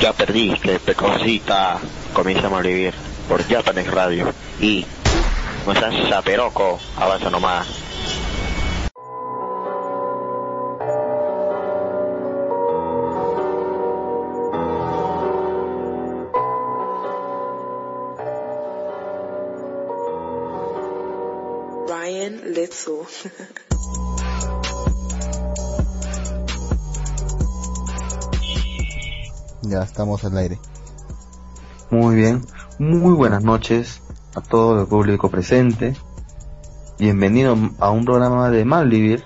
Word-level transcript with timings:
Ya 0.00 0.14
perdiste, 0.14 0.78
pecosita. 0.78 1.78
Comienza 2.14 2.46
a 2.46 2.60
vivir 2.62 2.94
por 3.28 3.46
Japanex 3.46 3.90
Radio. 3.90 4.32
Y 4.58 4.86
no 5.66 5.74
seas 5.74 6.08
saperoco, 6.08 6.80
avanza 6.96 7.28
nomás. 7.28 7.66
Ryan 21.86 22.54
Little. 22.54 23.06
Ya 29.70 29.84
estamos 29.84 30.24
al 30.24 30.36
aire. 30.36 30.58
Muy 31.90 32.16
bien, 32.16 32.44
muy 32.80 33.12
buenas 33.12 33.44
noches 33.44 34.02
a 34.34 34.40
todo 34.40 34.80
el 34.80 34.88
público 34.88 35.30
presente. 35.30 35.94
Bienvenido 36.98 37.56
a 37.78 37.90
un 37.92 38.04
programa 38.04 38.50
de 38.50 38.64
Malvivir. 38.64 39.24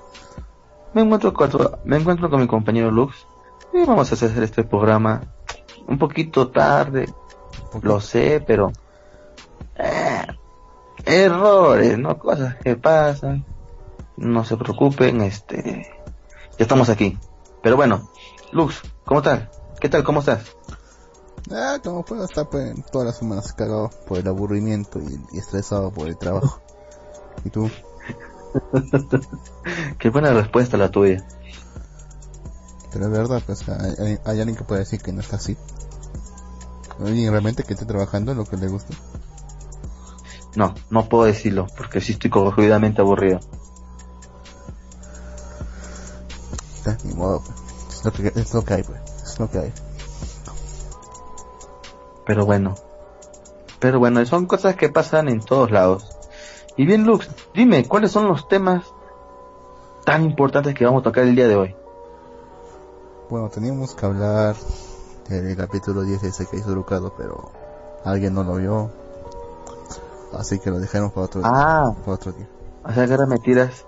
Me 0.93 1.01
encuentro 1.01 1.33
con, 1.33 1.51
me 1.87 1.97
encuentro 1.97 2.29
con 2.29 2.43
mi 2.43 2.47
compañero 2.47 2.91
Lux 2.91 3.27
y 3.73 3.87
vamos 3.87 4.11
a 4.11 4.17
hacer 4.17 4.43
este 4.43 4.65
programa 4.65 5.23
un 5.89 5.99
poquito 5.99 6.49
tarde, 6.49 7.09
lo 7.81 8.03
sé, 8.03 8.45
pero 8.47 8.71
eh, 9.77 10.27
errores, 11.07 11.97
no 11.97 12.19
cosas 12.19 12.57
que 12.57 12.77
pasan. 12.77 13.47
No 14.19 14.45
se 14.45 14.59
preocupen, 14.59 15.23
este, 15.23 15.91
ya 16.59 16.59
estamos 16.59 16.91
aquí. 16.91 17.19
Pero 17.63 17.77
bueno, 17.77 18.11
Lux, 18.53 18.83
¿cómo 19.07 19.23
tal? 19.23 19.49
¿Qué 19.85 19.91
tal? 19.91 20.03
¿Cómo 20.03 20.21
estás? 20.21 20.41
Ah, 21.53 21.79
como 21.85 22.03
puedo 22.07 22.25
estar 22.25 22.49
pues, 22.49 22.75
todas 22.91 23.09
las 23.09 23.19
semanas 23.19 23.53
cagado 23.53 23.91
por 24.07 24.17
el 24.17 24.27
aburrimiento 24.27 24.99
y, 24.99 25.21
y 25.37 25.39
estresado 25.39 25.93
por 25.93 26.09
el 26.09 26.17
trabajo. 26.17 26.59
¿Y 27.45 27.51
tú? 27.51 27.71
Qué 29.99 30.09
buena 30.09 30.33
respuesta 30.33 30.79
la 30.79 30.91
tuya. 30.91 31.23
Pero 32.95 33.05
es 33.05 33.11
verdad, 33.11 33.43
pues 33.45 33.69
hay, 33.69 33.95
hay- 33.99 34.19
hay 34.25 34.41
alguien 34.41 34.57
que 34.57 34.65
puede 34.65 34.81
decir 34.81 35.03
que 35.03 35.13
no 35.13 35.21
está 35.21 35.37
así. 35.37 35.55
Alguien 36.99 37.31
realmente 37.31 37.63
que 37.63 37.75
esté 37.75 37.85
trabajando 37.85 38.33
en 38.33 38.39
lo 38.39 38.47
que 38.47 38.57
le 38.57 38.69
gusta. 38.69 38.95
No, 40.57 40.75
no 40.89 41.11
puedo 41.11 41.25
decirlo, 41.25 41.67
porque 41.77 42.01
sí 42.01 42.13
estoy 42.13 42.31
jodidamente 42.31 43.03
aburrido. 43.03 43.39
Ni 47.05 47.13
modo, 47.13 47.43
pues. 47.45 47.59
Es 47.99 48.05
lo 48.07 48.13
que, 48.13 48.41
es 48.41 48.55
lo 48.55 48.65
que 48.65 48.73
hay, 48.73 48.83
pues. 48.83 49.04
Es 49.35 49.41
lo 49.41 49.51
que 49.51 49.59
hay. 49.59 49.73
Pero 52.27 52.47
bueno. 52.47 52.75
Pero 53.81 53.99
bueno, 53.99 54.25
son 54.25 54.47
cosas 54.47 54.77
que 54.77 54.89
pasan 54.89 55.29
en 55.29 55.41
todos 55.45 55.71
lados. 55.71 56.17
Y 56.77 56.87
bien, 56.87 57.05
Lux, 57.05 57.29
dime, 57.53 57.87
¿cuáles 57.87 58.11
son 58.13 58.27
los 58.29 58.49
temas 58.49 58.85
tan 60.05 60.25
importantes 60.25 60.75
que 60.75 60.85
vamos 60.85 61.01
a 61.01 61.05
tocar 61.05 61.25
el 61.25 61.37
día 61.37 61.47
de 61.49 61.57
hoy? 61.57 61.77
Bueno, 63.29 63.49
teníamos 63.49 63.95
que 63.95 64.07
hablar 64.07 64.57
del 65.29 65.57
capítulo 65.57 66.03
10 66.03 66.23
ese 66.25 66.47
que 66.47 66.57
hizo 66.59 66.71
Lucado, 66.75 67.13
pero 67.17 67.51
alguien 68.05 68.35
no 68.35 68.43
lo 68.45 68.55
vio. 68.57 68.91
Así 70.33 70.59
que 70.59 70.71
lo 70.71 70.79
dejaron 70.81 71.11
para 71.11 71.27
otro, 71.27 71.41
Ah, 71.45 71.95
para 72.01 72.13
otro 72.13 72.33
día. 72.33 72.49
o 72.85 72.93
sea 72.93 73.07
que 73.07 73.13
ahora 73.13 73.27
me 73.27 73.39
tiras... 73.39 73.85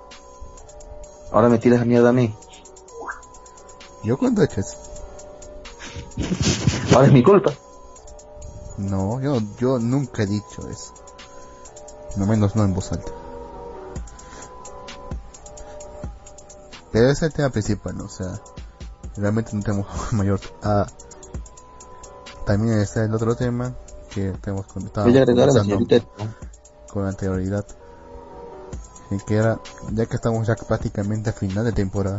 Ahora 1.33 1.49
me 1.49 1.59
tiras 1.59 1.85
mierda 1.87 2.11
a 2.11 2.13
mí. 2.13 2.35
¿Yo 4.05 4.17
cuándo 4.17 4.43
he 4.43 4.45
hecho 4.45 4.61
eso? 4.61 4.77
Ahora 6.95 7.07
es 7.07 7.13
mi 7.13 7.23
culpa. 7.23 7.53
No, 8.79 9.21
yo, 9.21 9.39
yo 9.59 9.79
nunca 9.79 10.23
he 10.23 10.27
dicho 10.27 10.69
eso. 10.69 10.95
No 12.17 12.27
menos 12.27 12.57
no 12.57 12.65
en 12.65 12.75
voz 12.75 12.93
alta. 12.93 13.11
Pero 16.93 17.11
ese 17.11 17.13
es 17.13 17.23
el 17.31 17.33
tema 17.35 17.51
principal, 17.51 17.97
¿no? 17.97 18.05
O 18.05 18.09
sea, 18.09 18.41
realmente 19.17 19.51
no 19.55 19.63
tenemos 19.63 19.87
mayor... 20.13 20.41
Ah, 20.63 20.87
también 22.47 22.79
está 22.79 23.05
el 23.05 23.15
otro 23.15 23.35
tema 23.35 23.75
que 24.11 24.33
tenemos 24.41 24.67
señorita. 25.53 26.07
con 26.91 27.05
anterioridad. 27.05 27.67
Y 29.11 29.19
que 29.19 29.37
era, 29.37 29.61
ya 29.93 30.07
que 30.07 30.17
estamos 30.17 30.47
ya 30.47 30.55
prácticamente 30.55 31.31
a 31.31 31.33
final 31.33 31.65
de 31.65 31.73
temporada, 31.73 32.19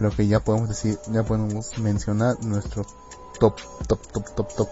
lo 0.00 0.10
que 0.10 0.26
ya 0.26 0.40
podemos 0.40 0.68
decir, 0.68 0.98
ya 1.12 1.22
podemos 1.22 1.78
mencionar 1.78 2.40
nuestro 2.42 2.84
top, 3.38 3.56
top, 3.86 4.00
top, 4.12 4.34
top, 4.34 4.54
top 4.56 4.68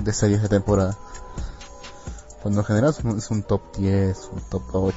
de 0.00 0.12
series 0.12 0.42
de 0.42 0.48
temporada. 0.48 0.98
Cuando 2.42 2.60
en 2.60 2.66
general 2.66 2.90
es 2.90 2.98
un- 3.04 3.18
es 3.18 3.30
un 3.30 3.42
top 3.42 3.62
10, 3.78 4.28
un 4.32 4.40
top 4.50 4.62
8. 4.72 4.96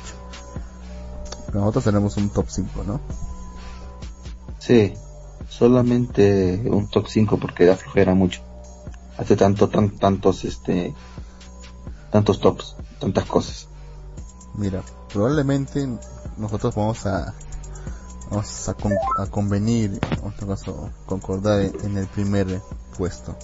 Pero 1.47 1.59
nosotros 1.61 1.85
tenemos 1.85 2.17
un 2.17 2.29
top 2.29 2.47
5, 2.49 2.83
¿no? 2.83 2.99
Sí, 4.59 4.93
solamente 5.49 6.61
un 6.69 6.87
top 6.89 7.07
5 7.07 7.37
porque 7.37 7.65
da 7.65 7.77
flojera 7.77 8.13
mucho. 8.15 8.41
Hace 9.17 9.35
tanto, 9.35 9.69
tan, 9.69 9.91
tantos, 9.97 10.43
este, 10.43 10.93
tantos 12.11 12.39
tops, 12.39 12.75
tantas 12.99 13.25
cosas. 13.25 13.67
Mira, 14.55 14.83
probablemente 15.13 15.87
nosotros 16.37 16.75
vamos 16.75 17.05
a 17.05 17.33
vamos 18.29 18.69
a, 18.69 18.73
con- 18.73 18.93
a 19.17 19.25
convenir, 19.27 19.99
en 20.21 20.29
este 20.29 20.45
caso, 20.45 20.89
concordar 21.05 21.61
en, 21.61 21.73
en 21.83 21.97
el 21.97 22.07
primer 22.07 22.61
puesto. 22.97 23.35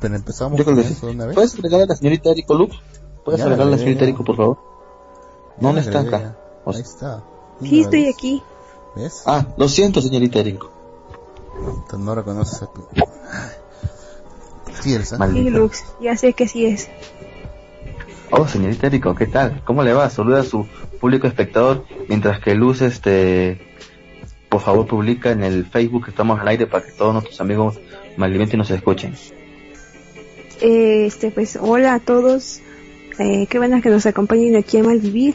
Pero 0.00 0.16
empezamos 0.16 0.58
Yo 0.58 0.64
creo 0.64 0.76
con 0.76 0.82
que 0.84 0.88
sí. 0.90 0.94
eso 0.96 1.06
de 1.06 1.12
una 1.12 1.26
vez. 1.26 1.34
¿Puedes 1.34 1.54
agregar 1.54 1.82
a 1.82 1.86
la 1.86 1.96
señorita 1.96 2.30
Erico 2.30 2.54
Lux? 2.54 2.76
¿Puedes 3.24 3.38
Ya, 3.38 3.44
agregar 3.46 3.66
a 3.68 3.70
la 3.70 3.78
señorita. 3.78 4.02
Erico, 4.04 4.24
por 4.24 4.36
favor? 4.36 4.58
¿Dónde 5.60 5.80
la 5.82 5.86
está 5.86 6.00
acá? 6.00 6.36
O 6.64 6.70
Ahí 6.70 6.76
sea- 6.76 6.82
está. 6.84 7.24
Sí, 7.60 7.74
Una 7.76 7.82
estoy 7.84 8.04
vez. 8.06 8.14
aquí. 8.14 8.42
¿Ves? 8.96 9.22
Ah, 9.26 9.46
lo 9.56 9.68
siento, 9.68 10.00
señorita 10.02 10.40
Erico. 10.40 10.70
No 11.98 12.14
reconoces 12.14 12.62
a 12.62 12.66
tu... 12.66 12.82
Sí. 14.82 14.98
Sí. 15.04 15.50
Lux, 15.50 15.84
ya 16.00 16.16
sé 16.16 16.32
que 16.32 16.48
sí 16.48 16.66
es. 16.66 16.88
Oh, 18.34 18.48
señorita 18.48 18.86
Erico, 18.86 19.14
¿qué 19.14 19.26
tal? 19.26 19.60
¿Cómo 19.66 19.82
le 19.82 19.92
va? 19.92 20.08
Saluda 20.08 20.40
a 20.40 20.42
su 20.42 20.66
público 20.98 21.26
espectador 21.26 21.84
mientras 22.08 22.40
que 22.40 22.54
Luz, 22.54 22.80
este, 22.80 23.60
por 24.48 24.62
favor, 24.62 24.86
publica 24.86 25.32
en 25.32 25.44
el 25.44 25.66
Facebook 25.66 26.06
que 26.06 26.12
estamos 26.12 26.40
al 26.40 26.48
aire 26.48 26.66
para 26.66 26.82
que 26.82 26.92
todos 26.92 27.12
nuestros 27.12 27.38
amigos 27.42 27.78
malvivientes 28.16 28.56
nos 28.56 28.70
escuchen. 28.70 29.14
Eh, 30.62 31.04
este, 31.04 31.30
pues, 31.30 31.58
hola 31.60 31.92
a 31.92 32.00
todos. 32.00 32.62
Eh, 33.18 33.46
qué 33.50 33.58
bueno 33.58 33.82
que 33.82 33.90
nos 33.90 34.06
acompañen 34.06 34.56
aquí 34.56 34.78
a 34.78 34.82
Malvivir. 34.82 35.34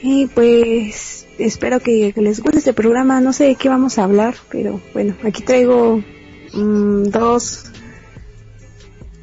Y 0.00 0.26
pues, 0.26 1.26
espero 1.38 1.80
que, 1.80 2.14
les 2.14 2.40
guste 2.40 2.58
este 2.58 2.72
programa. 2.72 3.20
No 3.20 3.32
sé 3.32 3.46
de 3.46 3.54
qué 3.56 3.68
vamos 3.68 3.98
a 3.98 4.04
hablar, 4.04 4.36
pero 4.48 4.80
bueno, 4.92 5.16
aquí 5.24 5.42
traigo 5.42 6.00
mm, 6.54 7.02
dos. 7.06 7.69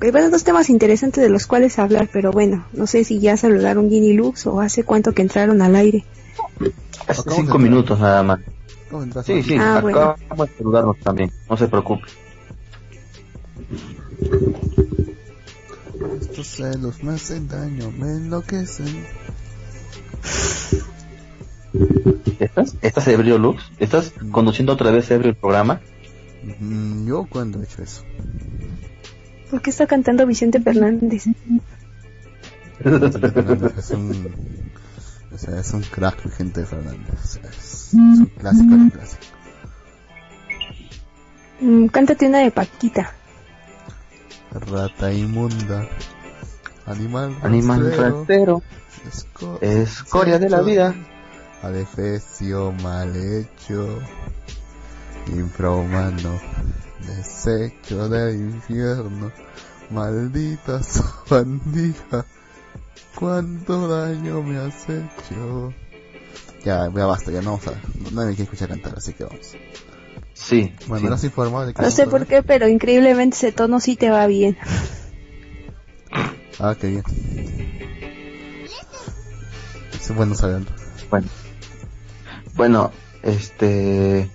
Eh, 0.01 0.11
Bueno, 0.11 0.29
dos 0.29 0.43
temas 0.43 0.69
interesantes 0.69 1.23
de 1.23 1.29
los 1.29 1.47
cuales 1.47 1.79
hablar, 1.79 2.09
pero 2.11 2.31
bueno, 2.31 2.65
no 2.73 2.87
sé 2.87 3.03
si 3.03 3.19
ya 3.19 3.37
saludaron 3.37 3.89
Ginny 3.89 4.13
Lux 4.13 4.45
o 4.47 4.59
hace 4.61 4.83
cuánto 4.83 5.13
que 5.13 5.21
entraron 5.21 5.61
al 5.61 5.75
aire. 5.75 6.05
Hace 7.07 7.29
cinco 7.31 7.57
minutos 7.57 7.99
nada 7.99 8.23
más. 8.23 8.39
Sí, 9.25 9.43
sí, 9.43 9.57
Ah, 9.59 9.77
acabamos 9.79 10.49
de 10.49 10.57
saludarnos 10.57 10.97
también, 10.99 11.31
no 11.49 11.57
se 11.57 11.67
preocupe. 11.67 12.05
Estos 16.21 16.47
celos 16.47 17.03
me 17.03 17.13
hacen 17.13 17.47
daño, 17.47 17.91
me 17.91 18.07
enloquecen. 18.07 19.05
¿Estás? 22.39 22.75
¿Estás 22.81 23.07
ebrio, 23.07 23.37
Lux? 23.37 23.63
¿Estás 23.79 24.13
conduciendo 24.31 24.73
otra 24.73 24.91
vez 24.91 25.09
ebrio 25.11 25.31
el 25.31 25.35
programa? 25.35 25.81
Mm, 26.59 27.07
¿Yo 27.07 27.25
cuándo 27.29 27.59
he 27.59 27.63
hecho 27.65 27.81
eso? 27.83 28.03
¿Por 29.49 29.61
qué 29.61 29.69
está 29.69 29.87
cantando 29.87 30.25
Vicente 30.25 30.59
Fernández? 30.61 31.25
Fernández 32.81 33.77
es 33.77 33.91
un... 33.91 34.29
O 35.33 35.37
sea, 35.37 35.59
es 35.59 35.73
un 35.73 35.81
crack, 35.81 36.29
gente 36.31 36.61
de 36.61 36.65
Fernández. 36.65 37.13
O 37.23 37.27
sea, 37.27 37.43
es, 37.49 37.87
es 37.87 37.93
un 37.93 38.25
clásico 38.37 38.75
de 38.75 38.91
clásico. 38.91 39.23
Mm, 41.59 41.87
cántate 41.87 42.27
una 42.27 42.39
de 42.39 42.51
Paquita. 42.51 43.13
Rata 44.51 45.11
inmunda. 45.13 45.87
Animal 46.85 47.35
Animal 47.41 47.81
rastrero, 47.81 48.17
rastrero, 48.19 48.63
esco- 49.05 49.61
escoria 49.61 50.39
de 50.39 50.49
la 50.49 50.61
vida. 50.61 50.95
Adefesio 51.61 52.71
mal 52.71 53.13
hecho. 53.15 53.99
Infrahumano. 55.35 56.39
Desecho 57.05 58.09
del 58.09 58.35
infierno. 58.35 59.31
Maldita 59.89 60.81
bandija. 61.29 62.25
Cuánto 63.15 63.87
daño 63.87 64.43
me 64.43 64.57
has 64.57 64.83
hecho. 64.89 65.73
Ya, 66.63 66.91
ya 66.93 67.05
basta, 67.05 67.31
ya 67.31 67.41
no 67.41 67.51
vamos 67.51 67.67
a... 67.67 67.71
Nadie 68.11 68.29
me 68.29 68.35
quiere 68.35 68.43
escuchar 68.43 68.69
cantar, 68.69 68.95
así 68.97 69.13
que 69.13 69.23
vamos. 69.23 69.55
Sí. 70.33 70.73
Bueno, 70.87 71.17
sí. 71.17 71.29
de 71.29 71.73
que 71.73 71.81
No 71.81 71.91
sé 71.91 72.07
por 72.07 72.25
qué, 72.27 72.43
pero 72.43 72.67
increíblemente 72.67 73.35
ese 73.37 73.51
tono 73.51 73.79
sí 73.79 73.95
te 73.95 74.09
va 74.09 74.27
bien. 74.27 74.57
Ah, 76.59 76.75
qué 76.79 76.87
bien. 76.87 77.03
Es 79.93 80.15
bueno 80.15 80.35
saberlo. 80.35 80.67
Bueno. 81.09 81.27
Bueno, 82.55 82.91
este... 83.23 84.29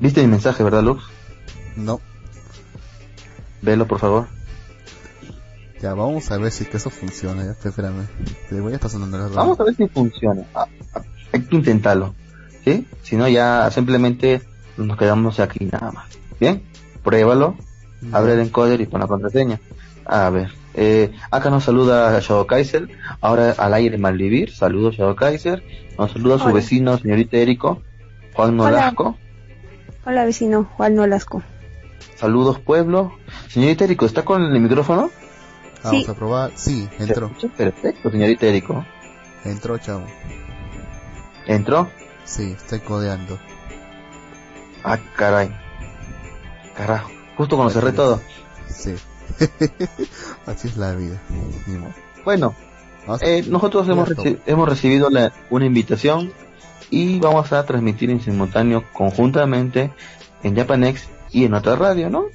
¿Viste 0.00 0.20
mi 0.22 0.28
mensaje, 0.28 0.62
verdad, 0.62 0.82
Lux? 0.82 1.13
No, 1.76 2.00
Velo, 3.62 3.86
por 3.86 3.98
favor. 3.98 4.26
ya 5.80 5.94
vamos 5.94 6.30
a 6.30 6.38
ver 6.38 6.50
si 6.52 6.64
que 6.66 6.76
eso 6.76 6.90
funciona. 6.90 7.44
Ya, 7.44 7.50
espérame. 7.52 8.06
Te 8.48 8.60
voy 8.60 8.72
a 8.72 8.76
estar 8.76 8.90
sonando 8.90 9.16
la 9.18 9.24
radio. 9.24 9.36
Vamos 9.36 9.60
a 9.60 9.64
ver 9.64 9.74
si 9.74 9.88
funciona. 9.88 10.42
Ah, 10.54 10.66
ah, 10.94 11.02
Hay 11.32 11.42
que 11.42 11.56
intentarlo. 11.56 12.14
¿Sí? 12.64 12.86
Si 13.02 13.16
no, 13.16 13.28
ya 13.28 13.70
simplemente 13.70 14.42
nos 14.76 14.96
quedamos 14.96 15.40
aquí 15.40 15.64
nada 15.70 15.92
más. 15.92 16.06
¿Bien? 16.40 16.62
Pruébalo. 17.02 17.56
Abre 18.12 18.34
el 18.34 18.40
encoder 18.40 18.80
y 18.80 18.86
pon 18.86 19.00
la 19.00 19.06
contraseña. 19.06 19.60
A 20.04 20.28
ver. 20.30 20.50
Eh, 20.74 21.12
acá 21.30 21.50
nos 21.50 21.64
saluda 21.64 22.18
Shadow 22.20 22.46
Kaiser. 22.46 22.88
Ahora 23.20 23.52
al 23.56 23.74
aire 23.74 23.96
Malvivir. 23.98 24.54
Saludos 24.54 24.94
Shadow 24.96 25.16
Kaiser. 25.16 25.62
Nos 25.98 26.12
saluda 26.12 26.38
su 26.38 26.44
Hola. 26.44 26.54
vecino, 26.54 26.98
señorita 26.98 27.36
Erico. 27.38 27.82
Juan 28.34 28.58
Hola. 28.60 28.70
Nolasco. 28.70 29.16
Hola 30.06 30.24
vecino, 30.26 30.64
Juan 30.76 30.94
Nolasco. 30.96 31.42
Saludos 32.16 32.58
pueblo. 32.60 33.12
Señorita 33.48 33.84
Erico, 33.84 34.06
¿está 34.06 34.24
con 34.24 34.42
el 34.42 34.60
micrófono? 34.60 35.10
Vamos 35.82 36.04
Sí. 36.04 36.10
a 36.10 36.14
probar. 36.14 36.52
Sí, 36.54 36.88
entró. 36.98 37.30
Perfecto, 37.56 38.10
señorita 38.10 38.46
Erico. 38.46 38.84
Entró, 39.44 39.76
chavo. 39.78 40.06
¿Entró? 41.46 41.90
Sí, 42.24 42.52
estoy 42.56 42.80
codeando. 42.80 43.38
Ah, 44.82 44.98
caray. 45.16 45.50
Carajo. 46.76 47.10
Justo 47.36 47.56
cuando 47.56 47.72
cerré 47.74 47.92
todo. 47.92 48.20
Sí. 48.68 48.94
Así 50.46 50.68
es 50.68 50.76
la 50.76 50.94
vida. 50.94 51.20
Bueno, 52.24 52.54
Eh, 53.20 53.44
nosotros 53.48 53.86
hemos, 53.90 54.08
reci- 54.08 54.38
hemos 54.46 54.66
recibido 54.66 55.10
la- 55.10 55.30
una 55.50 55.66
invitación 55.66 56.32
y 56.88 57.18
vamos 57.20 57.52
a 57.52 57.62
transmitir 57.66 58.08
en 58.10 58.22
simultáneo 58.22 58.82
conjuntamente 58.94 59.92
en 60.42 60.56
Japanex 60.56 61.06
y 61.34 61.44
en 61.44 61.54
otra 61.54 61.74
radio, 61.74 62.08
¿no? 62.08 62.26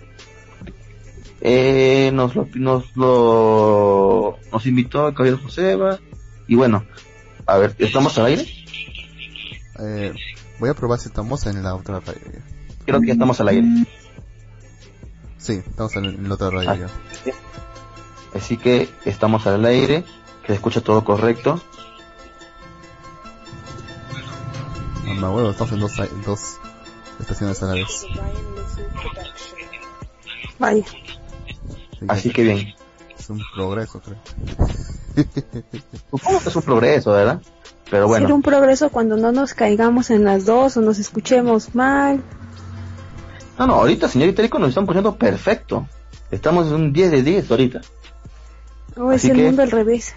Eh, 1.40 2.12
nos 2.13 2.36
lo, 2.36 2.50
nos 2.54 2.96
lo, 2.98 4.38
nos 4.51 4.66
invitó 4.66 5.07
el 5.07 5.13
caballero 5.13 5.40
Joseba 5.42 5.98
y 6.48 6.56
bueno, 6.56 6.84
a 7.46 7.57
ver, 7.57 7.75
¿estamos 7.80 8.18
al 8.18 8.25
aire? 8.25 8.46
Eh, 9.80 10.13
voy 10.60 10.69
a 10.69 10.74
probar 10.74 11.00
si 11.00 11.07
estamos 11.07 11.46
en 11.46 11.63
la 11.63 11.75
otra 11.75 12.01
radio. 12.01 12.22
Creo 12.86 13.00
que 13.00 13.07
ya 13.07 13.13
estamos 13.13 13.40
al 13.40 13.48
aire. 13.48 13.68
Sí, 15.38 15.54
estamos 15.66 15.96
en, 15.96 16.28
la 16.28 16.36
otra 16.36 16.50
radio. 16.50 16.88
Ah. 16.88 17.31
Así 18.36 18.57
que 18.57 18.90
estamos 19.06 19.48
al 19.48 19.63
aire, 19.63 20.04
que 20.42 20.48
se 20.48 20.54
escucha 20.56 20.81
todo 20.81 21.06
correcto. 21.06 21.62
Mamá, 25.06 25.30
bueno, 25.30 25.51
estamos 25.51 25.72
en 25.72 25.80
dos, 25.80 26.00
en 26.00 26.22
dos 26.24 26.57
estaciones 27.19 27.63
a 27.63 27.68
la 27.68 27.74
vez. 27.75 28.06
Vaya. 30.60 30.84
Sí, 30.86 32.06
Así 32.07 32.30
que 32.31 32.44
bien, 32.44 32.74
Es 33.18 33.30
un 33.30 33.42
progreso, 33.56 34.01
creo. 34.01 34.18
supongo 36.12 36.40
que 36.42 36.50
es 36.50 36.56
un 36.56 36.62
progreso, 36.63 37.12
¿verdad? 37.12 37.42
Pero 37.90 38.04
Ser 38.04 38.07
bueno, 38.07 38.36
un 38.36 38.42
progreso 38.42 38.90
cuando 38.90 39.18
no 39.18 39.31
nos 39.31 39.54
caigamos 39.54 40.10
en 40.12 40.24
las 40.24 40.46
dos 40.46 40.78
o 40.78 40.81
nos 40.81 41.00
escuchemos 41.00 41.74
mal. 41.75 42.22
no, 43.57 43.68
no, 43.68 43.74
ahorita 43.75 44.07
señorita 44.07 44.42
Erico 44.42 44.60
nos 44.60 44.69
están 44.69 44.84
escuchando 44.84 45.16
perfecto. 45.16 45.88
Estamos 46.31 46.68
en 46.68 46.74
un 46.75 46.94
10 46.94 47.12
de 47.12 47.24
10 47.24 47.51
ahorita. 47.51 47.81
O 48.96 49.12
es 49.12 49.22
Así 49.22 49.31
el 49.31 49.38
que- 49.38 49.44
mundo 49.46 49.63
al 49.63 49.72
revés. 49.72 50.13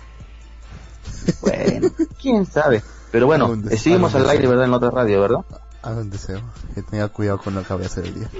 Bueno, 1.40 1.88
quién 2.20 2.44
sabe. 2.46 2.82
Pero 3.10 3.26
bueno, 3.26 3.54
seguimos 3.76 4.14
al 4.14 4.28
aire. 4.28 4.46
¿verdad? 4.48 4.64
En 4.64 4.70
la 4.72 4.76
otra 4.78 4.90
radio, 4.90 5.20
¿verdad? 5.20 5.44
Haga 5.82 6.00
un 6.00 6.10
deseo. 6.10 6.40
Que 6.74 6.82
tenga 6.82 7.08
cuidado 7.08 7.38
con 7.38 7.54
lo 7.54 7.62
que 7.62 7.72
voy 7.74 7.84
a 7.84 7.86
hacer 7.86 8.04
el 8.06 8.14
día. 8.14 8.30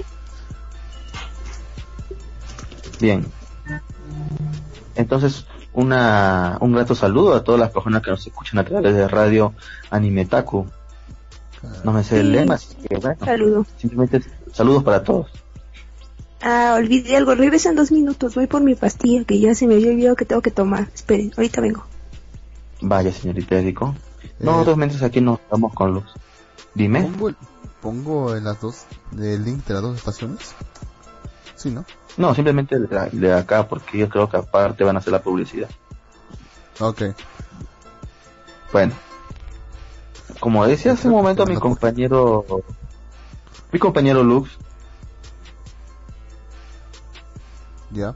Bien. 3.03 3.25
Entonces, 4.95 5.45
una, 5.73 6.57
un 6.61 6.71
grato 6.71 6.95
saludo 6.95 7.33
a 7.35 7.43
todas 7.43 7.59
las 7.59 7.71
personas 7.71 8.01
que 8.01 8.11
nos 8.11 8.25
escuchan 8.25 8.59
a 8.59 8.63
través 8.63 8.93
de 8.95 9.09
radio 9.09 9.53
Animetaku. 9.89 10.65
No 11.83 11.91
me 11.91 12.01
sé 12.05 12.21
el 12.21 12.31
lema, 12.31 12.53
así 12.55 12.75
que 12.75 12.95
bueno, 12.97 13.17
Saludo. 13.25 13.65
simplemente 13.77 14.21
saludos 14.53 14.83
para 14.85 15.03
todos. 15.03 15.27
Ah, 16.41 16.75
olvidé 16.77 17.17
algo. 17.17 17.35
Regresa 17.35 17.69
en 17.71 17.75
dos 17.75 17.91
minutos. 17.91 18.35
Voy 18.35 18.47
por 18.47 18.61
mi 18.61 18.75
pastilla 18.75 19.25
que 19.25 19.37
ya 19.37 19.53
se 19.53 19.67
me 19.67 19.75
había 19.75 19.91
olvidado 19.91 20.15
que 20.15 20.23
tengo 20.25 20.41
que 20.41 20.51
tomar. 20.51 20.87
Esperen, 20.95 21.33
ahorita 21.35 21.59
vengo. 21.59 21.83
Vaya, 22.81 23.11
señorita 23.11 23.55
Erico. 23.59 23.95
Eh, 24.23 24.29
Nosotros 24.39 24.77
mientras 24.77 25.03
aquí 25.03 25.19
nos 25.19 25.39
estamos 25.41 25.73
con 25.73 25.93
luz. 25.95 26.05
Dime. 26.73 27.01
pongo, 27.03 27.27
el- 27.29 27.35
pongo 27.81 28.35
en 28.35 28.45
las 28.45 28.61
dos, 28.61 28.83
el 29.17 29.43
link 29.43 29.65
de 29.65 29.73
las 29.73 29.83
dos 29.83 29.97
estaciones. 29.97 30.53
Sí, 31.63 31.69
¿no? 31.71 31.85
No, 32.17 32.35
simplemente 32.35 32.77
de, 32.77 33.33
acá, 33.33 33.67
porque 33.69 33.97
yo 33.97 34.09
creo 34.09 34.29
que 34.29 34.35
aparte 34.35 34.83
van 34.83 34.97
a 34.97 34.99
hacer 34.99 35.13
la 35.13 35.21
publicidad. 35.23 35.69
Ok. 36.79 37.03
Bueno, 38.73 38.93
como 40.41 40.67
decía 40.67 40.91
hace 40.91 41.07
un 41.07 41.13
momento 41.13 41.45
mi 41.45 41.55
compañero, 41.55 42.45
mi 43.71 43.79
compañero 43.79 44.23
Lux, 44.23 44.49
Ya. 47.91 48.13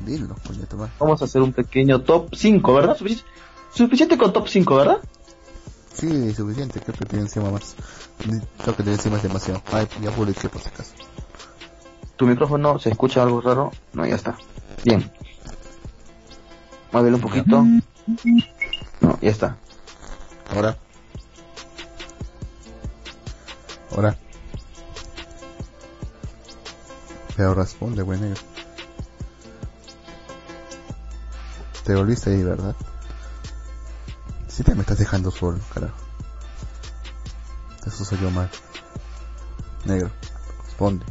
Dilo, 0.00 0.36
coño, 0.46 0.90
vamos 0.98 1.22
a 1.22 1.24
hacer 1.24 1.40
un 1.40 1.52
pequeño 1.52 2.02
top 2.02 2.34
5, 2.34 2.74
¿verdad? 2.74 2.96
Sufici- 2.98 3.22
Suficiente 3.72 4.18
con 4.18 4.32
top 4.32 4.48
5, 4.48 4.76
¿verdad? 4.76 4.98
Sí, 5.94 6.34
suficiente. 6.34 6.80
Creo 6.80 6.96
que 6.98 7.04
tiene 7.06 7.24
encima 7.24 7.50
más. 7.50 7.76
Creo 8.62 8.76
que 8.76 8.82
tiene 8.82 8.94
encima 8.96 9.16
es 9.18 9.22
demasiado. 9.22 9.62
Ay, 9.72 9.86
ya 10.02 10.10
publiqué 10.10 10.48
por 10.48 10.60
si 10.60 10.68
acaso. 10.68 10.90
¿Tu 12.22 12.28
micrófono 12.28 12.78
se 12.78 12.88
escucha 12.88 13.20
algo 13.20 13.40
raro? 13.40 13.72
No, 13.94 14.06
ya 14.06 14.14
está. 14.14 14.36
Bien. 14.84 15.10
Muévelo 16.92 17.16
un 17.16 17.20
poquito. 17.20 17.66
No, 19.00 19.18
ya 19.20 19.28
está. 19.28 19.56
Ahora. 20.54 20.76
Ahora. 23.90 24.16
Pero 27.36 27.54
responde, 27.54 28.02
buen 28.02 28.20
negro. 28.20 28.40
Te 31.82 31.96
volviste 31.96 32.30
ahí, 32.30 32.44
¿verdad? 32.44 32.76
Si 34.46 34.62
te 34.62 34.76
me 34.76 34.82
estás 34.82 34.98
dejando 34.98 35.32
solo, 35.32 35.58
carajo. 35.74 35.96
Eso 37.84 38.04
soy 38.04 38.20
yo 38.20 38.30
mal. 38.30 38.48
Negro, 39.84 40.12
responde. 40.64 41.04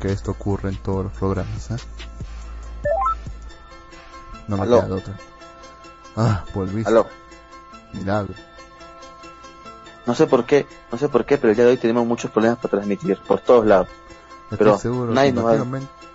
Que 0.00 0.12
esto 0.12 0.30
ocurra 0.32 0.68
en 0.70 0.76
todos 0.76 1.04
los 1.04 1.12
programas, 1.12 1.70
¿eh? 1.70 1.76
No 4.48 4.56
me 4.56 4.62
Aló. 4.64 4.76
queda 4.78 4.86
de 4.88 4.92
otra. 4.94 5.14
Ah, 6.16 6.44
volviste. 6.54 6.90
Aló. 6.90 7.06
Milagro. 7.92 8.34
No 10.06 10.14
sé 10.14 10.26
por 10.26 10.44
qué, 10.44 10.66
no 10.90 10.98
sé 10.98 11.08
por 11.08 11.24
qué, 11.24 11.38
pero 11.38 11.50
el 11.50 11.56
día 11.56 11.64
de 11.66 11.72
hoy 11.72 11.76
tenemos 11.76 12.06
muchos 12.06 12.30
problemas 12.30 12.58
para 12.58 12.70
transmitir 12.70 13.18
por 13.28 13.40
todos 13.40 13.66
lados. 13.66 13.88
Estoy 14.44 14.58
Pero 14.58 14.78
seguro, 14.78 15.12
nadie 15.12 15.32
nos 15.32 15.44
va- 15.44 15.54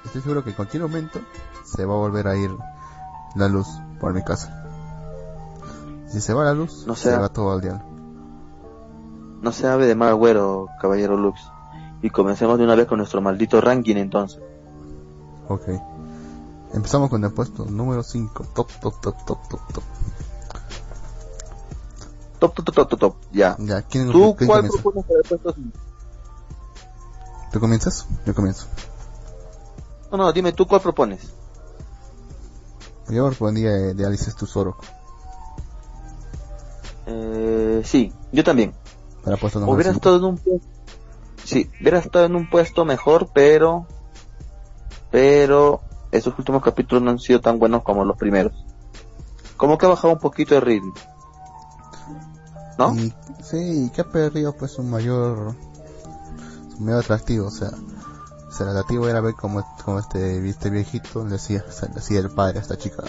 estoy 0.03 0.21
seguro 0.21 0.43
que 0.43 0.49
en 0.49 0.55
cualquier 0.55 0.83
momento 0.83 1.19
se 1.63 1.85
va 1.85 1.93
a 1.93 1.97
volver 1.97 2.27
a 2.27 2.35
ir 2.35 2.51
la 3.35 3.47
luz. 3.47 3.67
por 3.99 4.13
mi 4.13 4.21
casa. 4.23 4.63
Si 6.07 6.19
se 6.19 6.33
va 6.33 6.43
la 6.43 6.53
luz, 6.53 6.85
No 6.85 6.95
se 6.95 7.15
va 7.15 7.29
todo 7.29 7.53
al 7.53 7.61
diablo. 7.61 7.83
No 9.41 9.51
se 9.53 9.67
hable 9.67 9.85
de 9.85 9.95
mal 9.95 10.09
agüero, 10.09 10.67
caballero 10.81 11.15
Lux. 11.15 11.39
Y 12.05 12.11
comencemos 12.11 12.59
de 12.59 12.65
una 12.65 12.75
vez 12.75 12.85
con 12.85 12.99
nuestro 12.99 13.19
maldito 13.19 13.59
ranking 13.59 13.95
entonces. 13.95 14.39
Ok. 15.47 15.63
Empezamos 16.71 17.09
con 17.09 17.23
el 17.23 17.33
puesto 17.33 17.65
número 17.65 18.03
5. 18.03 18.45
Top, 18.53 18.69
top, 18.79 19.01
top, 19.01 19.25
top, 19.25 19.49
top, 19.49 19.73
top. 19.73 19.83
Top, 22.37 22.53
top, 22.53 22.65
top, 22.75 22.89
top, 22.89 22.99
top. 22.99 23.15
Ya. 23.31 23.55
Ya, 23.57 23.81
¿quién, 23.81 24.11
¿Tú 24.11 24.35
quién 24.35 24.47
cuál 24.47 24.59
comienza? 24.59 24.83
propones 24.83 25.05
para 25.05 25.19
el 25.19 25.25
puesto 25.27 25.53
cinco? 25.53 25.79
¿Tú 27.51 27.59
comienzas? 27.59 28.07
Yo 28.27 28.35
comienzo. 28.35 28.67
No, 30.11 30.17
no, 30.17 30.31
dime 30.31 30.53
tú 30.53 30.67
cuál 30.67 30.81
propones. 30.81 31.33
Yo 33.09 33.27
respondía 33.27 33.71
de, 33.71 33.95
de 33.95 34.05
Alice 34.05 34.31
Tesoro. 34.31 34.77
Eh, 37.07 37.81
sí, 37.83 38.13
yo 38.31 38.43
también. 38.43 38.75
Para 39.23 39.37
puesto 39.37 39.59
número 39.59 39.73
Hubiera 39.73 39.91
5. 39.91 39.97
estado 39.97 40.17
en 40.17 40.23
un 40.23 40.37
puesto... 40.37 40.74
Sí, 41.45 41.69
hubiera 41.79 41.99
estado 41.99 42.25
en 42.25 42.35
un 42.35 42.49
puesto 42.49 42.85
mejor, 42.85 43.29
pero... 43.33 43.87
Pero... 45.11 45.81
Esos 46.11 46.37
últimos 46.39 46.63
capítulos 46.63 47.03
no 47.03 47.11
han 47.11 47.19
sido 47.19 47.41
tan 47.41 47.59
buenos 47.59 47.83
como 47.83 48.05
los 48.05 48.17
primeros. 48.17 48.53
Como 49.57 49.77
que 49.77 49.85
ha 49.85 49.89
bajado 49.89 50.13
un 50.13 50.19
poquito 50.19 50.55
el 50.55 50.61
ritmo. 50.61 50.93
¿No? 52.77 52.95
Y, 52.95 53.13
sí, 53.43 53.85
y 53.85 53.89
que 53.89 54.01
ha 54.01 54.09
perdido 54.09 54.55
pues 54.55 54.77
un 54.77 54.89
mayor, 54.89 55.55
un 56.77 56.85
mayor 56.85 57.03
atractivo, 57.03 57.47
o 57.47 57.51
sea, 57.51 57.69
o 57.69 58.51
sea, 58.51 58.65
el 58.65 58.69
atractivo 58.71 59.09
era 59.09 59.19
ver 59.19 59.33
cómo, 59.33 59.65
cómo 59.83 59.99
este, 59.99 60.47
este 60.47 60.69
viejito 60.69 61.25
le 61.25 61.31
decía, 61.31 61.65
o 61.67 61.71
sea, 61.71 61.89
le 61.89 61.95
decía 61.95 62.19
el 62.19 62.29
padre 62.29 62.59
a 62.59 62.61
esta 62.61 62.77
chica 62.77 63.03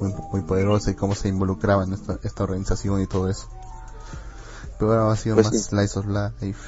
muy, 0.00 0.12
muy 0.32 0.42
poderosa 0.42 0.90
y 0.90 0.94
cómo 0.94 1.14
se 1.14 1.28
involucraba 1.28 1.84
en 1.84 1.92
esta, 1.92 2.18
esta 2.22 2.42
organización 2.44 3.00
y 3.00 3.06
todo 3.06 3.28
eso. 3.28 3.48
Pero 4.78 4.92
ahora 4.92 5.12
ha 5.12 5.16
sido 5.16 5.36
Pues 5.36 5.46
más 5.46 5.56
sí. 5.56 5.62
Slice 5.62 5.98
of 5.98 6.06
Life. 6.06 6.60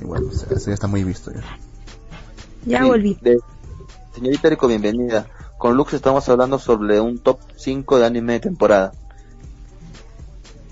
Y 0.00 0.04
bueno, 0.04 0.28
eso 0.30 0.46
ya 0.66 0.74
está 0.74 0.86
muy 0.86 1.04
visto 1.04 1.30
ya. 1.32 2.82
Volví. 2.86 3.18
de- 3.20 3.38
Señorita 4.14 4.48
Rico, 4.48 4.66
bienvenida. 4.68 5.26
Con 5.58 5.76
Lux 5.76 5.92
estamos 5.94 6.28
hablando 6.28 6.58
sobre 6.58 7.00
un 7.00 7.18
top 7.18 7.38
5 7.56 7.98
de 7.98 8.06
anime 8.06 8.34
de 8.34 8.40
temporada. 8.40 8.92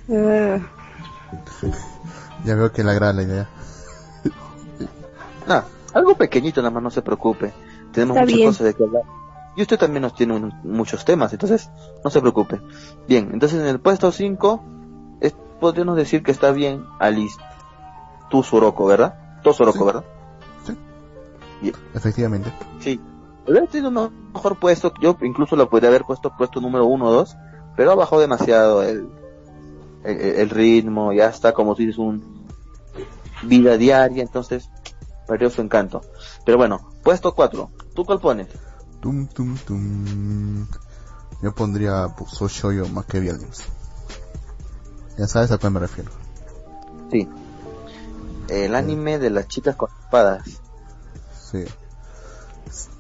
Eh, 0.09 0.63
Ya 2.45 2.55
veo 2.55 2.71
que 2.73 2.85
le 2.85 2.91
agrada 2.93 3.13
la 3.13 3.23
idea. 3.23 3.49
Nah, 5.49 5.63
algo 5.95 6.17
pequeñito 6.17 6.61
nada 6.61 6.73
más, 6.73 6.83
no 6.83 6.91
se 6.91 7.03
preocupe. 7.03 7.53
Tenemos 7.93 8.17
Está 8.17 8.25
muchas 8.25 8.37
bien. 8.37 8.49
cosas 8.51 8.67
de 8.67 8.75
que 8.75 8.83
hablar. 8.85 9.03
Y 9.57 9.63
usted 9.63 9.79
también 9.79 10.03
nos 10.03 10.15
tiene 10.15 10.35
un- 10.35 10.53
muchos 10.65 11.05
temas, 11.05 11.33
entonces 11.33 11.71
no 12.05 12.11
se 12.11 12.21
preocupe. 12.21 12.61
Bien, 13.09 13.31
entonces 13.33 13.61
en 13.61 13.67
el 13.67 13.79
puesto 13.81 14.11
5 14.13 14.63
es- 15.21 15.35
podríamos 15.61 15.97
decir 15.97 16.23
que 16.25 16.33
está 16.33 16.51
bien 16.51 16.85
Alice. 16.99 17.37
Tu 18.31 18.43
Soroko, 18.43 18.87
¿verdad? 18.87 19.41
Tu 19.43 19.53
Soroko, 19.53 19.79
Sí. 19.79 19.85
¿verdad? 19.85 20.05
Efectivamente. 21.95 22.53
Sí. 22.81 23.01
Hubiera 23.47 23.67
tenido 23.67 23.89
un 23.89 24.33
mejor 24.35 24.59
puesto, 24.59 24.93
yo 25.01 25.17
incluso 25.23 25.55
lo 25.57 25.69
podría 25.71 25.89
haber 25.89 26.05
puesto 26.05 26.33
puesto 26.37 26.61
número 26.61 26.87
1 26.87 27.05
o 27.07 27.13
2, 27.13 27.37
pero 27.77 27.93
ha 27.93 27.95
bajado 27.95 28.21
demasiado 28.21 28.83
el, 28.83 29.09
el, 30.05 30.19
el 30.21 30.51
ritmo, 30.51 31.13
ya 31.13 31.27
está 31.29 31.53
como 31.53 31.77
si 31.77 31.87
dices 31.87 31.99
un 31.99 32.45
vida 33.45 33.77
diaria, 33.77 34.23
entonces 34.23 34.69
perdió 35.29 35.51
su 35.51 35.61
encanto. 35.63 36.01
Pero 36.45 36.59
bueno, 36.59 36.89
puesto 37.05 37.35
4, 37.35 37.71
¿tú 37.95 38.05
cuál 38.05 38.21
pones? 38.21 38.49
Tum, 39.01 39.27
tum, 39.29 39.57
tum. 39.59 40.67
Yo 41.43 41.55
pondría 41.55 42.09
pues, 42.17 42.31
So 42.31 42.49
Shoyo 42.49 42.89
más 42.89 43.07
que. 43.07 43.25
Ya 45.19 45.27
sabes 45.27 45.53
a 45.53 45.59
cuál 45.59 45.73
me 45.73 45.81
refiero. 45.81 46.11
Sí. 47.11 47.29
El 48.49 48.75
anime 48.75 49.19
de 49.19 49.31
las 49.31 49.49
chicas 49.49 49.77
con 49.77 49.89
espadas. 50.03 50.45
Sí. 51.51 51.65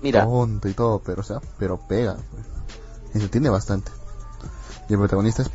Mira, 0.02 0.24
tonto 0.24 0.68
y 0.68 0.74
todo, 0.74 1.00
pero 1.00 1.20
o 1.20 1.24
sea, 1.24 1.40
pero 1.58 1.78
pega. 1.78 2.16
pues. 2.30 2.44
Entretiene 3.14 3.48
bastante. 3.50 3.90
Y 4.88 4.92
el 4.92 4.98
protagonista 4.98 5.42
es, 5.42 5.50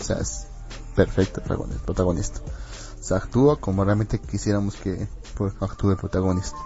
o 0.00 0.04
sea, 0.04 0.16
es 0.18 0.46
perfecto 0.94 1.40
el 1.40 1.46
protagon- 1.46 1.72
el 1.72 1.78
protagonista. 1.78 2.40
O 3.00 3.02
sea, 3.02 3.18
actúa 3.18 3.56
como 3.56 3.84
realmente 3.84 4.18
quisiéramos 4.18 4.76
que 4.76 5.08
pues, 5.36 5.52
actúe 5.60 5.90
el 5.92 5.96
protagonista. 5.96 6.56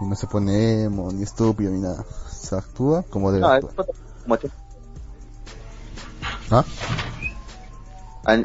Y 0.00 0.04
no 0.04 0.14
se 0.16 0.26
pone 0.26 0.84
emo, 0.84 1.10
ni 1.12 1.22
estúpido, 1.22 1.70
ni 1.70 1.80
nada. 1.80 2.04
Se 2.30 2.56
actúa 2.56 3.02
como 3.04 3.30
debe 3.32 3.42
no, 3.46 3.54
es 3.54 3.64
actuar. 3.64 3.86
¿Ah? 6.50 6.64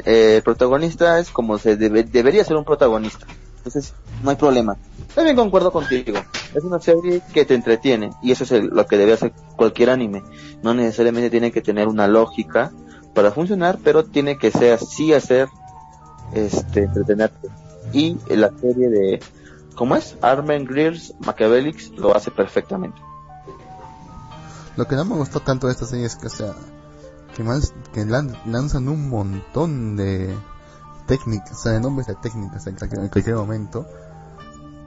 eh, 0.04 0.36
el 0.36 0.42
protagonista 0.42 1.18
es 1.18 1.30
como 1.30 1.58
se 1.58 1.76
debe- 1.76 2.04
debería 2.04 2.44
ser 2.44 2.56
un 2.56 2.64
protagonista. 2.64 3.26
Entonces, 3.66 3.94
no 4.22 4.30
hay 4.30 4.36
problema. 4.36 4.76
También 5.12 5.34
concuerdo 5.34 5.72
contigo. 5.72 6.18
Es 6.54 6.62
una 6.62 6.78
serie 6.78 7.20
que 7.34 7.44
te 7.44 7.54
entretiene 7.54 8.10
y 8.22 8.30
eso 8.30 8.44
es 8.44 8.62
lo 8.64 8.86
que 8.86 8.96
debe 8.96 9.14
hacer 9.14 9.32
cualquier 9.56 9.90
anime. 9.90 10.22
No 10.62 10.72
necesariamente 10.72 11.30
tiene 11.30 11.50
que 11.50 11.62
tener 11.62 11.88
una 11.88 12.06
lógica 12.06 12.70
para 13.12 13.32
funcionar, 13.32 13.78
pero 13.82 14.04
tiene 14.04 14.38
que 14.38 14.52
ser 14.52 14.78
sí 14.78 15.12
hacer 15.12 15.48
este 16.32 16.84
entretenerte. 16.84 17.48
Y 17.92 18.16
la 18.28 18.50
serie 18.60 18.88
de 18.88 19.20
¿cómo 19.74 19.96
es? 19.96 20.16
Armen 20.22 20.64
Greers 20.64 21.14
Machiavellix 21.18 21.90
lo 21.96 22.14
hace 22.14 22.30
perfectamente. 22.30 23.00
Lo 24.76 24.86
que 24.86 24.94
no 24.94 25.04
me 25.04 25.16
gustó 25.16 25.40
tanto 25.40 25.66
de 25.66 25.72
esta 25.72 25.86
serie 25.86 26.06
es 26.06 26.14
que, 26.14 26.28
o 26.28 26.30
sea, 26.30 26.52
que, 27.34 27.42
más, 27.42 27.74
que 27.92 28.04
lan- 28.04 28.36
lanzan 28.46 28.88
un 28.88 29.08
montón 29.08 29.96
de 29.96 30.32
técnicas, 31.06 31.52
o 31.52 31.62
sea, 31.62 31.72
de 31.72 31.80
nombres 31.80 32.06
de 32.06 32.14
técnicas 32.16 32.66
en 32.66 32.76
cualquier, 32.76 33.02
en 33.02 33.08
cualquier 33.08 33.36
momento. 33.36 33.86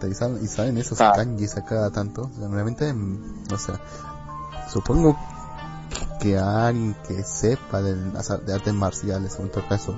Y 0.10 0.14
salen, 0.14 0.44
y 0.44 0.48
salen 0.48 0.78
esos 0.78 1.02
Ah. 1.02 1.12
kanjis 1.16 1.58
a 1.58 1.66
cada 1.66 1.90
tanto. 1.92 2.30
O 2.34 2.40
sea, 2.40 2.48
realmente, 2.48 2.94
mm, 2.94 3.44
o 3.54 3.58
sea, 3.58 3.80
supongo 4.72 5.18
que 6.22 6.38
alguien 6.38 6.96
que 7.08 7.24
sepa 7.24 7.82
de, 7.82 7.96
de 7.96 8.54
artes 8.54 8.74
marciales, 8.74 9.38
o 9.40 9.42
en 9.44 9.50
todo 9.52 9.68
caso, 9.68 9.96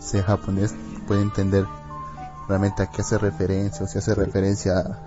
sea 0.00 0.22
japonés, 0.24 0.74
puede 1.06 1.22
entender 1.22 1.66
realmente 2.48 2.82
a 2.82 2.90
qué 2.90 3.02
hace 3.02 3.16
referencia, 3.18 3.84
o 3.84 3.88
si 3.88 3.98
hace 3.98 4.14
referencia 4.14 5.00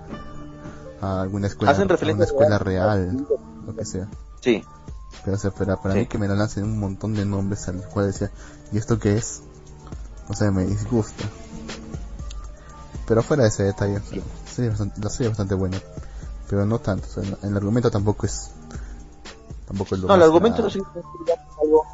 a, 1.00 1.20
alguna 1.20 1.46
escuela, 1.46 1.72
Hacen 1.72 1.90
a 1.90 2.12
una 2.14 2.24
escuela 2.24 2.58
real. 2.58 2.98
real, 3.10 3.26
lo 3.66 3.76
que 3.76 3.84
sea. 3.84 4.08
Sí. 4.40 4.64
Pero, 5.24 5.36
o 5.36 5.38
sea, 5.38 5.50
para, 5.50 5.76
para 5.76 5.94
Sí. 5.94 6.00
mí 6.00 6.06
que 6.06 6.18
me 6.18 6.26
lo 6.28 6.34
lancen 6.34 6.64
un 6.64 6.78
montón 6.80 7.14
de 7.14 7.24
nombres 7.26 7.68
al 7.68 7.82
cual 7.88 8.06
decía, 8.06 8.30
¿y 8.72 8.78
esto 8.78 8.98
qué 8.98 9.16
es? 9.16 9.42
O 10.28 10.34
sea, 10.34 10.50
me 10.50 10.64
disgusta. 10.64 11.24
Pero 13.06 13.22
fuera 13.22 13.44
de 13.44 13.48
ese 13.48 13.62
detalle, 13.64 13.96
o 13.96 14.00
sea, 14.02 14.18
la 14.18 14.50
serie 14.50 14.70
es 14.70 14.78
bastante, 14.78 15.00
la 15.00 15.10
serie 15.10 15.26
es 15.26 15.30
bastante 15.32 15.54
buena. 15.54 15.78
Pero 16.48 16.66
no 16.66 16.78
tanto, 16.78 17.06
o 17.06 17.10
sea, 17.10 17.22
el, 17.22 17.48
el 17.50 17.56
argumento 17.56 17.90
tampoco 17.90 18.26
es... 18.26 18.50
Tampoco 19.66 19.94
es 19.94 20.00
lo 20.02 20.08
No, 20.08 20.14
el 20.14 20.22
argumento 20.22 20.62
no 20.62 20.68
es 20.68 20.78
algo, 21.62 21.84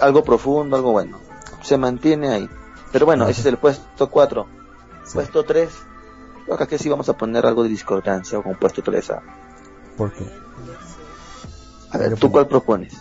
algo 0.00 0.24
profundo, 0.24 0.76
algo 0.76 0.92
bueno. 0.92 1.18
Se 1.62 1.76
mantiene 1.78 2.28
ahí. 2.28 2.48
Pero 2.92 3.06
bueno, 3.06 3.24
Ajá. 3.24 3.30
ese 3.32 3.40
es 3.40 3.46
el 3.46 3.58
puesto 3.58 4.08
4. 4.10 4.46
Sí. 5.04 5.14
Puesto 5.14 5.44
3. 5.44 5.68
Creo 6.44 6.56
que 6.58 6.64
aquí 6.64 6.78
sí 6.78 6.88
vamos 6.88 7.08
a 7.08 7.14
poner 7.16 7.46
algo 7.46 7.62
de 7.64 7.68
discordancia 7.70 8.40
con 8.42 8.54
puesto 8.56 8.82
3. 8.82 9.10
A, 9.10 9.22
¿Por 9.96 10.12
qué? 10.12 10.24
a 11.90 11.98
ver, 11.98 12.10
¿tú 12.14 12.26
pongo- 12.28 12.32
cuál 12.32 12.48
propones? 12.48 12.92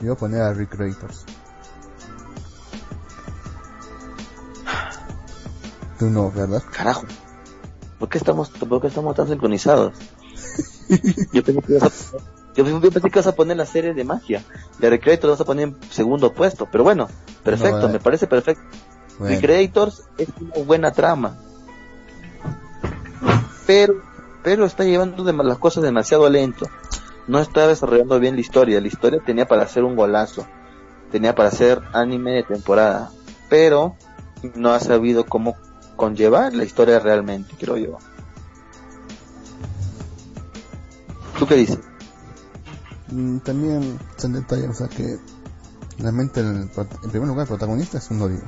Yo 0.00 0.06
voy 0.08 0.10
a 0.10 0.14
poner 0.16 0.42
a 0.42 0.52
Recreators. 0.52 1.24
¿Verdad? 6.12 6.62
Carajo. 6.72 7.04
¿Por 7.98 8.08
qué 8.08 8.18
estamos, 8.18 8.48
por 8.50 8.80
qué 8.80 8.88
estamos 8.88 9.14
tan 9.14 9.28
sincronizados? 9.28 9.94
yo, 11.32 11.42
pensé 11.42 11.60
que 11.62 11.72
ibas 11.72 11.82
a, 11.84 12.16
yo 12.54 12.64
pensé- 12.64 12.80
yo 12.82 12.90
pensé 12.90 13.00
que 13.10 13.18
ibas 13.18 13.26
a 13.26 13.34
poner 13.34 13.56
la 13.56 13.66
serie 13.66 13.94
de 13.94 14.04
magia. 14.04 14.42
De 14.78 14.90
Recreators 14.90 15.32
vas 15.32 15.40
a 15.40 15.44
poner 15.44 15.68
en 15.68 15.76
segundo 15.90 16.32
puesto. 16.32 16.68
Pero 16.70 16.84
bueno, 16.84 17.08
perfecto, 17.42 17.78
No, 17.82 17.88
eh. 17.88 17.92
me 17.92 17.98
parece 18.00 18.26
perfecto. 18.26 18.62
Bueno, 19.18 19.34
Recreators 19.36 20.02
es 20.18 20.28
una 20.40 20.64
buena 20.64 20.92
trama. 20.92 21.36
Pero, 23.66 23.94
pero 24.42 24.66
está 24.66 24.84
llevando 24.84 25.24
las 25.32 25.58
cosas 25.58 25.82
demasiado 25.82 26.28
lento. 26.28 26.66
No 27.26 27.38
está 27.38 27.66
desarrollando 27.66 28.20
bien 28.20 28.34
la 28.34 28.40
historia. 28.42 28.80
La 28.80 28.88
historia 28.88 29.20
tenía 29.24 29.46
para 29.46 29.66
ser 29.66 29.84
un 29.84 29.96
golazo. 29.96 30.46
Tenía 31.10 31.34
para 31.34 31.50
ser 31.50 31.80
anime 31.92 32.32
de 32.32 32.42
temporada. 32.42 33.10
Pero 33.48 33.96
no 34.54 34.72
ha 34.72 34.80
sabido 34.80 35.24
cómo 35.24 35.56
conllevar 35.96 36.54
la 36.54 36.64
historia 36.64 36.98
realmente, 36.98 37.54
creo 37.58 37.76
yo. 37.76 37.98
¿Tú 41.38 41.46
qué 41.46 41.56
dices? 41.56 41.78
mm, 43.10 43.38
también 43.38 43.98
son 44.16 44.32
detalles, 44.32 44.70
o 44.70 44.74
sea 44.74 44.88
que 44.88 45.18
realmente 45.98 46.40
el, 46.40 46.68
en 47.02 47.10
primer 47.10 47.28
lugar 47.28 47.42
el 47.42 47.48
protagonista 47.48 47.98
es 47.98 48.10
uno 48.10 48.28
de. 48.28 48.34
En 48.36 48.42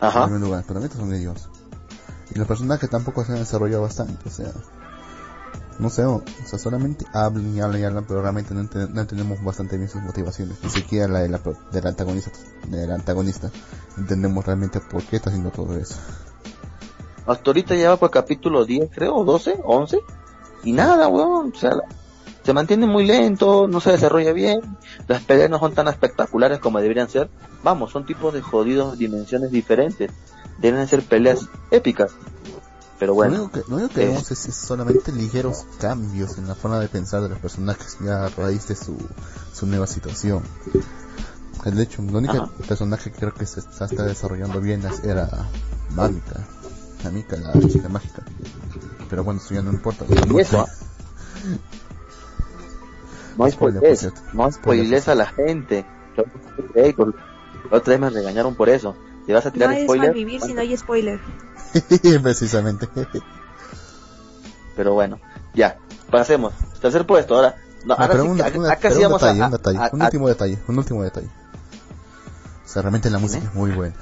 Ajá. 0.00 0.24
primer 0.24 0.40
lugar, 0.40 0.60
el 0.60 0.66
protagonista 0.66 0.98
es 0.98 1.02
un 1.04 1.10
de 1.10 1.18
Dios. 1.18 1.48
Y 2.34 2.38
los 2.38 2.46
personajes 2.46 2.90
tampoco 2.90 3.24
se 3.24 3.32
han 3.32 3.38
desarrollado 3.38 3.82
bastante, 3.82 4.28
o 4.28 4.32
sea, 4.32 4.52
no 5.78 5.90
sé, 5.90 6.04
o 6.04 6.22
sea, 6.44 6.58
solamente 6.58 7.04
hablan 7.12 7.54
y 7.54 7.60
hablan 7.60 7.80
y 7.80 7.84
hablan, 7.84 8.04
pero 8.06 8.22
realmente 8.22 8.54
no, 8.54 8.62
no 8.62 9.00
entendemos 9.00 9.42
bastante 9.42 9.76
bien 9.76 9.88
sus 9.88 10.02
motivaciones, 10.02 10.56
ni 10.62 10.70
siquiera 10.70 11.08
la 11.08 11.20
de 11.20 11.28
la, 11.28 11.40
del 11.72 11.86
antagonista, 11.86 12.30
del 12.68 12.90
antagonista, 12.90 13.50
entendemos 13.96 14.44
realmente 14.44 14.80
por 14.80 15.02
qué 15.02 15.16
está 15.16 15.30
haciendo 15.30 15.50
todo 15.50 15.76
eso. 15.76 15.96
Hasta 17.26 17.50
ahorita 17.50 17.74
ya 17.74 17.96
por 17.96 18.10
capítulo 18.10 18.64
10, 18.64 18.90
creo, 18.94 19.16
o 19.16 19.24
12, 19.24 19.58
11. 19.64 19.98
Y 20.62 20.72
nada, 20.72 21.08
weón. 21.08 21.52
O 21.52 21.58
sea, 21.58 21.72
se 22.44 22.52
mantiene 22.52 22.86
muy 22.86 23.04
lento, 23.04 23.66
no 23.66 23.80
se 23.80 23.90
desarrolla 23.90 24.32
bien. 24.32 24.60
Las 25.08 25.22
peleas 25.24 25.50
no 25.50 25.58
son 25.58 25.74
tan 25.74 25.88
espectaculares 25.88 26.60
como 26.60 26.80
deberían 26.80 27.08
ser. 27.08 27.28
Vamos, 27.64 27.90
son 27.90 28.06
tipos 28.06 28.32
de 28.32 28.42
jodidos 28.42 28.96
dimensiones 28.96 29.50
diferentes. 29.50 30.12
Deben 30.58 30.86
ser 30.86 31.02
peleas 31.02 31.48
épicas. 31.72 32.12
Pero 32.98 33.10
Lo 33.12 33.14
bueno, 33.16 33.34
único 33.42 33.50
que, 33.52 33.62
lo 33.68 33.76
único 33.76 33.94
que 33.94 34.04
eh. 34.04 34.06
vemos 34.08 34.30
es, 34.30 34.46
es 34.46 34.54
solamente 34.56 35.12
ligeros 35.12 35.66
cambios 35.78 36.38
en 36.38 36.46
la 36.48 36.54
forma 36.54 36.80
de 36.80 36.88
pensar 36.88 37.20
de 37.22 37.28
los 37.28 37.38
personajes 37.38 37.98
ya 38.00 38.24
a 38.24 38.28
raíz 38.30 38.68
de 38.68 38.76
su, 38.76 38.96
su 39.52 39.66
nueva 39.66 39.86
situación. 39.86 40.42
De 41.64 41.82
hecho, 41.82 42.00
el 42.00 42.14
único 42.14 42.34
Ajá. 42.36 42.48
personaje 42.68 43.10
que 43.10 43.18
creo 43.18 43.34
que 43.34 43.44
se 43.44 43.60
está, 43.60 43.86
está 43.86 44.04
desarrollando 44.04 44.60
bien 44.60 44.84
es- 44.86 45.02
era 45.04 45.28
Mamika. 45.90 46.46
Mamika, 47.04 47.36
la 47.36 47.58
chica 47.60 47.88
mágica. 47.88 48.22
Pero 49.10 49.24
bueno, 49.24 49.40
eso 49.44 49.52
ya 49.54 49.62
no 49.62 49.72
importa. 49.72 50.04
Y 50.08 50.40
eso, 50.40 50.66
no 53.36 53.50
spoilees, 53.50 54.12
no 54.32 54.50
spoilees 54.50 55.08
a 55.08 55.14
la 55.14 55.26
gente. 55.26 55.84
La 56.74 56.94
otra 57.70 57.90
vez 57.92 58.00
me 58.00 58.10
regañaron 58.10 58.54
por 58.54 58.68
eso. 58.68 58.96
¿Te 59.26 59.32
vas 59.32 59.44
a 59.44 59.48
No 59.48 59.54
tirar 59.54 59.76
spoiler? 59.82 60.08
malvivir 60.08 60.40
si 60.40 60.54
no 60.54 60.60
hay 60.60 60.76
spoiler. 60.76 61.20
Precisamente. 62.22 62.88
Pero 64.76 64.94
bueno, 64.94 65.18
ya, 65.54 65.78
pasemos. 66.10 66.52
Tercer 66.80 67.06
puesto, 67.06 67.34
ahora. 67.36 67.56
No, 67.84 67.94
Ah, 67.94 68.02
ahora 68.02 68.12
pero 68.12 68.22
sí, 68.24 68.28
un, 68.30 68.40
acá, 68.42 68.58
una- 68.58 68.72
acá 68.72 68.78
pero 68.82 68.94
sí 68.94 69.00
un 69.00 69.02
vamos 69.04 69.20
detalle, 69.22 69.42
a, 69.42 69.46
un 69.46 69.50
detalle, 69.52 69.78
a- 69.78 69.90
un 69.92 70.02
a- 70.02 70.04
último 70.04 70.28
detalle, 70.28 70.58
un 70.68 70.78
último 70.78 71.02
detalle. 71.02 71.28
O 72.64 72.68
sea, 72.68 72.82
realmente 72.82 73.10
la 73.10 73.18
música 73.18 73.44
es 73.46 73.54
muy 73.54 73.70
buena. 73.72 73.94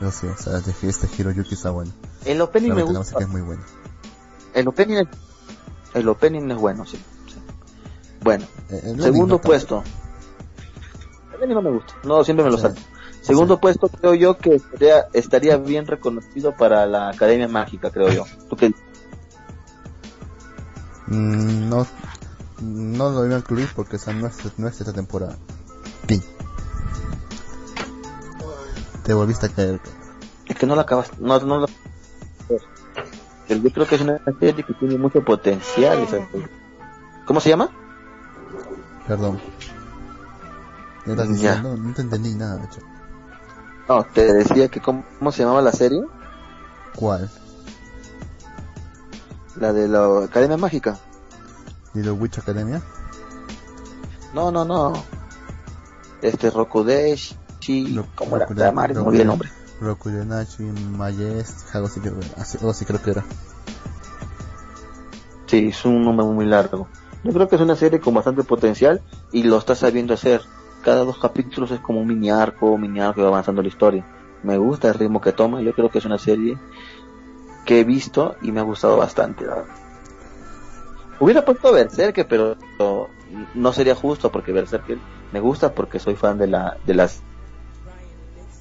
Yo 0.00 0.10
sí, 0.10 0.26
o 0.26 0.36
sea, 0.36 0.60
de 0.60 0.74
este 0.82 1.08
Hiroyuki 1.18 1.54
está 1.54 1.70
bueno. 1.70 1.92
El 2.24 2.40
opening 2.40 2.70
me 2.70 2.74
Realmente 2.76 2.92
la 2.94 2.98
gusta. 3.00 3.14
música 3.14 3.24
es 3.24 3.28
muy 3.28 3.42
buena. 3.42 3.62
El 4.54 4.66
opening 4.68 4.96
es, 4.96 5.08
el 5.94 6.08
opening 6.08 6.50
es 6.50 6.56
bueno, 6.58 6.84
sí. 6.86 6.96
sí. 7.28 7.36
Bueno, 8.22 8.44
Eh, 8.70 8.80
el 8.86 9.02
segundo 9.02 9.36
no 9.36 9.40
puesto. 9.40 9.84
El 11.30 11.36
opening 11.36 11.54
no 11.54 11.62
me 11.62 11.70
gusta. 11.70 11.94
No, 12.02 12.24
siempre 12.24 12.44
me 12.44 12.50
lo 12.50 12.58
salto. 12.58 12.80
Segundo 13.22 13.60
puesto 13.60 13.88
creo 13.88 14.14
yo 14.14 14.38
que 14.38 14.54
estaría, 14.56 15.04
estaría 15.12 15.56
bien 15.58 15.86
reconocido 15.86 16.54
para 16.56 16.86
la 16.86 17.10
Academia 17.10 17.48
Mágica, 17.48 17.90
creo 17.90 18.10
yo. 18.10 18.24
¿Tú 18.48 18.56
qué 18.56 18.68
dices? 18.68 18.82
Mm, 21.06 21.68
no, 21.68 21.86
no 22.62 23.10
lo 23.10 23.26
iba 23.26 23.36
a 23.36 23.38
incluir 23.40 23.68
porque 23.74 23.96
esa 23.96 24.12
no 24.12 24.26
es, 24.26 24.36
no 24.58 24.68
es 24.68 24.80
esta 24.80 24.92
temporada. 24.92 25.36
Fin. 26.06 26.22
Te 29.04 29.12
volviste 29.14 29.46
a 29.46 29.48
caer. 29.50 29.80
Es 30.46 30.56
que 30.56 30.66
no 30.66 30.74
la 30.74 30.82
acabas, 30.82 31.10
no, 31.18 31.38
no 31.40 31.60
la- 31.60 31.66
Pero 33.48 33.60
yo 33.62 33.70
creo 33.72 33.86
que 33.86 33.94
es 33.96 34.00
una 34.00 34.18
serie 34.38 34.64
que 34.64 34.74
tiene 34.74 34.96
mucho 34.98 35.22
potencial. 35.22 36.06
¿Cómo 37.26 37.40
se 37.40 37.50
llama? 37.50 37.70
Perdón. 39.06 39.38
¿Qué 41.04 41.10
estás 41.12 41.26
Ya. 41.28 41.32
diciendo? 41.34 41.76
No 41.76 41.92
te 41.94 42.02
entendí 42.02 42.34
nada, 42.34 42.56
de 42.56 42.64
hecho. 42.66 42.80
No, 43.90 44.04
te 44.04 44.32
decía 44.32 44.68
que 44.68 44.80
cómo, 44.80 45.04
cómo 45.18 45.32
se 45.32 45.42
llamaba 45.42 45.60
la 45.62 45.72
serie. 45.72 46.00
¿Cuál? 46.94 47.28
La 49.56 49.72
de 49.72 49.88
la 49.88 50.26
Academia 50.26 50.56
Mágica. 50.56 50.96
¿Little 51.94 52.12
Witch 52.12 52.38
Academia? 52.38 52.80
No, 54.32 54.52
no, 54.52 54.64
no. 54.64 54.92
Este 56.22 56.50
Rokudesh, 56.50 57.36
Chi, 57.58 57.96
Ro- 57.96 58.06
¿cómo 58.14 58.36
era? 58.36 58.46
Rokude- 58.46 58.60
La 58.60 58.70
madre, 58.70 58.94
no 58.94 59.02
olvidé 59.02 59.22
el 59.22 59.28
nombre. 59.28 59.50
Rokudenachi, 59.80 60.62
Mayest, 60.62 61.74
algo 61.74 61.88
así, 61.88 61.98
creo, 61.98 62.14
así, 62.36 62.58
algo 62.58 62.70
así 62.70 62.84
creo 62.84 63.02
que 63.02 63.10
era. 63.10 63.24
Sí, 65.46 65.66
es 65.70 65.84
un 65.84 66.04
nombre 66.04 66.24
muy 66.26 66.46
largo. 66.46 66.86
Yo 67.24 67.32
creo 67.32 67.48
que 67.48 67.56
es 67.56 67.60
una 67.62 67.74
serie 67.74 67.98
con 67.98 68.14
bastante 68.14 68.44
potencial 68.44 69.02
y 69.32 69.42
lo 69.42 69.58
está 69.58 69.74
sabiendo 69.74 70.14
hacer. 70.14 70.42
Cada 70.82 71.04
dos 71.04 71.18
capítulos 71.18 71.70
es 71.70 71.80
como 71.80 72.00
un 72.00 72.06
mini 72.06 72.30
arco, 72.30 72.70
un 72.70 72.80
mini 72.80 73.00
arco 73.00 73.16
que 73.16 73.22
va 73.22 73.28
avanzando 73.28 73.62
la 73.62 73.68
historia. 73.68 74.06
Me 74.42 74.56
gusta 74.56 74.88
el 74.88 74.94
ritmo 74.94 75.20
que 75.20 75.32
toma. 75.32 75.60
Yo 75.60 75.74
creo 75.74 75.90
que 75.90 75.98
es 75.98 76.04
una 76.04 76.18
serie 76.18 76.56
que 77.66 77.80
he 77.80 77.84
visto 77.84 78.36
y 78.42 78.52
me 78.52 78.60
ha 78.60 78.64
gustado 78.64 78.96
bastante. 78.96 79.44
Hubiera 81.18 81.44
puesto 81.44 81.72
Berserk, 81.72 82.26
pero 82.26 82.56
no 83.54 83.72
sería 83.72 83.94
justo 83.94 84.32
porque 84.32 84.52
Berserk 84.52 84.98
me 85.32 85.40
gusta 85.40 85.74
porque 85.74 85.98
soy 85.98 86.16
fan 86.16 86.38
de 86.38 86.46
la 86.46 86.78
de 86.86 86.94
las 86.94 87.22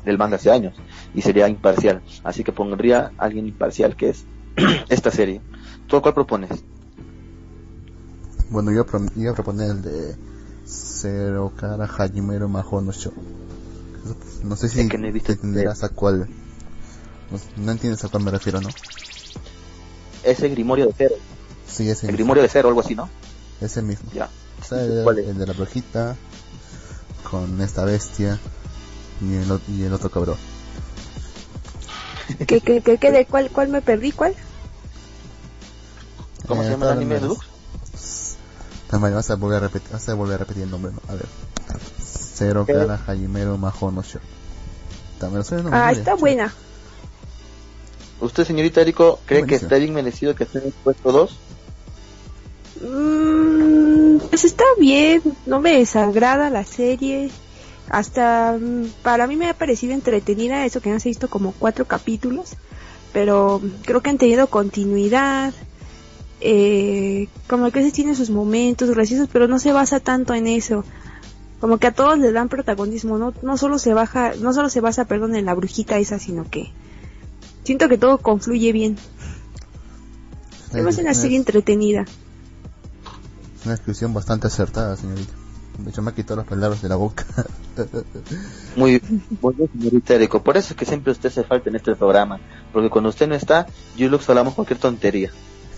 del 0.06 0.18
manga 0.18 0.36
hace 0.36 0.52
años 0.52 0.76
y 1.14 1.22
sería 1.22 1.48
imparcial. 1.48 2.02
Así 2.24 2.44
que 2.44 2.52
pondría 2.52 3.12
a 3.18 3.26
alguien 3.26 3.48
imparcial 3.48 3.96
que 3.96 4.10
es 4.10 4.26
esta 4.90 5.12
serie. 5.12 5.42
¿Tú 5.88 6.02
cuál 6.02 6.14
propones? 6.14 6.64
Bueno, 8.50 8.72
yo 8.72 8.86
iba 9.16 9.32
a 9.32 9.36
proponer 9.36 9.72
el 9.72 9.82
de 9.82 10.16
Zero 10.70 11.52
Kara 11.56 11.86
Hajimero 11.88 12.48
Maho 12.48 12.82
no 12.82 12.92
Show. 12.92 13.14
No 14.44 14.56
sé 14.56 14.70
si 14.70 14.82
Es 14.82 14.90
que 14.90 14.98
no 14.98 15.08
he 15.08 15.12
visto 15.12 15.32
entenderás 15.32 15.84
a 15.84 15.90
cuál. 15.90 16.30
No, 17.32 17.40
no 17.64 17.72
entiendes 17.72 18.04
a 18.04 18.10
cuál 18.10 18.24
me 18.24 18.32
refiero, 18.32 18.62
¿no? 18.62 18.70
Ese 20.24 20.50
Grimorio 20.50 20.86
de 20.88 20.94
Cero. 20.98 21.16
Sí, 21.68 21.90
ese 21.90 22.08
El 22.08 22.14
mismo. 22.14 22.18
Grimorio 22.18 22.44
de 22.44 22.50
Cero, 22.50 22.68
algo 22.70 22.82
así, 22.82 22.96
¿no? 22.96 23.10
Ese 23.62 23.82
mismo. 23.82 24.10
Ya. 24.14 24.30
O 24.62 24.64
sea, 24.64 24.82
el, 24.84 25.04
¿Cuál 25.04 25.20
es? 25.20 25.28
el 25.28 25.38
de 25.38 25.48
la 25.48 25.54
brujita 25.54 26.16
con 27.30 27.62
esta 27.62 27.86
bestia 27.86 28.40
y 29.22 29.36
el, 29.36 29.60
y 29.70 29.84
el 29.84 29.94
otro 29.94 30.10
cabrón. 30.10 30.38
¿Qué, 32.48 32.62
qué, 32.62 32.82
qué, 32.82 32.98
qué, 32.98 33.12
de 33.12 33.26
cuál, 33.26 33.50
cuál 33.52 33.70
me 33.70 33.82
perdí? 33.82 34.12
¿Cuál? 34.12 34.36
¿Cómo 36.48 36.62
Eh, 36.62 36.66
se 36.66 36.72
llama 36.72 36.86
el 36.86 36.90
todas 36.92 36.98
anime 36.98 37.16
de 37.16 37.22
Lux? 37.28 37.46
También 38.90 39.14
vas 39.14 39.30
a 39.30 39.36
volver 39.36 39.58
a 39.58 39.68
repetir, 39.68 39.92
vas 39.92 40.10
a 40.10 40.14
volver 40.16 40.36
a 40.36 40.38
repetir 40.40 40.64
el 40.64 40.72
nombre, 40.72 40.92
¿no? 40.92 41.00
A 41.08 41.14
ver. 41.14 41.26
Zero 42.02 42.66
¿Qué? 42.66 42.74
Kara 42.74 43.00
Hajimero 43.06 43.58
Maho 43.58 43.92
no 43.92 44.02
Show. 44.02 44.22
También 45.20 45.44
suena 45.44 45.60
el 45.60 45.64
nombre, 45.66 45.80
Ah, 45.82 45.92
está 45.92 46.16
buena. 46.16 46.54
¿Usted, 48.22 48.46
señorita 48.46 48.82
Erico, 48.82 49.20
cree 49.26 49.46
que 49.46 49.56
está 49.56 49.78
bien 49.78 49.94
merecido 49.94 50.36
que 50.36 50.44
esté 50.44 50.60
en 50.60 50.66
el 50.66 50.72
puesto 50.72 51.12
2? 51.12 51.38
Mm, 52.82 54.18
pues 54.30 54.44
está 54.46 54.64
bien, 54.80 55.22
no 55.46 55.60
me 55.60 55.78
desagrada 55.78 56.50
la 56.50 56.64
serie. 56.64 57.30
Hasta 57.90 58.58
mm, 58.60 58.86
para 59.04 59.28
mí 59.28 59.36
me 59.36 59.50
ha 59.50 59.54
parecido 59.54 59.94
entretenida 59.94 60.66
eso 60.66 60.82
que 60.82 60.92
han 60.92 60.98
visto 60.98 61.30
como 61.30 61.54
cuatro 61.54 61.86
capítulos, 61.86 62.54
pero 63.14 63.62
creo 63.84 64.02
que 64.02 64.10
han 64.10 64.18
tenido 64.18 64.48
continuidad. 64.48 65.54
Eh, 66.42 67.28
como 67.48 67.70
que 67.72 67.80
a 67.80 67.82
veces 67.82 67.94
tiene 67.94 68.16
sus 68.16 68.30
momentos 68.30 68.90
graciosos, 68.90 69.30
pero 69.32 69.48
no 69.48 69.60
se 69.60 69.74
basa 69.74 70.00
tanto 70.00 70.34
en 70.34 70.48
eso. 70.48 70.86
Como 71.60 71.78
que 71.78 71.88
a 71.88 71.92
todos 71.92 72.18
le 72.18 72.32
dan 72.32 72.48
protagonismo, 72.48 73.18
no, 73.18 73.34
no 73.42 73.58
solo 73.58 73.80
se 73.80 73.94
baja, 73.94 74.34
no 74.40 74.54
solo 74.54 74.70
se 74.70 74.80
basa, 74.80 75.06
perdón, 75.06 75.36
en 75.36 75.46
la 75.46 75.54
brujita 75.54 75.98
esa, 75.98 76.18
sino 76.18 76.50
que 76.50 76.72
siento 77.64 77.90
que 77.90 77.98
todo 77.98 78.18
confluye 78.18 78.72
bien. 78.72 78.98
Es 80.74 80.84
más 80.84 80.98
una 80.98 81.14
serie 81.14 81.38
entretenida. 81.38 82.06
Es 83.60 83.66
una 83.66 83.74
descripción 83.74 84.14
bastante 84.14 84.48
acertada, 84.48 84.96
señorita. 84.96 85.34
De 85.80 85.90
hecho, 85.90 86.02
me 86.02 86.12
ha 86.12 86.16
quitado 86.16 86.38
las 86.38 86.48
palabras 86.48 86.82
de 86.82 86.90
la 86.90 86.96
boca. 86.96 87.26
Muy, 88.76 89.02
muy 89.42 89.54
bien, 89.54 89.70
señorita 89.72 90.16
Erico. 90.16 90.44
Por 90.44 90.58
eso 90.58 90.74
es 90.74 90.78
que 90.78 90.86
siempre 90.86 91.14
usted 91.14 91.30
se 91.30 91.46
falta 91.46 91.70
en 91.70 91.78
este 91.78 91.96
programa. 91.96 92.40
Porque 92.74 92.90
cuando 92.90 93.10
usted 93.10 93.28
no 93.28 93.36
está, 93.36 93.68
yo 93.96 94.08
y 94.08 94.10
Lux 94.10 94.28
hablamos 94.30 94.54
cualquier 94.54 94.80
tontería. 94.80 95.32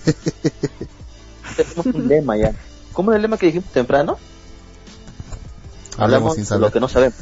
Tenemos 1.55 1.85
un 1.85 2.07
lema 2.07 2.37
ya. 2.37 2.53
¿Cómo 2.93 3.11
era 3.11 3.17
el 3.17 3.21
lema 3.21 3.37
que 3.37 3.47
dijimos 3.47 3.69
temprano? 3.71 4.17
Hablamos 5.97 6.35
sin 6.35 6.45
de 6.45 6.59
lo 6.59 6.71
que 6.71 6.79
no 6.79 6.87
sabemos. 6.87 7.17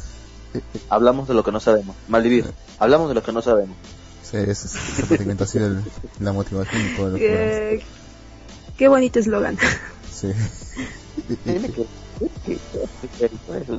Hablamos 0.90 1.28
de 1.28 1.34
lo 1.34 1.44
que 1.44 1.52
no 1.52 1.60
sabemos. 1.60 1.96
Malvivir. 2.08 2.52
Hablamos 2.80 3.10
de 3.10 3.16
lo 3.16 3.24
que 3.24 3.32
no 3.32 3.42
sabemos. 3.42 3.76
Sí, 4.24 4.38
es, 4.38 4.66
es, 4.66 4.76
es 5.12 5.42
así 5.42 5.58
el- 5.58 5.84
la 6.20 6.32
motivación 6.34 6.82
y 6.86 6.96
todo 6.96 7.10
lo 7.10 7.18
que 7.18 7.76
Eh, 7.78 7.84
qué 8.78 8.88
bonito 8.88 9.20
eslogan. 9.20 9.58
Sí. 10.12 10.32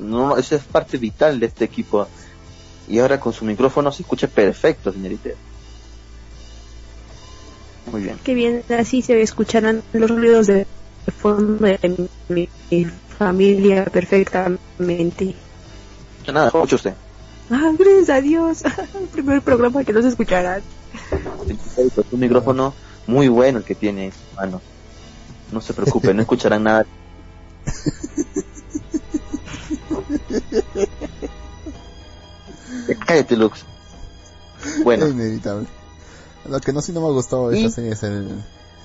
No, 0.01 0.37
eso 0.37 0.57
es 0.57 0.63
parte 0.65 0.99
vital 0.99 1.39
de 1.41 1.47
este 1.47 1.65
equipo. 1.65 2.07
Y 2.89 2.99
ahora 2.99 3.21
con 3.21 3.33
su 3.33 3.45
micrófono 3.45 3.93
se 3.93 4.03
escucha 4.03 4.27
perfecto, 4.27 4.93
señorita. 4.93 5.31
Muy 7.87 8.03
bien. 8.03 8.19
Qué 8.23 8.35
bien, 8.35 8.63
así 8.79 9.03
se 9.03 9.21
escucharán 9.21 9.83
los 9.93 10.11
ruidos 10.11 10.47
de 10.47 10.67
fondo 11.19 11.67
de 11.67 12.09
mi, 12.29 12.49
mi 12.71 12.87
familia 13.19 13.85
perfectamente. 13.87 15.35
Nada, 16.33 16.47
escucha 16.47 16.77
usted. 16.77 16.95
Ah, 17.51 17.73
gracias 17.77 18.11
a 18.11 18.21
Dios. 18.21 18.63
El 18.95 19.09
primer 19.09 19.43
programa 19.43 19.83
que 19.85 19.93
no 19.93 20.03
se 20.03 20.09
escucharán. 20.09 20.63
Es 21.77 21.93
un 22.11 22.21
micrófono 22.21 22.75
muy 23.07 23.29
bueno 23.29 23.59
el 23.59 23.65
que 23.65 23.75
tiene, 23.75 24.13
mano. 24.37 24.63
No 25.53 25.61
se 25.61 25.75
preocupe, 25.75 26.15
no 26.15 26.23
escucharán 26.23 26.65
nada. 26.65 26.87
Cállate, 33.07 33.37
Lux. 33.37 33.65
Bueno. 34.85 35.07
Es 35.07 35.13
inevitable. 35.13 35.67
Lo 36.49 36.61
que 36.61 36.73
no 36.73 36.81
sí 36.81 36.93
no 36.93 37.01
me 37.01 37.07
ha 37.09 37.11
gustado 37.11 37.51
de 37.51 37.59
esta 37.59 37.71
serie 37.71 37.93
es, 37.93 38.03
el, 38.03 38.29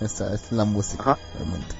esta, 0.01 0.33
es 0.33 0.51
la 0.51 0.65
música, 0.65 1.17
realmente. 1.35 1.75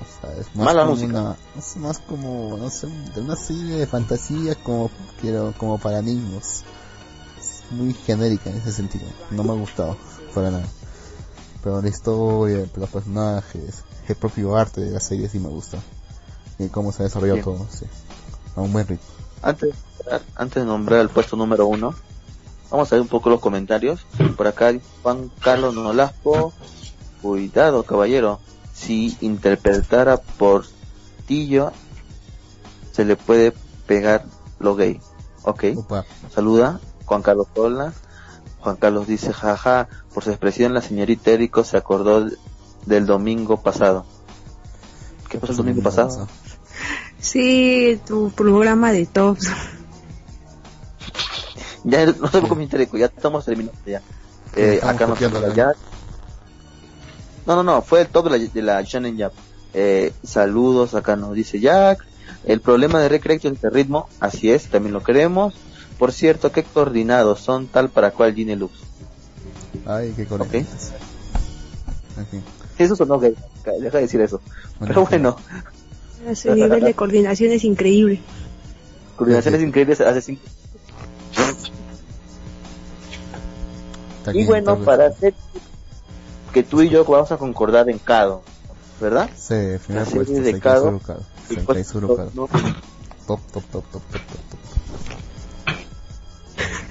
O 0.00 0.20
sea, 0.20 0.32
es 0.36 0.46
más 0.54 0.66
Mala 0.66 0.82
como 0.82 0.94
música. 0.94 1.20
una, 1.20 1.36
es 1.58 1.76
más 1.76 1.98
como, 1.98 2.56
no 2.56 2.70
sé, 2.70 2.86
de 3.14 3.20
una 3.20 3.36
serie 3.36 3.76
de 3.76 3.86
fantasía 3.86 4.54
como, 4.56 4.90
quiero, 5.20 5.52
como 5.58 5.78
para 5.78 6.00
niños. 6.02 6.62
Es 7.38 7.62
muy 7.70 7.92
genérica 7.92 8.50
en 8.50 8.56
ese 8.56 8.72
sentido. 8.72 9.04
No 9.30 9.42
me 9.42 9.50
ha 9.52 9.56
gustado, 9.56 9.96
para 10.34 10.50
nada. 10.50 10.66
Pero 11.62 11.80
la 11.80 11.88
historia, 11.88 12.66
los 12.76 12.90
personajes, 12.90 13.82
el 14.08 14.16
propio 14.16 14.56
arte 14.56 14.80
de 14.80 14.90
la 14.90 15.00
serie 15.00 15.28
sí 15.28 15.38
me 15.38 15.48
gusta. 15.48 15.78
Y 16.58 16.68
cómo 16.68 16.92
se 16.92 17.02
ha 17.02 17.06
desarrollado 17.06 17.36
Bien. 17.36 17.44
todo, 17.44 17.66
sí. 17.70 17.86
A 18.54 18.60
un 18.60 18.72
buen 18.72 18.86
ritmo. 18.86 19.06
Antes, 19.42 19.74
antes 20.36 20.62
de 20.62 20.66
nombrar 20.66 21.00
el 21.00 21.08
puesto 21.08 21.36
número 21.36 21.66
uno, 21.66 21.94
vamos 22.74 22.90
a 22.90 22.96
ver 22.96 23.02
un 23.02 23.08
poco 23.08 23.30
los 23.30 23.38
comentarios. 23.38 24.04
Por 24.36 24.48
acá 24.48 24.74
Juan 25.02 25.30
Carlos 25.40 25.76
Nolasco, 25.76 26.52
cuidado 27.22 27.84
caballero, 27.84 28.40
si 28.72 29.16
interpretara 29.20 30.16
Portillo 30.16 31.70
se 32.90 33.04
le 33.04 33.14
puede 33.14 33.52
pegar 33.86 34.24
lo 34.58 34.74
gay. 34.74 35.00
Ok, 35.44 35.64
Opa, 35.76 36.04
saluda 36.34 36.80
Juan 37.04 37.22
Carlos 37.22 37.46
Sola. 37.54 37.92
Juan 38.58 38.76
Carlos 38.76 39.06
dice, 39.06 39.32
jaja, 39.32 39.88
por 40.12 40.24
su 40.24 40.30
expresión 40.30 40.74
la 40.74 40.82
señorita 40.82 41.30
Érico 41.30 41.62
se 41.62 41.76
acordó 41.76 42.26
del 42.86 43.06
domingo 43.06 43.62
pasado. 43.62 44.04
¿Qué 45.28 45.38
pasó 45.38 45.52
el 45.52 45.58
domingo 45.58 45.82
pasado? 45.82 46.26
Sí, 47.20 48.00
tu 48.04 48.30
programa 48.30 48.90
de 48.90 49.06
tops. 49.06 49.48
Ya 51.84 52.06
no 52.06 52.28
sé 52.30 52.40
cómo 52.40 52.62
ya 52.98 53.06
estamos 53.06 53.44
terminando 53.44 53.78
ya. 53.86 54.00
Eh, 54.56 54.74
estamos 54.74 54.94
acá 54.94 55.06
nos 55.06 55.18
copiando, 55.18 55.40
saluda 55.40 55.48
¿no? 55.48 55.54
ya. 55.54 55.78
No, 57.46 57.56
no, 57.56 57.62
no, 57.62 57.82
fue 57.82 58.00
el 58.00 58.08
top 58.08 58.30
de 58.30 58.38
la, 58.38 58.44
de 58.52 58.62
la 58.62 58.82
Shonen 58.82 59.18
Jump. 59.18 59.32
Eh, 59.74 60.12
saludos, 60.22 60.94
acá 60.94 61.16
nos 61.16 61.34
dice 61.34 61.60
Jack. 61.60 62.04
El 62.44 62.60
problema 62.60 63.00
de 63.00 63.08
Recreation 63.08 63.54
es 63.54 63.64
el 63.64 63.72
ritmo, 63.72 64.08
así 64.20 64.50
es, 64.50 64.68
también 64.68 64.92
lo 64.92 65.02
queremos. 65.02 65.54
Por 65.98 66.12
cierto, 66.12 66.52
¿qué 66.52 66.62
coordinados 66.62 67.40
son 67.40 67.66
tal 67.66 67.90
para 67.90 68.10
cual 68.12 68.34
Gine 68.34 68.56
Lux? 68.56 68.72
Ay, 69.86 70.12
qué 70.16 70.24
coordinadas. 70.26 70.92
En 72.16 72.26
fin. 72.26 72.42
Eso 72.78 72.96
sonó 72.96 73.18
gay, 73.20 73.34
deja 73.80 73.98
de 73.98 74.02
decir 74.02 74.20
eso. 74.20 74.40
Bueno, 74.78 74.94
Pero 74.94 75.06
bueno, 75.06 75.36
Su 76.34 76.54
nivel 76.54 76.82
de 76.82 76.94
coordinación 76.94 77.52
es 77.52 77.64
increíble. 77.64 78.20
coordinaciones 79.16 79.62
increíbles 79.62 80.00
hace 80.00 80.22
cinco. 80.22 80.42
Está 84.24 84.32
Y 84.32 84.38
bien, 84.38 84.46
bueno, 84.46 84.78
para 84.78 85.08
hacer 85.08 85.34
que 86.52 86.62
tú 86.62 86.80
y 86.80 86.88
yo 86.88 87.04
vamos 87.04 87.30
a 87.30 87.36
concordar 87.36 87.90
en 87.90 87.98
Kado, 87.98 88.42
¿verdad? 89.00 89.28
Sí, 89.36 89.54
final 89.84 90.06
puesto, 90.06 90.24
serie 90.24 90.40
de 90.40 90.52
Seikaizu 90.52 91.00
pues, 91.66 91.92
Top, 93.26 93.40
top, 93.52 93.64
top, 93.64 93.64
top, 93.72 93.84
top, 93.92 94.02
top, 94.10 94.22
top. 94.50 94.60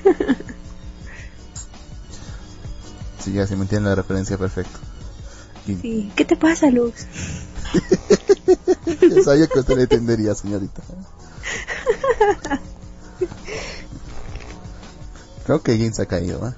Sí, 3.19 3.31
ya 3.31 3.47
se 3.47 3.55
me 3.55 3.61
entiende 3.63 3.89
la 3.89 3.95
referencia 3.95 4.37
perfecto. 4.37 4.77
Y 5.65 5.75
Sí. 5.75 6.11
¿Qué 6.15 6.25
te 6.25 6.35
pasa, 6.35 6.69
Luz? 6.69 6.93
yo 9.01 9.23
sabía 9.23 9.47
que 9.47 9.59
usted 9.59 9.77
le 9.77 9.83
entendería, 9.83 10.35
señorita. 10.35 10.83
Creo 15.45 15.63
que 15.63 15.77
Gin 15.77 15.93
se 15.93 16.01
ha 16.01 16.05
caído, 16.05 16.47
¿eh? 16.47 16.53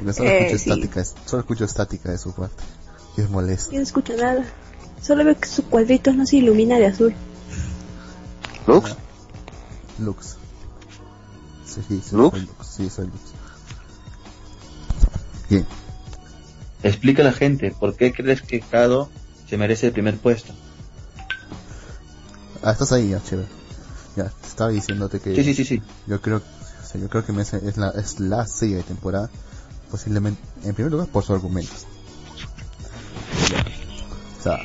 Porque 0.00 0.12
solo 0.14 0.30
Eh, 0.30 0.38
escucho 0.46 0.58
sí. 0.58 0.70
estática, 0.70 1.04
solo 1.26 1.40
escucho 1.40 1.64
estática 1.64 2.10
de 2.10 2.18
su 2.18 2.32
parte. 2.32 2.62
Y 3.16 3.20
es 3.22 3.30
molesto. 3.30 3.70
Yo 3.72 3.78
no 3.78 3.82
escucho 3.82 4.16
nada. 4.16 4.44
Solo 5.02 5.24
veo 5.24 5.38
que 5.38 5.48
su 5.48 5.64
cuadrito 5.64 6.12
no 6.12 6.26
se 6.26 6.36
ilumina 6.36 6.76
de 6.78 6.86
azul. 6.86 7.14
Lux, 8.66 8.94
Lux. 9.98 10.36
Sí, 11.66 11.80
sí, 11.88 12.02
sí, 12.04 12.16
¿Lux? 12.16 12.30
soy 12.36 12.46
Lux. 12.46 12.66
Sí, 12.66 12.90
soy 12.90 13.06
Lux. 13.06 13.18
Bien. 15.48 15.66
explica 16.82 17.22
a 17.22 17.24
la 17.26 17.32
gente 17.32 17.72
por 17.78 17.96
qué 17.96 18.12
crees 18.12 18.42
que 18.42 18.60
Kado 18.60 19.10
se 19.48 19.56
merece 19.56 19.86
el 19.88 19.92
primer 19.92 20.16
puesto. 20.18 20.52
Ah, 22.62 22.72
estás 22.72 22.92
ahí, 22.92 23.08
ya, 23.10 23.22
chévere. 23.22 23.48
Ya, 24.16 24.24
te 24.28 24.46
estaba 24.46 24.70
diciéndote 24.70 25.18
que 25.20 25.34
Sí, 25.34 25.42
sí, 25.44 25.54
sí, 25.54 25.64
sí. 25.64 25.82
yo 26.06 26.20
creo, 26.20 26.38
o 26.38 26.86
sea, 26.86 27.00
yo 27.00 27.08
creo 27.08 27.24
que 27.24 27.32
me 27.32 27.42
es 27.42 27.76
la, 27.76 27.88
es 27.90 28.20
la 28.20 28.46
serie 28.46 28.76
de 28.76 28.82
temporada, 28.82 29.30
posiblemente, 29.90 30.40
en 30.64 30.74
primer 30.74 30.92
lugar 30.92 31.08
por 31.08 31.22
sus 31.22 31.36
argumentos. 31.36 31.86
O 34.38 34.42
sea, 34.42 34.58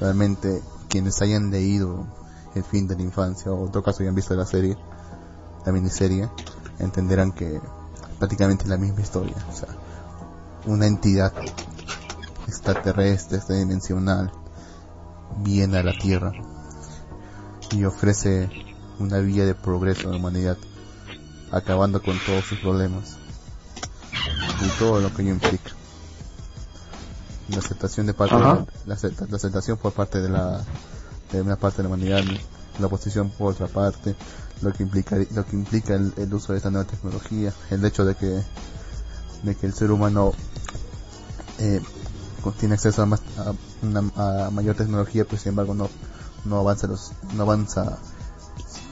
realmente 0.00 0.62
quienes 0.88 1.20
hayan 1.22 1.50
leído 1.50 2.06
El 2.54 2.64
fin 2.64 2.88
de 2.88 2.96
la 2.96 3.02
infancia, 3.02 3.52
o 3.52 3.66
en 3.66 3.72
todo 3.72 3.82
caso 3.82 4.02
hayan 4.02 4.14
visto 4.14 4.34
la 4.34 4.46
serie, 4.46 4.76
la 5.64 5.70
miniserie, 5.70 6.28
entenderán 6.78 7.30
que 7.32 7.60
prácticamente 8.18 8.64
es 8.64 8.70
la 8.70 8.78
misma 8.78 9.02
historia. 9.02 9.36
O 9.48 9.54
sea, 9.54 9.68
una 10.66 10.86
entidad 10.86 11.32
extraterrestre, 12.46 13.36
extradimensional, 13.36 14.32
viene 15.44 15.78
a 15.78 15.82
la 15.82 15.92
Tierra 15.92 16.32
y 17.70 17.84
ofrece 17.84 18.50
una 18.98 19.18
vía 19.18 19.44
de 19.44 19.54
progreso 19.54 20.08
a 20.08 20.12
la 20.12 20.18
humanidad, 20.18 20.56
acabando 21.52 22.02
con 22.02 22.16
todos 22.26 22.44
sus 22.44 22.58
problemas 22.58 23.17
y 24.60 24.68
todo 24.78 25.00
lo 25.00 25.14
que 25.14 25.22
ello 25.22 25.32
implica. 25.32 25.70
La 27.50 27.58
aceptación 27.60 28.06
de 28.06 28.14
parte 28.14 28.34
de 28.36 28.40
la, 28.42 28.66
la 28.86 28.94
acepta- 28.94 29.26
la 29.28 29.36
aceptación 29.36 29.78
por 29.78 29.92
parte 29.92 30.20
de 30.20 30.28
la 30.28 30.62
de 31.32 31.42
una 31.42 31.56
parte 31.56 31.78
de 31.78 31.82
la 31.84 31.88
humanidad, 31.94 32.22
la 32.78 32.86
oposición 32.86 33.30
por 33.30 33.52
otra 33.52 33.66
parte, 33.68 34.14
lo 34.62 34.72
que 34.72 34.82
implica 34.82 35.16
lo 35.30 35.44
que 35.46 35.56
implica 35.56 35.94
el, 35.94 36.12
el 36.16 36.32
uso 36.34 36.52
de 36.52 36.58
esta 36.58 36.70
nueva 36.70 36.86
tecnología, 36.86 37.52
el 37.70 37.84
hecho 37.84 38.04
de 38.04 38.14
que 38.14 38.42
de 39.42 39.54
que 39.54 39.66
el 39.66 39.72
ser 39.74 39.90
humano 39.90 40.32
eh, 41.58 41.80
tiene 42.58 42.74
acceso 42.74 43.02
a, 43.02 43.06
más, 43.06 43.20
a, 43.38 43.52
una, 43.82 44.00
a 44.46 44.50
mayor 44.50 44.74
tecnología, 44.76 45.24
pues 45.24 45.42
sin 45.42 45.50
embargo 45.50 45.74
no 45.74 45.88
no 46.44 46.58
avanza 46.60 46.86
los 46.86 47.12
no 47.34 47.42
avanza 47.42 47.98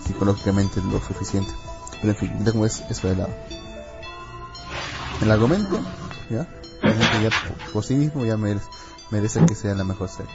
psicológicamente 0.07 0.81
lo 0.83 1.00
suficiente. 1.00 1.52
Pero 2.00 2.12
en 2.12 2.18
fin, 2.18 2.44
dejo 2.44 2.64
es- 2.66 2.83
eso 2.90 3.09
de 3.09 3.16
lado. 3.16 3.31
El 5.22 5.31
argumento, 5.31 5.79
ya, 6.31 6.46
ya 6.83 7.31
por, 7.31 7.72
por 7.72 7.85
sí 7.85 7.94
mismo 7.94 8.24
ya 8.24 8.37
merece, 8.37 8.66
merece 9.11 9.44
que 9.46 9.55
sea 9.55 9.74
la 9.74 9.85
mejor 9.85 10.09
serie. 10.09 10.33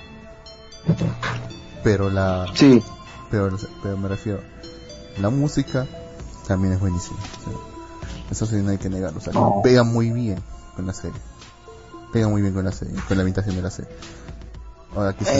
Pero 1.83 2.09
la, 2.09 2.47
Sí, 2.55 2.83
pero, 3.29 3.49
pero 3.83 3.97
me 3.97 4.07
refiero, 4.07 4.41
la 5.19 5.29
música 5.29 5.87
también 6.47 6.73
es 6.73 6.79
buenísima. 6.79 7.19
o 7.47 8.31
eso 8.31 8.45
sí 8.45 8.55
no 8.57 8.71
hay 8.71 8.77
que 8.77 8.89
negarlo. 8.89 9.19
O 9.19 9.21
sea, 9.21 9.33
No. 9.33 9.61
pega 9.63 9.83
muy 9.83 10.11
bien 10.11 10.41
con 10.75 10.87
la 10.87 10.93
serie. 10.93 11.19
Pega 12.11 12.27
muy 12.27 12.41
bien 12.41 12.53
con 12.53 12.65
la 12.65 12.71
serie, 12.71 12.95
con 13.07 13.17
la 13.17 13.21
ambientación 13.21 13.55
de 13.55 13.61
la 13.61 13.71
serie. 13.71 13.91
Ahora, 14.95 15.13
quizás 15.13 15.35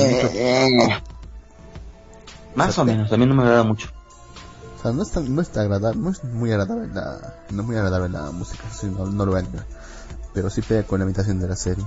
más 2.56 2.77
o 2.77 2.86
menos, 2.86 3.12
a 3.12 3.17
mí 3.17 3.25
no 3.25 3.34
me 3.34 3.43
agrada 3.43 3.63
mucho. 3.63 3.89
O 4.81 4.83
sea, 4.83 4.91
no 4.93 5.03
es, 5.03 5.11
tan, 5.11 5.35
no 5.35 5.41
es 5.43 5.49
tan 5.49 5.65
agradable, 5.65 6.01
no 6.01 6.09
es 6.09 6.23
muy 6.23 6.51
agradable 6.51 6.87
la, 6.91 7.35
no 7.51 7.61
es 7.61 7.67
muy 7.67 7.75
agradable 7.77 8.09
la 8.09 8.31
música, 8.31 8.63
sí, 8.73 8.87
no, 8.87 9.05
no 9.05 9.25
lo 9.25 9.31
voy 9.31 9.41
a 9.41 9.43
negar. 9.43 9.65
Pero 10.33 10.49
sí 10.49 10.61
pega 10.63 10.83
con 10.83 10.99
la 10.99 11.03
ambientación 11.03 11.39
de 11.39 11.47
la 11.47 11.55
serie. 11.55 11.85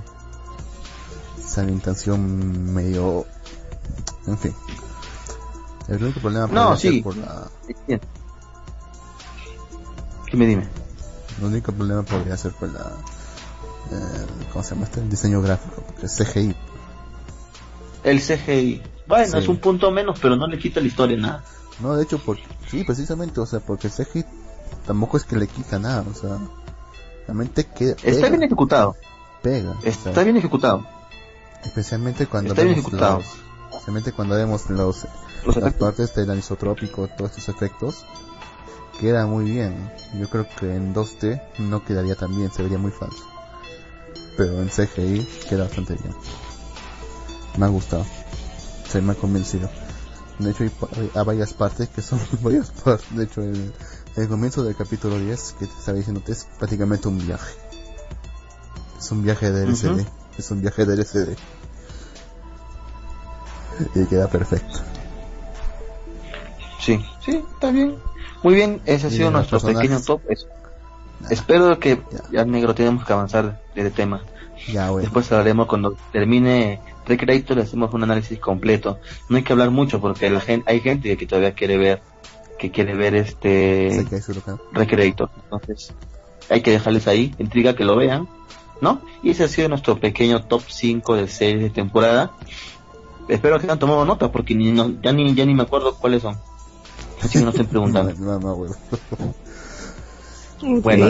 Esa 1.43 1.61
ambientación 1.61 2.73
medio, 2.73 3.25
en 4.27 4.37
fin. 4.37 4.53
El 5.89 6.01
único 6.03 6.19
problema 6.21 6.47
No, 6.47 6.53
podría 6.69 6.77
ser 6.77 6.91
sí. 6.91 7.01
por 7.01 7.17
la, 7.17 7.47
Bien. 7.87 8.01
Dime, 10.31 10.45
dime. 10.47 10.67
el 11.39 11.45
único 11.45 11.71
problema 11.73 12.03
podría 12.03 12.37
ser 12.37 12.51
por 12.53 12.69
la, 12.71 12.79
eh, 13.91 14.25
¿cómo 14.51 14.63
se 14.63 14.73
llama 14.73 14.85
este? 14.85 15.01
El 15.01 15.09
diseño 15.09 15.41
gráfico, 15.41 15.81
porque 15.85 16.05
es 16.05 16.15
CGI. 16.17 16.55
El 18.03 18.21
CGI. 18.21 18.81
Bueno, 19.07 19.25
Sí. 19.33 19.37
es 19.37 19.47
un 19.47 19.57
punto 19.57 19.91
menos, 19.91 20.17
pero 20.19 20.35
no 20.35 20.47
le 20.47 20.57
quita 20.57 20.79
la 20.79 20.87
historia 20.87 21.17
nada. 21.17 21.43
No, 21.79 21.95
de 21.95 22.03
hecho, 22.03 22.19
por, 22.19 22.37
sí, 22.69 22.83
precisamente, 22.83 23.39
o 23.39 23.45
sea, 23.45 23.59
porque 23.59 23.89
CGI 23.89 24.23
tampoco 24.85 25.17
es 25.17 25.23
que 25.25 25.35
le 25.35 25.47
quita 25.47 25.77
nada, 25.79 26.03
o 26.09 26.13
sea, 26.13 26.37
realmente 27.27 27.65
queda, 27.65 27.95
Está 28.03 28.29
bien 28.29 28.43
ejecutado. 28.43 28.95
pega, 29.41 29.71
o 29.71 29.81
sea, 29.81 29.91
Está 29.91 30.23
bien 30.23 30.37
ejecutado. 30.37 30.85
especialmente 31.63 32.27
cuando 32.27 32.51
Está 32.53 32.63
bien 32.63 32.75
vemos 32.75 32.87
ejecutado. 32.87 33.17
los, 33.17 33.27
especialmente 33.71 34.11
cuando 34.13 34.35
vemos 34.35 34.69
los, 34.69 35.05
Los 35.45 35.57
las 35.57 35.73
partes 35.73 36.15
del 36.15 36.29
anisotrópico, 36.31 37.07
todos 37.09 37.31
estos 37.37 37.49
efectos, 37.55 38.05
queda 38.99 39.25
muy 39.27 39.43
bien. 39.45 39.91
Yo 40.17 40.29
creo 40.29 40.47
que 40.57 40.73
en 40.73 40.93
2D 40.95 41.41
no 41.59 41.83
quedaría 41.83 42.15
tan 42.15 42.35
bien, 42.35 42.51
se 42.53 42.63
vería 42.63 42.77
muy 42.77 42.91
falso. 42.91 43.23
Pero 44.37 44.61
en 44.61 44.69
CGI 44.69 45.27
queda 45.49 45.63
bastante 45.65 45.93
bien. 45.95 46.15
Me 47.57 47.65
ha 47.65 47.69
gustado. 47.69 48.05
Se 48.89 49.01
me 49.01 49.11
ha 49.13 49.15
convencido. 49.15 49.69
De 50.39 50.51
hecho, 50.51 50.63
hay, 50.63 51.11
hay 51.13 51.25
varias 51.25 51.53
partes 51.53 51.89
que 51.89 52.01
son 52.01 52.19
varias 52.41 52.71
partes. 52.71 53.15
De 53.15 53.23
hecho, 53.23 53.41
el, 53.41 53.73
el 54.15 54.27
comienzo 54.27 54.63
del 54.63 54.75
capítulo 54.75 55.17
10 55.17 55.55
que 55.59 55.65
te 55.65 55.73
estaba 55.73 55.97
diciendo 55.97 56.21
es 56.27 56.47
prácticamente 56.57 57.07
un 57.07 57.17
viaje. 57.17 57.53
Es 58.97 59.11
un 59.11 59.23
viaje 59.23 59.51
de 59.51 59.63
LCD. 59.65 60.05
Es 60.37 60.51
un 60.51 60.61
viaje 60.61 60.85
de 60.85 60.93
LCD. 60.93 61.37
Y 63.93 64.05
queda 64.05 64.27
perfecto. 64.27 64.79
Sí, 66.79 67.03
sí, 67.23 67.43
está 67.53 67.71
bien. 67.71 67.97
Muy 68.43 68.55
bien, 68.55 68.81
ese 68.85 69.07
ha 69.07 69.09
sido 69.09 69.31
nuestro 69.31 69.59
pequeño 69.59 69.99
top. 70.01 70.21
Espero 71.29 71.79
que 71.79 72.01
ya. 72.31 72.45
negro 72.45 72.75
tenemos 72.75 73.05
que 73.05 73.13
avanzar 73.13 73.61
del 73.73 73.91
tema. 73.91 74.21
Ya, 74.67 74.91
bueno. 74.91 75.01
Después 75.01 75.31
hablaremos 75.31 75.67
cuando 75.67 75.97
termine 76.11 76.79
Recreator, 77.05 77.57
le 77.57 77.63
hacemos 77.63 77.93
un 77.93 78.03
análisis 78.03 78.39
completo. 78.39 78.99
No 79.29 79.37
hay 79.37 79.43
que 79.43 79.53
hablar 79.53 79.71
mucho 79.71 80.01
porque 80.01 80.29
la 80.29 80.41
gente, 80.41 80.69
hay 80.69 80.79
gente 80.79 81.15
que 81.17 81.25
todavía 81.25 81.53
quiere 81.53 81.77
ver, 81.77 82.01
que 82.57 82.71
quiere 82.71 82.95
ver 82.95 83.15
este 83.15 84.05
Recreator. 84.71 85.29
Entonces, 85.43 85.93
hay 86.49 86.61
que 86.61 86.71
dejarles 86.71 87.07
ahí, 87.07 87.33
intriga 87.37 87.75
que 87.75 87.85
lo 87.85 87.95
vean, 87.95 88.27
¿no? 88.81 89.01
Y 89.23 89.31
ese 89.31 89.45
ha 89.45 89.47
sido 89.47 89.69
nuestro 89.69 89.99
pequeño 89.99 90.43
top 90.43 90.63
5 90.67 91.15
de 91.15 91.27
series 91.27 91.61
de 91.61 91.69
temporada. 91.69 92.31
Espero 93.27 93.59
que 93.59 93.65
hayan 93.65 93.79
tomado 93.79 94.05
nota 94.05 94.31
porque 94.31 94.53
ni, 94.53 94.75
ya, 95.01 95.11
ni, 95.11 95.33
ya 95.33 95.45
ni 95.45 95.53
me 95.53 95.63
acuerdo 95.63 95.95
cuáles 95.95 96.21
son. 96.21 96.37
Así 97.21 97.39
que 97.39 97.45
no 97.45 97.49
estén 97.49 97.65
preguntando. 97.67 98.13
no, 98.13 98.39
no, 98.39 98.55
bueno. 98.55 98.75
bueno, 100.81 101.07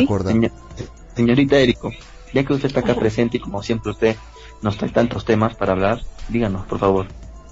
señorita 1.16 1.58
Erico, 1.58 1.92
ya 2.34 2.44
que 2.44 2.54
usted 2.54 2.68
está 2.68 2.82
acá 2.82 2.96
presente 2.96 3.38
y 3.38 3.40
como 3.40 3.62
siempre 3.64 3.92
usted 3.92 4.16
nos 4.62 4.78
trae 4.78 4.92
tantos 4.92 5.26
temas 5.26 5.56
para 5.56 5.74
hablar, 5.74 6.02
díganos, 6.30 6.66
por 6.66 6.80
favor, 6.80 7.08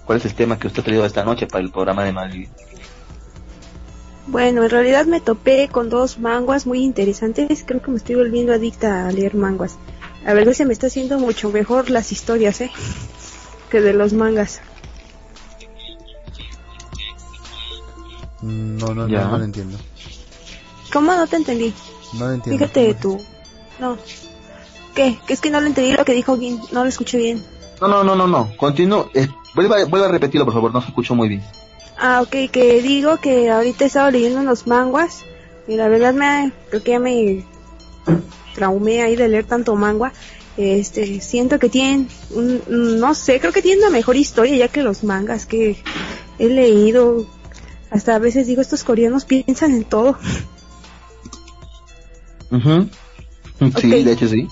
¿cuál 0.05 0.17
es 0.19 0.25
el 0.25 0.33
tema 0.33 0.57
que 0.57 0.67
usted 0.67 0.81
ha 0.81 0.85
traído 0.85 1.05
esta 1.05 1.23
noche 1.23 1.47
para 1.47 1.63
el 1.63 1.71
programa 1.71 2.03
de 2.03 2.13
Madrid? 2.13 2.49
Bueno, 4.27 4.63
en 4.63 4.69
realidad 4.69 5.05
me 5.05 5.19
topé 5.19 5.67
con 5.69 5.89
dos 5.89 6.17
manguas 6.17 6.65
muy 6.65 6.83
interesantes. 6.83 7.63
Creo 7.65 7.81
que 7.81 7.91
me 7.91 7.97
estoy 7.97 8.15
volviendo 8.15 8.53
adicta 8.53 9.07
a 9.07 9.11
leer 9.11 9.35
manguas. 9.35 9.77
A 10.25 10.33
ver, 10.33 10.53
se 10.55 10.65
me 10.65 10.71
está 10.71 10.87
haciendo 10.87 11.19
mucho 11.19 11.51
mejor 11.51 11.89
las 11.89 12.11
historias, 12.13 12.61
¿eh? 12.61 12.71
Que 13.69 13.81
de 13.81 13.93
los 13.93 14.13
mangas. 14.13 14.61
No, 18.41 18.93
no, 18.93 19.07
no, 19.07 19.07
no 19.07 19.37
lo 19.37 19.43
entiendo. 19.43 19.77
¿Cómo 20.91 21.13
no 21.13 21.27
te 21.27 21.37
entendí? 21.37 21.73
No 22.13 22.27
lo 22.27 22.33
entiendo. 22.33 22.65
Fíjate 22.65 22.93
tú. 22.95 23.21
No. 23.79 23.97
¿Qué? 24.95 25.17
Que 25.25 25.33
es 25.33 25.41
que 25.41 25.49
no 25.49 25.59
lo 25.59 25.67
entendí 25.67 25.93
lo 25.93 26.05
que 26.05 26.13
dijo 26.13 26.37
Gin. 26.37 26.59
No 26.71 26.83
lo 26.83 26.89
escuché 26.89 27.17
bien. 27.17 27.43
No, 27.81 27.87
no, 27.87 28.03
no, 28.03 28.15
no, 28.15 28.27
no. 28.27 28.55
Continúo. 28.57 29.09
Eh, 29.13 29.27
vuelva, 29.55 30.05
a 30.05 30.11
repetirlo, 30.11 30.45
por 30.45 30.53
favor. 30.53 30.73
No 30.73 30.81
se 30.81 30.87
escuchó 30.87 31.15
muy 31.15 31.29
bien. 31.29 31.43
Ah, 31.97 32.21
ok. 32.21 32.51
Que 32.51 32.81
digo 32.81 33.17
que 33.17 33.49
ahorita 33.49 33.83
he 33.83 33.87
estado 33.87 34.11
leyendo 34.11 34.39
unos 34.39 34.67
manguas. 34.67 35.23
Y 35.67 35.75
la 35.75 35.87
verdad 35.87 36.13
me... 36.13 36.51
Creo 36.69 36.83
que 36.83 36.91
ya 36.91 36.99
me 36.99 37.45
traumé 38.53 39.01
ahí 39.01 39.15
de 39.15 39.27
leer 39.27 39.45
tanto 39.45 39.75
manga. 39.75 40.13
Este, 40.55 41.19
siento 41.19 41.57
que 41.57 41.67
tienen, 41.67 42.07
no 42.69 43.15
sé, 43.15 43.39
creo 43.39 43.51
que 43.51 43.63
tienen 43.63 43.79
una 43.79 43.89
mejor 43.89 44.15
historia 44.15 44.55
ya 44.55 44.67
que 44.67 44.83
los 44.83 45.03
mangas 45.03 45.47
que 45.47 45.77
he 46.37 46.47
leído. 46.47 47.25
Hasta 47.89 48.15
a 48.15 48.19
veces 48.19 48.45
digo, 48.45 48.61
estos 48.61 48.83
coreanos 48.83 49.25
piensan 49.25 49.73
en 49.73 49.83
todo. 49.83 50.17
Sí, 53.79 54.03
de 54.03 54.11
hecho 54.11 54.27
sí. 54.27 54.47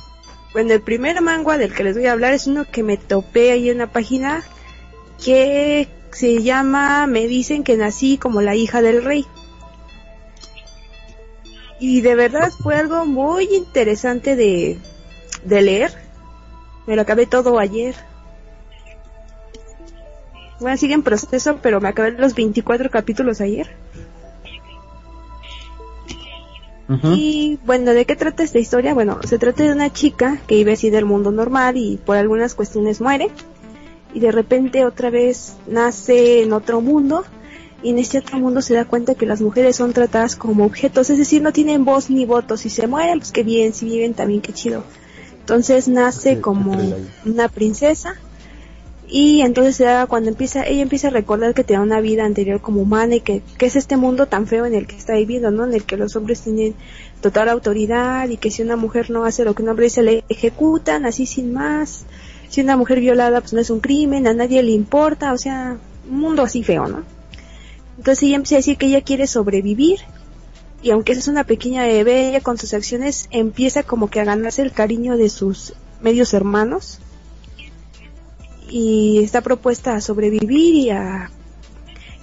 Bueno, 0.53 0.73
el 0.73 0.81
primer 0.81 1.21
manga 1.21 1.57
del 1.57 1.73
que 1.73 1.83
les 1.83 1.95
voy 1.95 2.07
a 2.07 2.11
hablar 2.11 2.33
es 2.33 2.47
uno 2.47 2.65
que 2.69 2.83
me 2.83 2.97
topé 2.97 3.51
ahí 3.51 3.69
en 3.69 3.77
una 3.77 3.91
página 3.91 4.43
que 5.23 5.87
se 6.11 6.43
llama 6.43 7.07
Me 7.07 7.27
dicen 7.27 7.63
que 7.63 7.77
nací 7.77 8.17
como 8.17 8.41
la 8.41 8.55
hija 8.55 8.81
del 8.81 9.03
rey. 9.03 9.25
Y 11.79 12.01
de 12.01 12.15
verdad 12.15 12.51
fue 12.61 12.75
algo 12.75 13.05
muy 13.05 13.45
interesante 13.55 14.35
de, 14.35 14.77
de 15.45 15.61
leer. 15.61 15.93
Me 16.85 16.95
lo 16.95 17.01
acabé 17.01 17.25
todo 17.25 17.57
ayer. 17.57 17.95
Bueno, 20.59 20.77
sigue 20.77 20.93
en 20.93 21.01
proceso, 21.01 21.59
pero 21.61 21.81
me 21.81 21.89
acabé 21.89 22.11
los 22.11 22.35
24 22.35 22.91
capítulos 22.91 23.41
ayer. 23.41 23.75
Y 27.15 27.59
bueno, 27.65 27.93
¿de 27.93 28.05
qué 28.05 28.15
trata 28.15 28.43
esta 28.43 28.59
historia? 28.59 28.93
Bueno, 28.93 29.19
se 29.23 29.37
trata 29.37 29.63
de 29.63 29.71
una 29.71 29.91
chica 29.91 30.41
que 30.47 30.55
vive 30.55 30.73
así 30.73 30.89
del 30.89 31.05
mundo 31.05 31.31
normal 31.31 31.77
y 31.77 31.97
por 31.97 32.17
algunas 32.17 32.55
cuestiones 32.55 33.01
muere. 33.01 33.29
Y 34.13 34.19
de 34.19 34.31
repente 34.31 34.85
otra 34.85 35.09
vez 35.09 35.53
nace 35.67 36.43
en 36.43 36.53
otro 36.53 36.81
mundo. 36.81 37.23
Y 37.83 37.89
en 37.89 37.99
este 37.99 38.19
otro 38.19 38.37
mundo 38.37 38.61
se 38.61 38.75
da 38.75 38.85
cuenta 38.85 39.15
que 39.15 39.25
las 39.25 39.41
mujeres 39.41 39.75
son 39.75 39.93
tratadas 39.93 40.35
como 40.35 40.65
objetos, 40.65 41.09
es 41.09 41.17
decir, 41.17 41.41
no 41.41 41.51
tienen 41.51 41.83
voz 41.83 42.11
ni 42.11 42.25
voto. 42.25 42.55
Si 42.55 42.69
se 42.69 42.85
mueren, 42.85 43.19
pues 43.19 43.31
qué 43.31 43.43
bien, 43.43 43.73
si 43.73 43.85
viven 43.85 44.13
también, 44.13 44.41
qué 44.41 44.53
chido. 44.53 44.83
Entonces 45.39 45.87
nace 45.87 46.39
como 46.39 46.77
una 47.25 47.47
princesa 47.47 48.15
y 49.13 49.41
entonces 49.41 49.85
cuando 50.07 50.29
empieza, 50.29 50.63
ella 50.63 50.83
empieza 50.83 51.09
a 51.09 51.11
recordar 51.11 51.53
que 51.53 51.65
tiene 51.65 51.83
una 51.83 51.99
vida 51.99 52.23
anterior 52.23 52.61
como 52.61 52.81
humana 52.81 53.15
y 53.15 53.19
que, 53.19 53.43
es 53.59 53.75
este 53.75 53.97
mundo 53.97 54.27
tan 54.27 54.47
feo 54.47 54.65
en 54.65 54.73
el 54.73 54.87
que 54.87 54.95
está 54.95 55.15
viviendo, 55.15 55.51
¿no? 55.51 55.65
En 55.65 55.73
el 55.73 55.83
que 55.83 55.97
los 55.97 56.15
hombres 56.15 56.39
tienen 56.39 56.75
total 57.19 57.49
autoridad 57.49 58.29
y 58.29 58.37
que 58.37 58.49
si 58.49 58.61
una 58.61 58.77
mujer 58.77 59.09
no 59.11 59.25
hace 59.25 59.43
lo 59.43 59.53
que 59.53 59.63
un 59.63 59.69
hombre 59.69 59.87
dice 59.87 60.01
le 60.01 60.23
ejecutan 60.29 61.05
así 61.05 61.25
sin 61.25 61.51
más. 61.51 62.05
Si 62.47 62.61
una 62.61 62.77
mujer 62.77 63.01
violada 63.01 63.41
pues 63.41 63.51
no 63.51 63.59
es 63.59 63.69
un 63.69 63.81
crimen, 63.81 64.27
a 64.27 64.33
nadie 64.33 64.63
le 64.63 64.71
importa, 64.71 65.33
o 65.33 65.37
sea, 65.37 65.77
un 66.09 66.17
mundo 66.17 66.43
así 66.43 66.63
feo, 66.63 66.87
¿no? 66.87 67.03
Entonces 67.97 68.23
ella 68.23 68.37
empieza 68.37 68.55
a 68.55 68.59
decir 68.59 68.77
que 68.77 68.85
ella 68.85 69.01
quiere 69.01 69.27
sobrevivir 69.27 69.99
y 70.81 70.91
aunque 70.91 71.11
es 71.11 71.27
una 71.27 71.43
pequeña 71.43 71.83
bebé, 71.83 72.29
ella 72.29 72.39
con 72.39 72.57
sus 72.57 72.73
acciones 72.73 73.27
empieza 73.31 73.83
como 73.83 74.09
que 74.09 74.21
a 74.21 74.23
ganarse 74.23 74.61
el 74.61 74.71
cariño 74.71 75.17
de 75.17 75.27
sus 75.27 75.73
medios 76.01 76.33
hermanos 76.33 77.01
y 78.71 79.19
está 79.19 79.41
propuesta 79.41 79.95
a 79.95 80.01
sobrevivir 80.01 80.75
y 80.75 80.89
a 80.89 81.29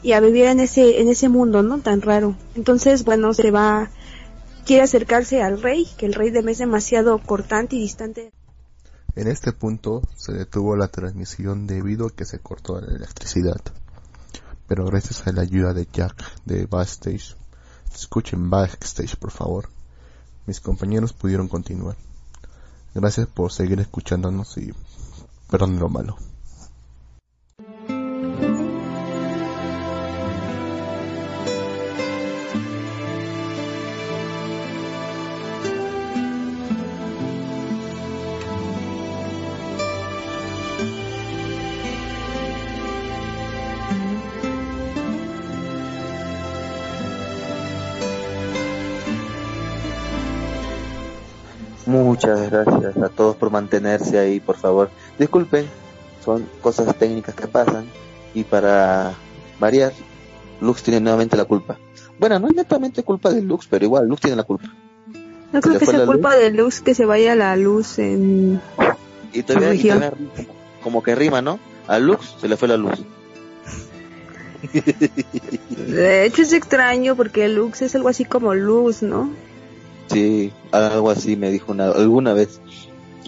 y 0.03 0.13
a 0.13 0.21
vivir 0.21 0.47
en 0.47 0.61
ese 0.61 1.01
en 1.01 1.09
ese 1.09 1.29
mundo 1.29 1.63
no 1.63 1.81
tan 1.81 2.01
raro. 2.01 2.37
Entonces 2.55 3.05
bueno 3.05 3.35
se 3.35 3.51
va 3.51 3.91
quiere 4.65 4.83
acercarse 4.83 5.43
al 5.43 5.61
rey 5.61 5.87
que 5.99 6.07
el 6.07 6.15
rey 6.15 6.31
de 6.31 6.41
es 6.51 6.59
demasiado 6.59 7.19
cortante 7.19 7.77
y 7.77 7.81
distante. 7.81 8.33
En 9.15 9.29
este 9.29 9.53
punto 9.53 10.03
se 10.17 10.33
detuvo 10.33 10.77
la 10.77 10.89
transmisión 10.89 11.67
debido 11.67 12.07
a 12.07 12.11
que 12.11 12.25
se 12.25 12.39
cortó 12.39 12.81
la 12.81 12.95
electricidad. 12.95 13.61
Pero 14.67 14.85
gracias 14.87 15.27
a 15.27 15.33
la 15.33 15.43
ayuda 15.43 15.75
de 15.75 15.87
Jack 15.93 16.45
de 16.45 16.67
Backstage 16.67 17.37
escuchen 17.95 18.49
Backstage 18.49 19.17
por 19.17 19.33
favor. 19.33 19.69
Mis 20.47 20.61
compañeros 20.61 21.13
pudieron 21.13 21.49
continuar. 21.49 21.97
Gracias 22.95 23.27
por 23.27 23.53
seguir 23.53 23.81
escuchándonos 23.81 24.57
y 24.57 24.73
perdón 25.51 25.79
lo 25.79 25.89
malo 25.89 26.17
Muchas 52.19 52.51
gracias 52.51 52.97
a 52.97 53.09
todos 53.11 53.37
por 53.37 53.53
mantenerse 53.53 54.19
ahí, 54.19 54.41
por 54.41 54.57
favor. 54.57 54.91
Disculpen, 55.21 55.67
son 56.25 56.49
cosas 56.61 56.99
técnicas 56.99 57.33
que 57.33 57.47
pasan 57.47 57.87
y 58.35 58.43
para 58.43 59.15
variar, 59.61 59.93
Lux 60.61 60.83
tiene 60.83 60.99
nuevamente 60.99 61.37
la 61.37 61.45
culpa. 61.45 61.79
Bueno, 62.19 62.41
no 62.41 62.49
es 62.49 62.57
netamente 62.57 63.05
culpa 63.05 63.31
de 63.31 63.41
Lux, 63.41 63.69
pero 63.69 63.85
igual 63.85 64.09
Lux 64.09 64.23
tiene 64.23 64.35
la 64.35 64.43
culpa. 64.43 64.67
No 65.53 65.61
creo 65.61 65.79
que 65.79 65.87
sea 65.87 66.07
culpa 66.07 66.35
de 66.35 66.51
Lux 66.51 66.81
que 66.81 66.93
se 66.97 67.05
vaya 67.05 67.37
la 67.37 67.55
luz 67.57 68.01
en 68.01 68.61
y 69.33 69.45
todavía, 69.45 70.13
como 70.83 71.05
que 71.05 71.15
rima, 71.15 71.41
¿no? 71.41 71.61
A 71.87 72.01
Lux 72.01 72.35
se 72.41 72.49
le 72.49 72.57
fue 72.57 72.67
la 72.67 72.77
luz. 72.77 73.01
De 75.71 76.25
hecho 76.25 76.43
es 76.43 76.53
extraño 76.53 77.15
porque 77.15 77.49
Lux 77.49 77.81
es 77.83 77.95
algo 77.95 78.09
así 78.09 78.25
como 78.25 78.57
luz, 78.57 79.03
¿no? 79.03 79.31
Sí, 80.09 80.53
algo 80.73 81.11
así 81.11 81.37
me 81.37 81.51
dijo 81.51 81.73
una, 81.73 81.87
alguna 81.87 82.33
vez. 82.33 82.61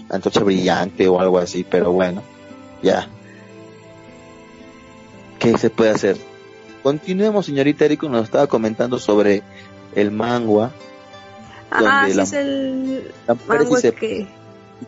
Antorcha 0.09 0.43
brillante 0.43 1.07
o 1.07 1.19
algo 1.19 1.37
así, 1.37 1.63
pero 1.63 1.91
bueno, 1.91 2.21
ya. 2.83 3.07
¿Qué 5.39 5.57
se 5.57 5.69
puede 5.69 5.91
hacer? 5.91 6.17
Continuemos, 6.83 7.45
señorita 7.45 7.85
Erico, 7.85 8.09
nos 8.09 8.25
estaba 8.25 8.47
comentando 8.47 8.99
sobre 8.99 9.41
el 9.95 10.11
mangua. 10.11 10.71
Ah, 11.69 12.07
sí 12.11 12.19
es 12.19 12.33
el 12.33 13.13
que... 13.93 14.27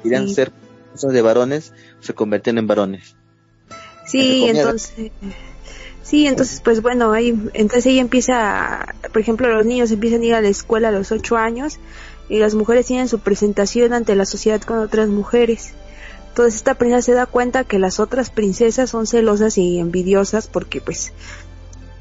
querían 0.02 0.28
ser 0.28 0.52
cosas 0.92 1.14
de 1.14 1.22
varones, 1.22 1.74
se 2.02 2.14
convierten 2.14 2.58
en 2.58 2.68
varones. 2.68 3.16
Sí, 4.06 4.46
entonces... 4.48 5.12
Sí, 6.04 6.28
entonces 6.28 6.60
pues 6.62 6.82
bueno, 6.82 7.14
ahí, 7.14 7.30
entonces 7.54 7.86
ella 7.86 8.02
empieza, 8.02 8.94
por 9.12 9.22
ejemplo, 9.22 9.48
los 9.50 9.66
niños 9.66 9.90
empiezan 9.90 10.22
a 10.22 10.26
ir 10.26 10.36
a 10.36 10.42
la 10.42 10.50
escuela 10.50 10.90
a 10.90 10.92
los 10.92 11.12
ocho 11.14 11.38
años 11.38 11.80
y 12.28 12.40
las 12.40 12.56
mujeres 12.56 12.88
tienen 12.88 13.08
su 13.08 13.20
presentación 13.20 13.94
ante 13.94 14.16
la 14.16 14.26
sociedad 14.26 14.62
con 14.62 14.80
otras 14.80 15.08
mujeres. 15.08 15.74
Entonces 16.28 16.56
esta 16.56 16.74
princesa 16.74 17.02
se 17.04 17.14
da 17.14 17.26
cuenta 17.26 17.64
que 17.64 17.80
las 17.80 18.00
otras 18.02 18.32
princesas 18.32 18.90
son 18.90 19.08
celosas 19.08 19.58
y 19.58 19.80
envidiosas 19.80 20.48
porque 20.48 20.82
pues 20.82 21.14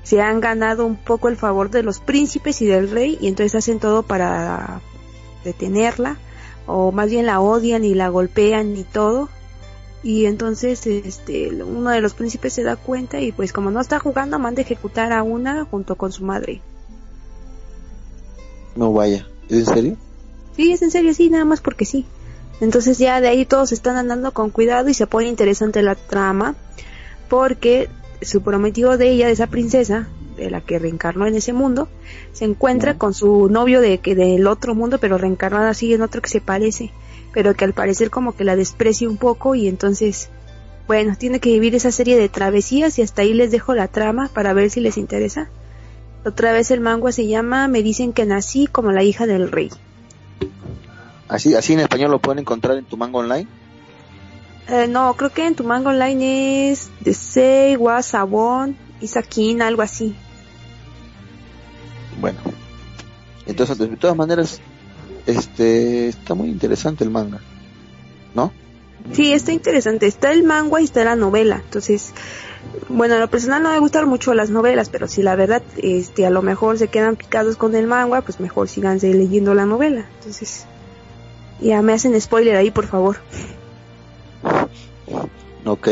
se 0.03 0.21
han 0.21 0.41
ganado 0.41 0.85
un 0.85 0.97
poco 0.97 1.29
el 1.29 1.37
favor 1.37 1.71
de 1.71 1.85
los 1.85 2.01
príncipes 2.01 2.61
y 2.61 2.67
del 2.67 2.91
rey 2.91 3.19
y 3.21 3.29
entonces 3.29 3.55
hacen 3.55 3.79
todo 3.79 4.03
para 4.03 4.81
detenerla 5.45 6.17
o 6.67 6.91
más 6.93 7.11
bien 7.11 7.27
la 7.27 7.41
odian 7.41 7.85
y 7.85 7.95
la 7.95 8.09
golpean 8.09 8.77
y 8.77 8.85
todo 8.85 9.29
y 10.03 10.27
entonces 10.27 10.87
este 10.87 11.63
uno 11.63 11.91
de 11.91 12.01
los 12.01 12.15
príncipes 12.15 12.53
se 12.53 12.65
da 12.65 12.77
cuenta 12.77 13.21
y 13.21 13.33
pues 13.33 13.53
como 13.53 13.71
no 13.71 13.81
está 13.81 13.99
jugando 14.01 14.39
manda 14.39 14.61
a 14.61 14.65
ejecutar 14.65 15.13
a 15.13 15.23
una 15.23 15.65
junto 15.65 15.97
con 15.97 16.13
su 16.13 16.25
madre. 16.25 16.61
No 18.75 18.93
vaya 18.93 19.27
¿es 19.49 19.69
en 19.69 19.75
serio? 19.75 19.97
sí 20.57 20.73
es 20.73 20.83
en 20.83 20.91
serio 20.91 21.15
sí 21.15 21.31
nada 21.31 21.45
más 21.45 21.61
porque 21.61 21.85
sí. 21.85 22.05
Entonces 22.61 22.99
ya 22.99 23.21
de 23.21 23.29
ahí 23.29 23.45
todos 23.45 23.73
están 23.73 23.97
andando 23.97 24.33
con 24.33 24.51
cuidado 24.51 24.89
y 24.89 24.95
se 24.95 25.07
pone 25.07 25.29
interesante 25.29 25.83
la 25.83 25.95
trama 25.95 26.55
porque 27.29 27.89
su 28.21 28.43
prometido 28.43 28.99
de 28.99 29.11
ella 29.11 29.27
de 29.27 29.33
esa 29.33 29.49
princesa 29.49 30.09
de 30.37 30.51
la 30.51 30.61
que 30.61 30.79
reencarnó 30.79 31.27
en 31.27 31.35
ese 31.35 31.53
mundo 31.53 31.89
se 32.33 32.45
encuentra 32.45 32.99
con 32.99 33.15
su 33.15 33.49
novio 33.49 33.81
de 33.81 33.99
que 33.99 34.15
del 34.15 34.47
otro 34.47 34.75
mundo 34.75 34.99
pero 34.99 35.19
reencarnado 35.19 35.67
así 35.67 35.93
en 35.93 36.03
otro 36.03 36.23
que 36.23 36.31
se 36.31 36.41
parece 36.41 36.93
pero 37.33 37.55
que 37.55 37.65
al 37.65 37.73
parecer 37.73 38.11
como 38.11 38.37
que 38.37 38.45
la 38.45 38.57
desprecia 38.57 39.09
un 39.09 39.17
poco 39.17 39.55
y 39.55 39.69
entonces, 39.69 40.29
bueno, 40.87 41.17
tiene 41.17 41.41
que 41.41 41.51
vivir 41.51 41.75
esa 41.75 41.91
serie 41.91 42.19
de 42.19 42.29
travesías 42.29 42.99
y 42.99 43.03
hasta 43.03 43.23
ahí 43.23 43.35
les 43.35 43.51
dejo 43.51 43.75
la 43.75 43.89
trama 43.89 44.29
para 44.33 44.53
ver 44.53 44.71
si 44.71 44.81
les 44.81 44.97
interesa. 44.97 45.49
Otra 46.25 46.53
vez 46.53 46.71
el 46.71 46.81
manga 46.81 47.11
se 47.11 47.27
llama 47.27 47.67
Me 47.69 47.83
dicen 47.83 48.13
que 48.13 48.25
nací 48.27 48.67
como 48.67 48.93
la 48.93 49.03
hija 49.03 49.27
del 49.27 49.51
rey. 49.51 49.71
¿Así, 51.29 51.55
así 51.55 51.73
en 51.73 51.81
español 51.81 52.11
lo 52.11 52.19
pueden 52.19 52.41
encontrar 52.41 52.77
en 52.77 52.85
tu 52.85 52.97
manga 52.97 53.19
online? 53.19 53.49
Eh, 54.69 54.87
no, 54.87 55.15
creo 55.15 55.31
que 55.31 55.47
en 55.47 55.55
tu 55.55 55.65
manga 55.65 55.91
online 55.91 56.71
es 56.71 56.91
de 57.01 57.15
Sei, 57.15 57.77
Sabón, 58.03 58.77
Isaquín, 59.01 59.63
algo 59.63 59.83
así. 59.83 60.15
Bueno, 62.21 62.39
entonces 63.47 63.79
de 63.79 63.89
todas 63.97 64.17
maneras 64.17 64.61
este 65.27 66.09
está 66.09 66.35
muy 66.35 66.49
interesante 66.49 67.05
el 67.05 67.11
manga, 67.11 67.41
¿no? 68.35 68.53
Sí, 69.13 69.33
está 69.33 69.53
interesante. 69.53 70.07
Está 70.07 70.33
el 70.33 70.45
manga 70.45 70.81
y 70.81 70.85
está 70.85 71.05
la 71.05 71.17
novela. 71.17 71.61
Entonces, 71.65 72.13
bueno, 72.89 73.17
a 73.17 73.19
lo 73.19 73.29
personal 73.29 73.63
no 73.63 73.71
me 73.71 73.79
gustan 73.79 74.09
mucho 74.09 74.33
las 74.35 74.51
novelas, 74.51 74.89
pero 74.89 75.09
si 75.09 75.23
la 75.23 75.35
verdad, 75.35 75.63
este, 75.77 76.25
a 76.25 76.31
lo 76.31 76.43
mejor 76.43 76.79
se 76.79 76.89
quedan 76.89 77.17
picados 77.17 77.57
con 77.57 77.75
el 77.75 77.87
manga, 77.87 78.21
pues 78.23 78.41
mejor 78.41 78.69
síganse 78.69 79.13
leyendo 79.13 79.55
la 79.55 79.67
novela. 79.67 80.07
Entonces, 80.19 80.67
ya 81.61 81.83
me 81.83 81.93
hacen 81.93 82.19
spoiler 82.21 82.57
ahí, 82.57 82.71
por 82.71 82.87
favor. 82.87 83.19
Ok, 85.65 85.89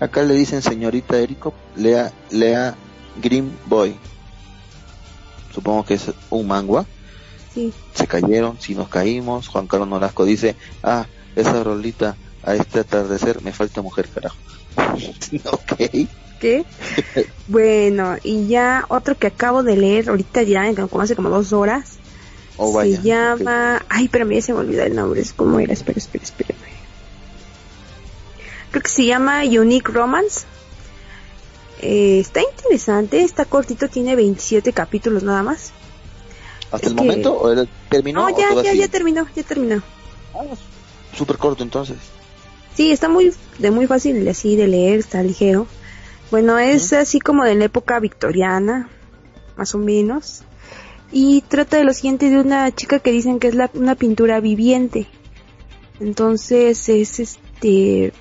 acá 0.00 0.22
le 0.22 0.34
dicen 0.34 0.60
señorita 0.60 1.18
Erico, 1.18 1.54
lea, 1.76 2.12
lea 2.30 2.74
Green 3.22 3.56
Boy. 3.66 3.96
Supongo 5.52 5.84
que 5.84 5.94
es 5.94 6.12
un 6.30 6.46
manga. 6.46 6.84
Se 7.94 8.06
cayeron, 8.06 8.60
si 8.60 8.74
nos 8.74 8.88
caímos. 8.88 9.48
Juan 9.48 9.66
Carlos 9.66 9.88
Nolasco 9.88 10.24
dice, 10.24 10.56
ah, 10.82 11.06
esa 11.36 11.62
rolita 11.62 12.16
a 12.42 12.54
este 12.54 12.80
atardecer 12.80 13.42
me 13.42 13.52
falta 13.52 13.82
mujer, 13.82 14.08
carajo. 14.08 14.36
ok. 15.52 16.08
¿Qué? 16.40 16.64
bueno, 17.48 18.16
y 18.22 18.48
ya 18.48 18.84
otro 18.88 19.16
que 19.16 19.28
acabo 19.28 19.62
de 19.62 19.76
leer 19.76 20.08
ahorita 20.08 20.42
ya, 20.42 20.72
como 20.88 21.02
hace 21.02 21.16
como 21.16 21.30
dos 21.30 21.52
horas. 21.52 21.98
Oh, 22.56 22.80
se 22.80 23.02
llama... 23.02 23.84
Ay, 23.88 24.08
pero 24.08 24.24
a 24.24 24.28
mí 24.28 24.40
se 24.40 24.52
me 24.52 24.60
olvida 24.60 24.84
el 24.84 24.94
nombre. 24.94 25.20
Es 25.20 25.32
como 25.32 25.58
era, 25.58 25.72
espera, 25.72 25.98
espera, 25.98 26.24
espera. 26.24 26.54
Creo 28.70 28.82
que 28.82 28.88
se 28.88 29.06
llama 29.06 29.42
Unique 29.44 29.90
Romance. 29.90 30.46
Eh, 31.80 32.20
está 32.20 32.40
interesante, 32.42 33.22
está 33.22 33.44
cortito, 33.44 33.88
tiene 33.88 34.16
27 34.16 34.72
capítulos 34.72 35.22
nada 35.22 35.42
más 35.42 35.72
hasta 36.74 36.88
el 36.88 36.94
momento 36.94 37.36
o 37.38 37.66
terminó 37.88 38.28
no 38.28 38.38
ya 38.38 38.62
ya 38.62 38.74
ya 38.74 38.88
terminó 38.88 39.26
ya 39.34 39.42
terminó. 39.42 39.82
Ah, 40.34 40.42
súper 41.16 41.38
corto 41.38 41.62
entonces. 41.62 41.96
Sí 42.74 42.90
está 42.90 43.08
muy 43.08 43.32
de 43.58 43.70
muy 43.70 43.86
fácil 43.86 44.26
así 44.28 44.56
de 44.56 44.66
leer 44.66 44.98
está 44.98 45.22
ligero. 45.22 45.66
Bueno 46.30 46.58
es 46.58 46.92
así 46.92 47.20
como 47.20 47.44
de 47.44 47.54
la 47.54 47.66
época 47.66 48.00
victoriana 48.00 48.88
más 49.56 49.74
o 49.74 49.78
menos. 49.78 50.42
Y 51.12 51.42
trata 51.42 51.76
de 51.76 51.84
lo 51.84 51.92
siguiente 51.92 52.28
de 52.28 52.40
una 52.40 52.74
chica 52.74 52.98
que 52.98 53.12
dicen 53.12 53.38
que 53.38 53.46
es 53.46 53.54
la, 53.54 53.70
una 53.74 53.94
pintura 53.94 54.40
viviente. 54.40 55.06
Entonces 56.00 56.88
es 56.88 57.20
este 57.20 58.12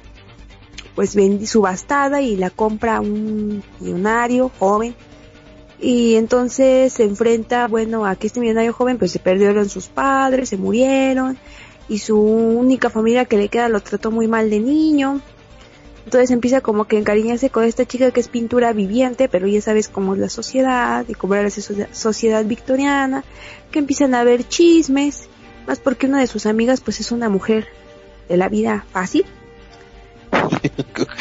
pues 0.94 1.18
subastada 1.50 2.22
y 2.22 2.36
la 2.36 2.52
compra 2.52 3.02
un 3.02 3.64
millonario 3.80 4.52
joven 4.60 4.96
y 5.84 6.16
entonces 6.16 6.94
se 6.94 7.04
enfrenta, 7.04 7.68
bueno, 7.68 8.06
a 8.06 8.16
que 8.16 8.28
este 8.28 8.40
millonario 8.40 8.72
joven 8.72 8.98
pues 8.98 9.12
se 9.12 9.20
perdieron 9.20 9.68
sus 9.68 9.88
padres, 9.88 10.48
se 10.48 10.58
murieron 10.58 11.38
y 11.90 12.00
su 12.00 12.18
única 12.18 12.90
familia 12.90 13.26
que 13.26 13.36
le 13.36 13.50
queda 13.50 13.68
lo 13.68 13.82
trató 13.82 14.10
muy 14.10 14.30
mal 14.30 14.50
de 14.50 14.62
niño. 14.62 15.20
Entonces 16.06 16.32
empieza 16.32 16.62
como 16.62 16.86
que 16.86 16.98
encariñarse 16.98 17.50
con 17.50 17.66
esta 17.66 17.86
chica 17.86 18.12
que 18.12 18.22
es 18.22 18.30
pintura 18.30 18.72
viviente, 18.72 19.28
pero 19.28 19.46
ya 19.46 19.60
sabes 19.60 19.90
cómo 19.90 20.14
es 20.14 20.22
la 20.22 20.30
sociedad 20.30 21.06
y 21.08 21.16
cómo 21.16 21.36
era 21.36 21.44
la 21.44 21.88
sociedad 21.92 22.46
victoriana, 22.46 23.26
que 23.70 23.80
empiezan 23.80 24.16
a 24.16 24.22
haber 24.22 24.48
chismes, 24.48 25.28
más 25.68 25.80
porque 25.80 26.08
una 26.08 26.22
de 26.22 26.28
sus 26.28 26.46
amigas 26.46 26.80
pues 26.80 27.02
es 27.02 27.12
una 27.12 27.28
mujer 27.28 27.68
de 28.30 28.38
la 28.38 28.48
vida 28.48 28.86
fácil. 28.94 29.26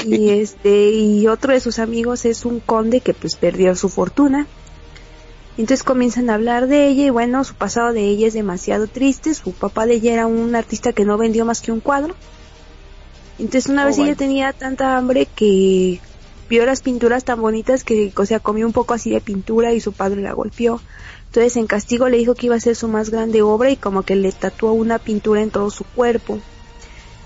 Y 0.05 0.31
este, 0.31 0.91
y 0.91 1.27
otro 1.27 1.53
de 1.53 1.61
sus 1.61 1.79
amigos 1.79 2.25
es 2.25 2.45
un 2.45 2.61
conde 2.61 3.01
que 3.01 3.15
pues 3.15 3.37
perdió 3.37 3.75
su 3.77 3.89
fortuna. 3.89 4.47
Entonces 5.59 5.83
comienzan 5.83 6.31
a 6.31 6.35
hablar 6.35 6.67
de 6.67 6.89
ella 6.89 7.05
y 7.05 7.11
bueno, 7.11 7.45
su 7.45 7.55
pasado 7.55 7.93
de 7.93 8.05
ella 8.05 8.27
es 8.27 8.35
demasiado 8.35 8.87
triste. 8.87 9.35
Su 9.35 9.53
papá 9.53 9.87
de 9.87 9.95
ella 9.95 10.15
era 10.15 10.27
un 10.27 10.55
artista 10.55 10.93
que 10.93 11.05
no 11.05 11.19
vendió 11.19 11.45
más 11.45 11.61
que 11.61 11.73
un 11.73 11.81
cuadro. 11.81 12.15
Entonces 13.39 13.71
una 13.71 13.85
oh, 13.85 13.87
vez 13.87 13.99
ella 13.99 14.15
tenía 14.15 14.53
tanta 14.53 14.97
hambre 14.97 15.27
que 15.27 16.01
vio 16.49 16.67
las 16.67 16.83
pinturas 16.83 17.25
tan 17.25 17.41
bonitas 17.41 17.85
que, 17.85 18.13
o 18.17 18.27
sea, 18.27 18.41
comió 18.41 18.67
un 18.67 18.73
poco 18.73 18.95
así 18.95 19.11
de 19.11 19.21
pintura 19.21 19.73
y 19.73 19.81
su 19.81 19.93
padre 19.93 20.23
la 20.23 20.33
golpeó. 20.33 20.81
Entonces 21.27 21.57
en 21.57 21.67
castigo 21.67 22.09
le 22.09 22.19
dijo 22.19 22.35
que 22.35 22.47
iba 22.47 22.57
a 22.57 22.61
ser 22.61 22.77
su 22.77 22.89
más 22.89 23.11
grande 23.11 23.43
obra 23.43 23.71
y 23.71 23.77
como 23.77 24.03
que 24.03 24.17
le 24.17 24.33
tatuó 24.33 24.73
una 24.73 24.99
pintura 24.99 25.43
en 25.43 25.51
todo 25.51 25.71
su 25.71 25.85
cuerpo. 25.85 26.39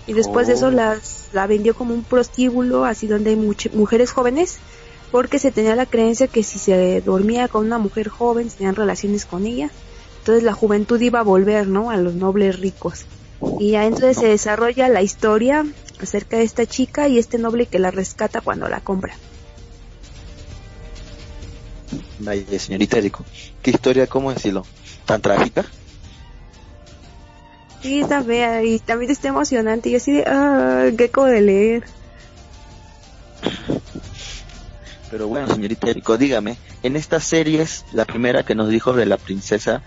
Y 0.06 0.12
después 0.12 0.46
de 0.46 0.54
eso 0.54 0.66
oh. 0.66 0.70
las, 0.70 1.28
la 1.32 1.46
vendió 1.46 1.74
como 1.74 1.94
un 1.94 2.04
prostíbulo, 2.04 2.84
así 2.84 3.06
donde 3.06 3.30
hay 3.30 3.36
mujeres 3.36 4.12
jóvenes 4.12 4.58
porque 5.10 5.38
se 5.38 5.50
tenía 5.50 5.76
la 5.76 5.86
creencia 5.86 6.26
que 6.26 6.42
si 6.42 6.58
se 6.58 7.00
dormía 7.00 7.48
con 7.48 7.64
una 7.64 7.78
mujer 7.78 8.08
joven, 8.08 8.50
se 8.50 8.58
tenían 8.58 8.74
relaciones 8.74 9.24
con 9.24 9.46
ella, 9.46 9.70
entonces 10.18 10.44
la 10.44 10.52
juventud 10.52 11.00
iba 11.00 11.20
a 11.20 11.22
volver, 11.22 11.68
¿no? 11.68 11.90
A 11.90 11.96
los 11.96 12.14
nobles 12.14 12.58
ricos. 12.58 13.06
Y 13.60 13.72
ya 13.72 13.84
entonces 13.84 14.18
se 14.18 14.28
desarrolla 14.28 14.88
la 14.88 15.02
historia 15.02 15.64
acerca 16.00 16.38
de 16.38 16.42
esta 16.42 16.66
chica 16.66 17.08
y 17.08 17.18
este 17.18 17.38
noble 17.38 17.66
que 17.66 17.78
la 17.78 17.90
rescata 17.90 18.40
cuando 18.40 18.68
la 18.68 18.80
compra. 18.80 19.14
Vaya, 22.18 22.58
señorita 22.58 22.98
Erico, 22.98 23.24
¿qué 23.62 23.70
historia, 23.70 24.06
cómo 24.06 24.32
decirlo? 24.32 24.64
¿Tan 25.04 25.20
trágica? 25.20 25.64
Sí, 27.86 28.00
está 28.00 28.20
fea 28.20 28.64
y 28.64 28.80
también 28.80 29.12
está 29.12 29.28
emocionante 29.28 29.90
y 29.90 29.94
así 29.94 30.10
de, 30.10 30.24
ah, 30.26 30.86
qué 30.98 31.08
de 31.08 31.40
leer. 31.40 31.84
Pero 35.08 35.28
bueno, 35.28 35.54
señorita 35.54 35.90
Erico, 35.90 36.18
dígame, 36.18 36.58
en 36.82 36.96
estas 36.96 37.22
series, 37.22 37.84
la 37.92 38.04
primera 38.04 38.42
que 38.42 38.56
nos 38.56 38.70
dijo 38.70 38.92
de 38.92 39.06
la 39.06 39.18
princesa, 39.18 39.82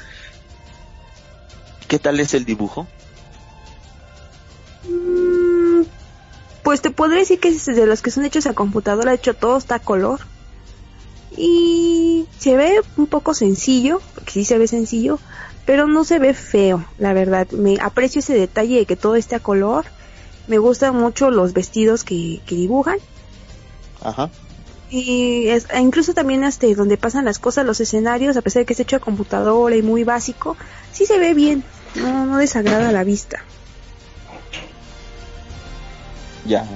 ¿qué 1.89 1.99
tal 1.99 2.21
es 2.21 2.33
el 2.33 2.45
dibujo? 2.45 2.87
Mm, 4.87 5.81
pues 6.63 6.81
te 6.81 6.91
podría 6.91 7.19
decir 7.19 7.41
que 7.41 7.51
de 7.51 7.85
los 7.85 8.01
que 8.01 8.11
son 8.11 8.23
hechos 8.23 8.45
a 8.45 8.53
computadora, 8.53 9.11
de 9.11 9.17
hecho 9.17 9.33
todo 9.33 9.57
está 9.57 9.75
a 9.75 9.79
color. 9.79 10.21
Y 11.35 12.27
se 12.37 12.55
ve 12.55 12.79
un 12.95 13.07
poco 13.07 13.33
sencillo, 13.33 14.01
porque 14.15 14.31
sí 14.31 14.45
se 14.45 14.57
ve 14.57 14.67
sencillo, 14.67 15.19
pero 15.69 15.85
no 15.85 16.03
se 16.03 16.17
ve 16.17 16.33
feo, 16.33 16.83
la 16.97 17.13
verdad. 17.13 17.47
Me 17.51 17.77
aprecio 17.79 18.21
ese 18.21 18.33
detalle 18.33 18.79
de 18.79 18.85
que 18.87 18.95
todo 18.95 19.15
esté 19.15 19.35
a 19.35 19.39
color. 19.39 19.85
Me 20.47 20.57
gustan 20.57 20.95
mucho 20.95 21.29
los 21.29 21.53
vestidos 21.53 22.03
que, 22.03 22.41
que 22.47 22.55
dibujan. 22.55 22.97
Ajá. 24.01 24.31
Y 24.89 25.47
es, 25.49 25.67
e 25.71 25.79
incluso 25.79 26.15
también 26.15 26.43
este, 26.43 26.73
donde 26.73 26.97
pasan 26.97 27.23
las 27.25 27.37
cosas, 27.37 27.67
los 27.67 27.79
escenarios, 27.81 28.35
a 28.35 28.41
pesar 28.41 28.61
de 28.61 28.65
que 28.65 28.73
es 28.73 28.79
hecho 28.79 28.95
a 28.95 28.99
computadora 28.99 29.75
y 29.75 29.83
muy 29.83 30.03
básico, 30.03 30.57
sí 30.91 31.05
se 31.05 31.19
ve 31.19 31.35
bien, 31.35 31.63
no, 31.93 32.25
no 32.25 32.37
desagrada 32.37 32.91
la 32.91 33.03
vista. 33.03 33.43
Ya, 36.47 36.67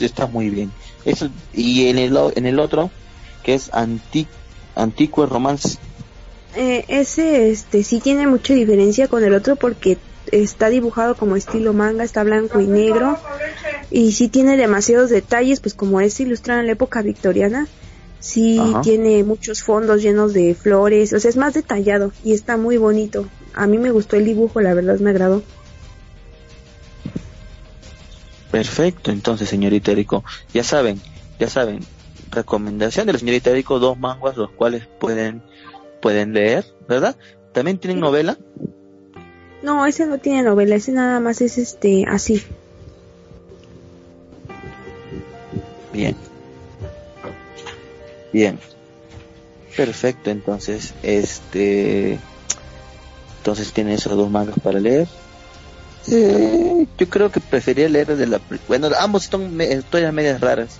está 0.00 0.26
muy 0.26 0.50
bien. 0.50 0.72
Es, 1.04 1.24
y 1.52 1.86
en 1.86 1.98
el, 1.98 2.18
en 2.34 2.46
el 2.46 2.58
otro, 2.58 2.90
que 3.44 3.54
es 3.54 3.72
anti, 3.72 4.26
Antiquo 4.74 5.26
Romance. 5.26 5.78
Eh, 6.54 6.84
ese, 6.88 7.50
este, 7.50 7.82
sí 7.82 8.00
tiene 8.00 8.26
mucha 8.26 8.54
diferencia 8.54 9.08
con 9.08 9.24
el 9.24 9.34
otro 9.34 9.56
porque 9.56 9.98
está 10.30 10.68
dibujado 10.68 11.14
como 11.14 11.36
estilo 11.36 11.72
manga, 11.72 12.04
está 12.04 12.22
blanco 12.22 12.60
y 12.60 12.66
negro 12.66 13.18
y 13.90 14.12
sí 14.12 14.28
tiene 14.28 14.56
demasiados 14.56 15.10
detalles, 15.10 15.60
pues 15.60 15.74
como 15.74 16.00
es 16.00 16.18
ilustrado 16.20 16.60
en 16.60 16.66
la 16.66 16.72
época 16.72 17.02
victoriana, 17.02 17.66
sí 18.20 18.58
Ajá. 18.58 18.80
tiene 18.82 19.24
muchos 19.24 19.62
fondos 19.62 20.02
llenos 20.02 20.32
de 20.32 20.54
flores, 20.54 21.12
o 21.12 21.20
sea, 21.20 21.28
es 21.28 21.36
más 21.36 21.54
detallado 21.54 22.12
y 22.24 22.32
está 22.32 22.56
muy 22.56 22.76
bonito. 22.76 23.26
A 23.54 23.66
mí 23.66 23.78
me 23.78 23.90
gustó 23.90 24.16
el 24.16 24.24
dibujo, 24.24 24.60
la 24.60 24.74
verdad 24.74 24.98
me 25.00 25.10
agradó. 25.10 25.42
Perfecto, 28.50 29.10
entonces, 29.10 29.48
señorita 29.48 29.92
Erico, 29.92 30.24
ya 30.52 30.62
saben, 30.62 31.00
ya 31.38 31.48
saben, 31.48 31.80
recomendación 32.30 33.06
de 33.06 33.14
la 33.14 33.18
señorita 33.18 33.50
Erico, 33.50 33.78
dos 33.78 33.98
manguas 33.98 34.36
los 34.36 34.50
cuales 34.50 34.86
pueden, 35.00 35.42
pueden 36.02 36.34
leer, 36.34 36.66
¿verdad? 36.86 37.16
También 37.52 37.78
tienen 37.78 38.00
novela. 38.00 38.36
No, 39.62 39.86
ese 39.86 40.04
no 40.06 40.18
tiene 40.18 40.42
novela, 40.42 40.74
ese 40.74 40.92
nada 40.92 41.20
más 41.20 41.40
es 41.40 41.56
este, 41.56 42.04
así. 42.06 42.42
Bien. 45.92 46.16
Bien. 48.32 48.58
Perfecto, 49.76 50.30
entonces, 50.30 50.92
este, 51.02 52.18
entonces 53.38 53.72
tiene 53.72 53.94
esos 53.94 54.14
dos 54.16 54.30
mangas 54.30 54.56
para 54.62 54.80
leer. 54.80 55.06
Eh, 56.10 56.86
yo 56.98 57.08
creo 57.08 57.30
que 57.30 57.40
preferiría 57.40 57.88
leer 57.88 58.16
de 58.16 58.26
la, 58.26 58.40
bueno, 58.66 58.88
ambos 58.98 59.24
son 59.24 59.54
me- 59.56 59.72
historias 59.72 60.12
medias 60.12 60.40
raras. 60.40 60.76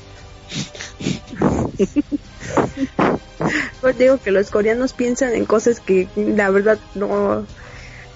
Pues 3.81 3.99
digo 3.99 4.19
que 4.19 4.31
los 4.31 4.51
coreanos 4.51 4.93
piensan 4.93 5.35
en 5.35 5.45
cosas 5.45 5.81
que 5.81 6.09
la 6.17 6.51
verdad 6.51 6.79
no. 6.95 7.47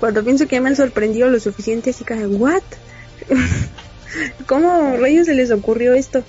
Cuando 0.00 0.22
pienso 0.24 0.46
que 0.46 0.60
me 0.60 0.68
han 0.68 0.76
sorprendido 0.76 1.28
lo 1.30 1.40
suficiente, 1.40 1.90
así 1.90 2.04
que, 2.04 2.14
¿what? 2.26 2.62
¿Cómo 4.46 4.96
rayos 4.98 5.26
se 5.26 5.34
les 5.34 5.50
ocurrió 5.50 5.94
esto? 5.94 6.22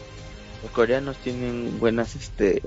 Los 0.64 0.72
coreanos 0.72 1.18
tienen 1.18 1.78
buenas, 1.80 2.16
este, 2.16 2.62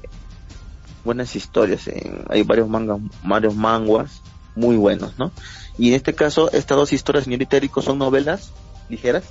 buenas 1.05 1.35
historias. 1.37 1.89
en- 1.89 2.25
hay 2.29 2.43
varios 2.43 2.69
mangas, 2.69 2.99
varios 3.23 3.55
manguas 3.55 4.23
muy 4.55 4.77
buenos, 4.77 5.19
¿no? 5.19 5.33
Y 5.79 5.89
en 5.89 5.95
este 5.95 6.15
caso, 6.15 6.51
estas 6.53 6.77
dos 6.77 6.93
historias, 6.93 7.25
señorita 7.25 7.57
Erico, 7.57 7.83
son 7.83 7.99
novelas 7.99 8.51
ligeras. 8.89 9.25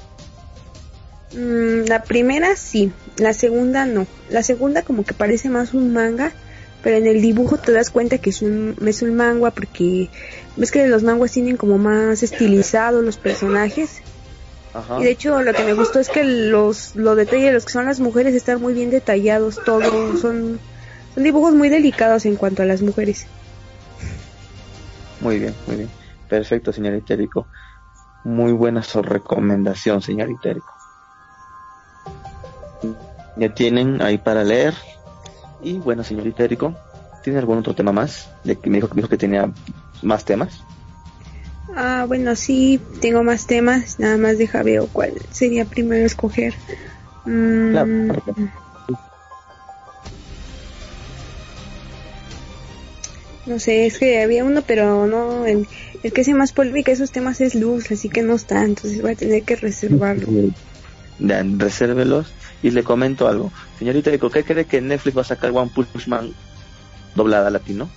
Mm, 1.34 1.88
la 1.88 2.04
primera 2.04 2.56
sí, 2.56 2.92
la 3.18 3.34
segunda 3.34 3.86
no. 3.86 4.08
La 4.30 4.42
segunda 4.44 4.82
como 4.82 5.04
que 5.04 5.14
parece 5.14 5.50
más 5.50 5.74
un 5.74 5.94
manga, 5.94 6.32
pero 6.82 6.98
en 6.98 7.08
el 7.08 7.22
dibujo 7.22 7.58
te 7.58 7.72
das 7.72 7.90
cuenta 7.90 8.18
que 8.18 8.30
es 8.30 8.42
un, 8.42 8.76
es 8.86 9.02
un 9.02 9.16
manga 9.16 9.52
porque 9.52 10.10
ves 10.56 10.72
que 10.72 10.88
los 10.88 11.04
manguas 11.04 11.32
tienen 11.32 11.58
como 11.58 11.78
más 11.78 12.24
estilizados 12.24 13.04
los 13.04 13.18
personajes. 13.18 14.02
Ajá. 14.74 15.00
Y 15.00 15.04
de 15.04 15.12
hecho 15.12 15.42
lo 15.42 15.54
que 15.54 15.64
me 15.64 15.74
gustó 15.74 16.00
es 16.00 16.10
que 16.10 16.24
los, 16.24 16.96
los 16.96 17.18
detalles 17.18 17.46
de 17.48 17.54
los 17.54 17.66
que 17.66 17.72
son 17.72 17.86
las 17.86 18.00
mujeres 18.00 18.36
están 18.36 18.62
muy 18.62 18.74
bien 18.74 18.92
detallados, 18.92 19.60
todo, 19.66 20.18
son, 20.18 20.60
son 21.14 21.24
dibujos 21.24 21.54
muy 21.54 21.70
delicados 21.70 22.26
en 22.26 22.36
cuanto 22.36 22.64
a 22.64 22.66
las 22.66 22.82
mujeres. 22.82 23.26
Muy 25.20 25.40
bien, 25.40 25.54
muy 25.68 25.76
bien. 25.76 25.90
Perfecto, 26.30 26.72
señorita 26.72 27.14
Erico. 27.14 27.48
Muy 28.24 28.52
buena 28.54 28.84
su 28.84 29.02
recomendación, 29.02 30.02
señorita 30.02 30.50
Erico. 30.50 30.74
Ya 33.36 33.54
tienen 33.54 34.02
ahí 34.02 34.18
para 34.18 34.44
leer. 34.44 34.76
Y 35.62 35.80
bueno, 35.80 36.04
señorita 36.04 36.44
Erico, 36.44 36.74
¿tiene 37.24 37.40
algún 37.40 37.58
otro 37.60 37.76
tema 37.76 37.92
más? 37.92 38.30
De 38.44 38.58
que 38.58 38.70
me 38.70 38.78
dijo, 38.78 38.90
me 38.90 38.96
dijo 38.98 39.10
que 39.10 39.18
tenía 39.18 39.52
más 40.02 40.26
temas. 40.26 40.64
Ah, 41.76 42.06
bueno, 42.08 42.36
sí, 42.36 42.80
tengo 43.02 43.24
más 43.24 43.46
temas, 43.46 44.00
nada 44.00 44.18
más 44.18 44.38
deja 44.38 44.64
veo 44.64 44.88
cuál 44.92 45.14
sería 45.32 45.66
primero 45.66 46.06
escoger. 46.06 46.54
Mm, 47.26 47.72
Claro. 47.72 47.88
no 53.46 53.60
sé, 53.60 53.88
es 53.88 53.98
que 53.98 54.22
había 54.22 54.44
uno, 54.46 54.62
pero 54.62 55.08
no, 55.08 55.46
el, 55.46 55.68
el 56.04 56.14
que 56.14 56.22
hace 56.22 56.34
más 56.34 56.52
polémica 56.52 56.92
esos 56.92 57.12
temas 57.12 57.42
es 57.42 57.56
Luz, 57.56 57.92
así 57.92 58.08
que 58.08 58.22
no 58.22 58.36
está, 58.36 58.64
entonces 58.64 59.02
voy 59.02 59.12
a 59.12 59.16
tener 59.16 59.44
que 59.44 59.56
reservarlo. 59.56 60.28
Ya, 61.20 61.44
resérvelos. 61.44 62.32
Y 62.62 62.72
le 62.72 62.84
comento 62.84 63.28
algo. 63.28 63.52
Señorita 63.78 64.12
¿qué 64.12 64.44
cree 64.44 64.66
que 64.66 64.82
Netflix 64.82 65.18
va 65.18 65.22
a 65.22 65.26
sacar 65.26 65.52
One 65.52 65.72
Punch 65.74 66.08
Man 66.08 66.34
doblada 67.16 67.50
latino? 67.50 67.90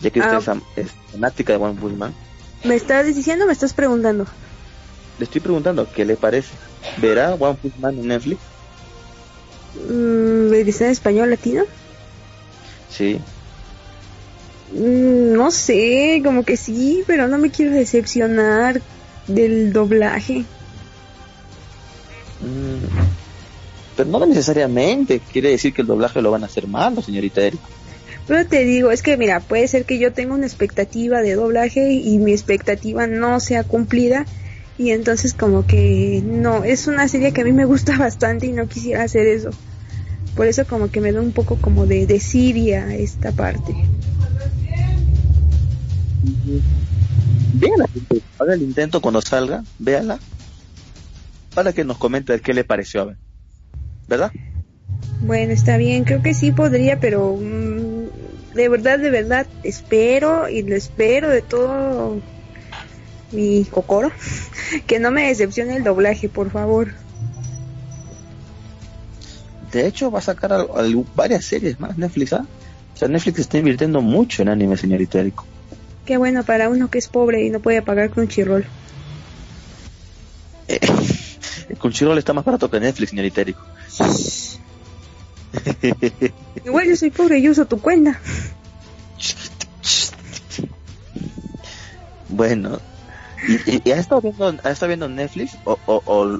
Ya 0.00 0.10
que 0.10 0.20
usted 0.20 0.48
Ah. 0.48 0.60
es 0.76 0.88
fanática 1.12 1.52
de 1.52 1.58
One 1.58 1.78
Punch 1.78 1.96
Man. 1.96 2.14
¿Me 2.64 2.74
estás 2.74 3.06
diciendo 3.06 3.44
o 3.44 3.46
me 3.46 3.52
estás 3.52 3.74
preguntando? 3.74 4.26
Le 5.18 5.24
estoy 5.24 5.40
preguntando, 5.40 5.86
¿qué 5.92 6.04
le 6.04 6.16
parece? 6.16 6.52
¿Verá 6.96 7.34
One 7.34 7.58
Punch 7.60 7.76
Man 7.78 7.98
en 7.98 8.08
Netflix? 8.08 8.40
Mm, 9.90 10.52
¿Está 10.54 10.86
en 10.86 10.90
español 10.90 11.30
latino? 11.30 11.64
Sí. 12.90 13.20
Mm, 14.72 15.32
no 15.34 15.50
sé, 15.50 16.22
como 16.24 16.44
que 16.44 16.56
sí, 16.56 17.02
pero 17.06 17.28
no 17.28 17.38
me 17.38 17.50
quiero 17.50 17.72
decepcionar 17.72 18.80
del 19.26 19.72
doblaje. 19.72 20.44
Mm, 22.40 23.96
Pero 23.96 24.08
no 24.08 24.26
necesariamente 24.26 25.20
quiere 25.20 25.50
decir 25.50 25.74
que 25.74 25.82
el 25.82 25.88
doblaje 25.88 26.22
lo 26.22 26.30
van 26.30 26.42
a 26.42 26.46
hacer 26.46 26.66
malo, 26.66 27.02
señorita 27.02 27.42
Erika. 27.42 27.64
Pero 28.26 28.46
te 28.46 28.64
digo, 28.64 28.90
es 28.90 29.02
que 29.02 29.16
mira, 29.16 29.40
puede 29.40 29.66
ser 29.68 29.84
que 29.84 29.98
yo 29.98 30.12
tenga 30.12 30.34
una 30.34 30.46
expectativa 30.46 31.20
de 31.20 31.34
doblaje 31.34 31.92
y 31.92 32.18
mi 32.18 32.32
expectativa 32.32 33.06
no 33.06 33.40
sea 33.40 33.64
cumplida 33.64 34.26
y 34.78 34.92
entonces 34.92 35.34
como 35.34 35.66
que 35.66 36.22
no, 36.24 36.64
es 36.64 36.86
una 36.86 37.06
serie 37.08 37.32
que 37.32 37.42
a 37.42 37.44
mí 37.44 37.52
me 37.52 37.64
gusta 37.66 37.96
bastante 37.98 38.46
y 38.46 38.52
no 38.52 38.66
quisiera 38.66 39.02
hacer 39.02 39.26
eso. 39.26 39.50
Por 40.34 40.46
eso 40.46 40.64
como 40.64 40.90
que 40.90 41.00
me 41.00 41.12
da 41.12 41.20
un 41.20 41.32
poco 41.32 41.56
como 41.56 41.86
de 41.86 42.06
desidia 42.06 42.94
esta 42.94 43.32
parte. 43.32 43.74
Véala, 47.54 47.86
haga 48.38 48.54
el 48.54 48.62
intento 48.62 49.00
cuando 49.00 49.20
salga, 49.20 49.64
véala, 49.78 50.18
para 51.54 51.72
que 51.72 51.84
nos 51.84 51.98
comente 51.98 52.38
qué 52.40 52.54
le 52.54 52.64
pareció, 52.64 53.02
a 53.02 53.04
ver. 53.06 53.16
¿verdad? 54.08 54.32
Bueno, 55.22 55.52
está 55.52 55.76
bien, 55.76 56.04
creo 56.04 56.22
que 56.22 56.34
sí 56.34 56.50
podría, 56.52 56.98
pero 56.98 57.36
mm, 57.36 58.54
de 58.54 58.68
verdad, 58.68 58.98
de 58.98 59.10
verdad, 59.10 59.46
espero 59.62 60.48
y 60.48 60.62
lo 60.62 60.74
espero 60.74 61.28
de 61.28 61.42
todo 61.42 62.20
mi 63.32 63.64
cocoro 63.70 64.10
que 64.86 64.98
no 64.98 65.10
me 65.10 65.28
decepcione 65.28 65.76
el 65.76 65.84
doblaje, 65.84 66.28
por 66.28 66.50
favor. 66.50 66.92
De 69.72 69.86
hecho, 69.86 70.10
va 70.10 70.18
a 70.18 70.22
sacar 70.22 70.52
al- 70.52 70.66
al- 70.74 71.04
varias 71.14 71.44
series 71.44 71.78
más 71.78 71.96
Netflix, 71.96 72.32
¿ah? 72.32 72.44
O 72.94 72.98
sea, 72.98 73.06
Netflix 73.06 73.38
está 73.38 73.58
invirtiendo 73.58 74.00
mucho 74.00 74.42
en 74.42 74.48
anime, 74.48 74.76
señorita 74.76 75.20
Eriko. 75.20 75.44
Qué 76.04 76.16
bueno 76.16 76.42
para 76.42 76.68
uno 76.68 76.90
que 76.90 76.98
es 76.98 77.06
pobre 77.06 77.44
y 77.44 77.50
no 77.50 77.60
puede 77.60 77.80
pagar 77.82 78.10
Crunchyroll. 78.10 78.64
Eh, 80.66 80.80
Crunchyroll 81.78 82.18
está 82.18 82.32
más 82.32 82.44
barato 82.44 82.70
que 82.70 82.80
Netflix, 82.80 83.10
señorita 83.10 83.40
Eriko. 83.40 83.62
Igual 86.64 86.88
yo 86.88 86.96
soy 86.96 87.10
pobre 87.10 87.38
y 87.38 87.48
uso 87.48 87.66
tu 87.66 87.80
cuenta. 87.80 88.20
Bueno, 92.28 92.78
¿y, 93.66 93.88
y, 93.88 93.92
has 93.92 93.98
estado 93.98 94.20
viendo, 94.20 94.46
has 94.46 94.72
estado 94.72 94.88
viendo 94.88 95.08
Netflix 95.08 95.56
o, 95.64 95.76
o, 95.86 96.02
o, 96.06 96.38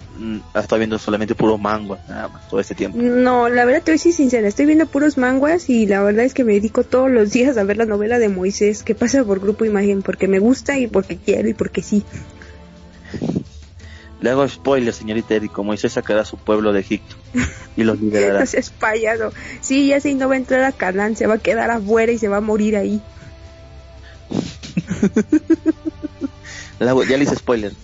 has 0.55 0.63
estado 0.63 0.79
viendo 0.79 0.99
solamente 0.99 1.35
puro 1.35 1.59
manga 1.59 1.99
nada 2.09 2.29
más 2.29 2.49
todo 2.49 2.61
este 2.61 2.77
tiempo? 2.77 2.99
No, 3.01 3.49
la 3.49 3.65
verdad 3.65 3.83
te 3.83 3.91
voy 3.91 3.97
a 3.97 3.99
ser 3.99 4.13
sincera, 4.13 4.47
estoy 4.47 4.67
viendo 4.67 4.87
puros 4.87 5.19
manguas 5.19 5.69
y 5.69 5.87
la 5.87 6.03
verdad 6.03 6.25
es 6.25 6.33
que 6.33 6.45
me 6.45 6.53
dedico 6.53 6.85
todos 6.85 7.11
los 7.11 7.33
días 7.33 7.57
a 7.57 7.65
ver 7.65 7.77
la 7.77 7.87
novela 7.87 8.21
de 8.21 8.29
Moisés 8.29 8.85
que 8.85 8.95
pasa 8.95 9.25
por 9.25 9.41
Grupo 9.41 9.65
Imagen 9.65 10.03
porque 10.03 10.29
me 10.29 10.39
gusta 10.39 10.79
y 10.79 10.87
porque 10.87 11.17
quiero 11.17 11.49
y 11.49 11.55
porque 11.55 11.83
sí. 11.83 12.05
Le 14.21 14.31
hago 14.31 14.47
spoiler, 14.47 14.93
señorita 14.93 15.35
Eriko, 15.35 15.65
Moisés 15.65 15.95
sacará 15.95 16.23
a 16.23 16.25
su 16.25 16.37
pueblo 16.37 16.73
de 16.73 16.81
Egipto 16.81 17.17
y 17.77 17.85
los 17.85 18.01
liberará. 18.01 18.41
No 18.41 18.47
seas 18.47 18.71
payaso. 18.71 19.33
Sí, 19.63 19.89
ya 19.89 19.99
y 20.05 20.15
no 20.15 20.29
va 20.29 20.35
a 20.35 20.39
entrar 20.39 20.63
a 20.65 20.73
Canaán, 20.73 21.17
se 21.17 21.27
va 21.27 21.35
a 21.35 21.39
quedar 21.39 21.71
afuera 21.71 22.13
y 22.13 22.19
se 22.19 22.29
va 22.29 22.39
a 22.39 22.43
morir 22.43 22.77
ahí. 22.77 23.01
Ya 26.81 27.19
le 27.19 27.25
hice 27.25 27.37
spoiler, 27.37 27.75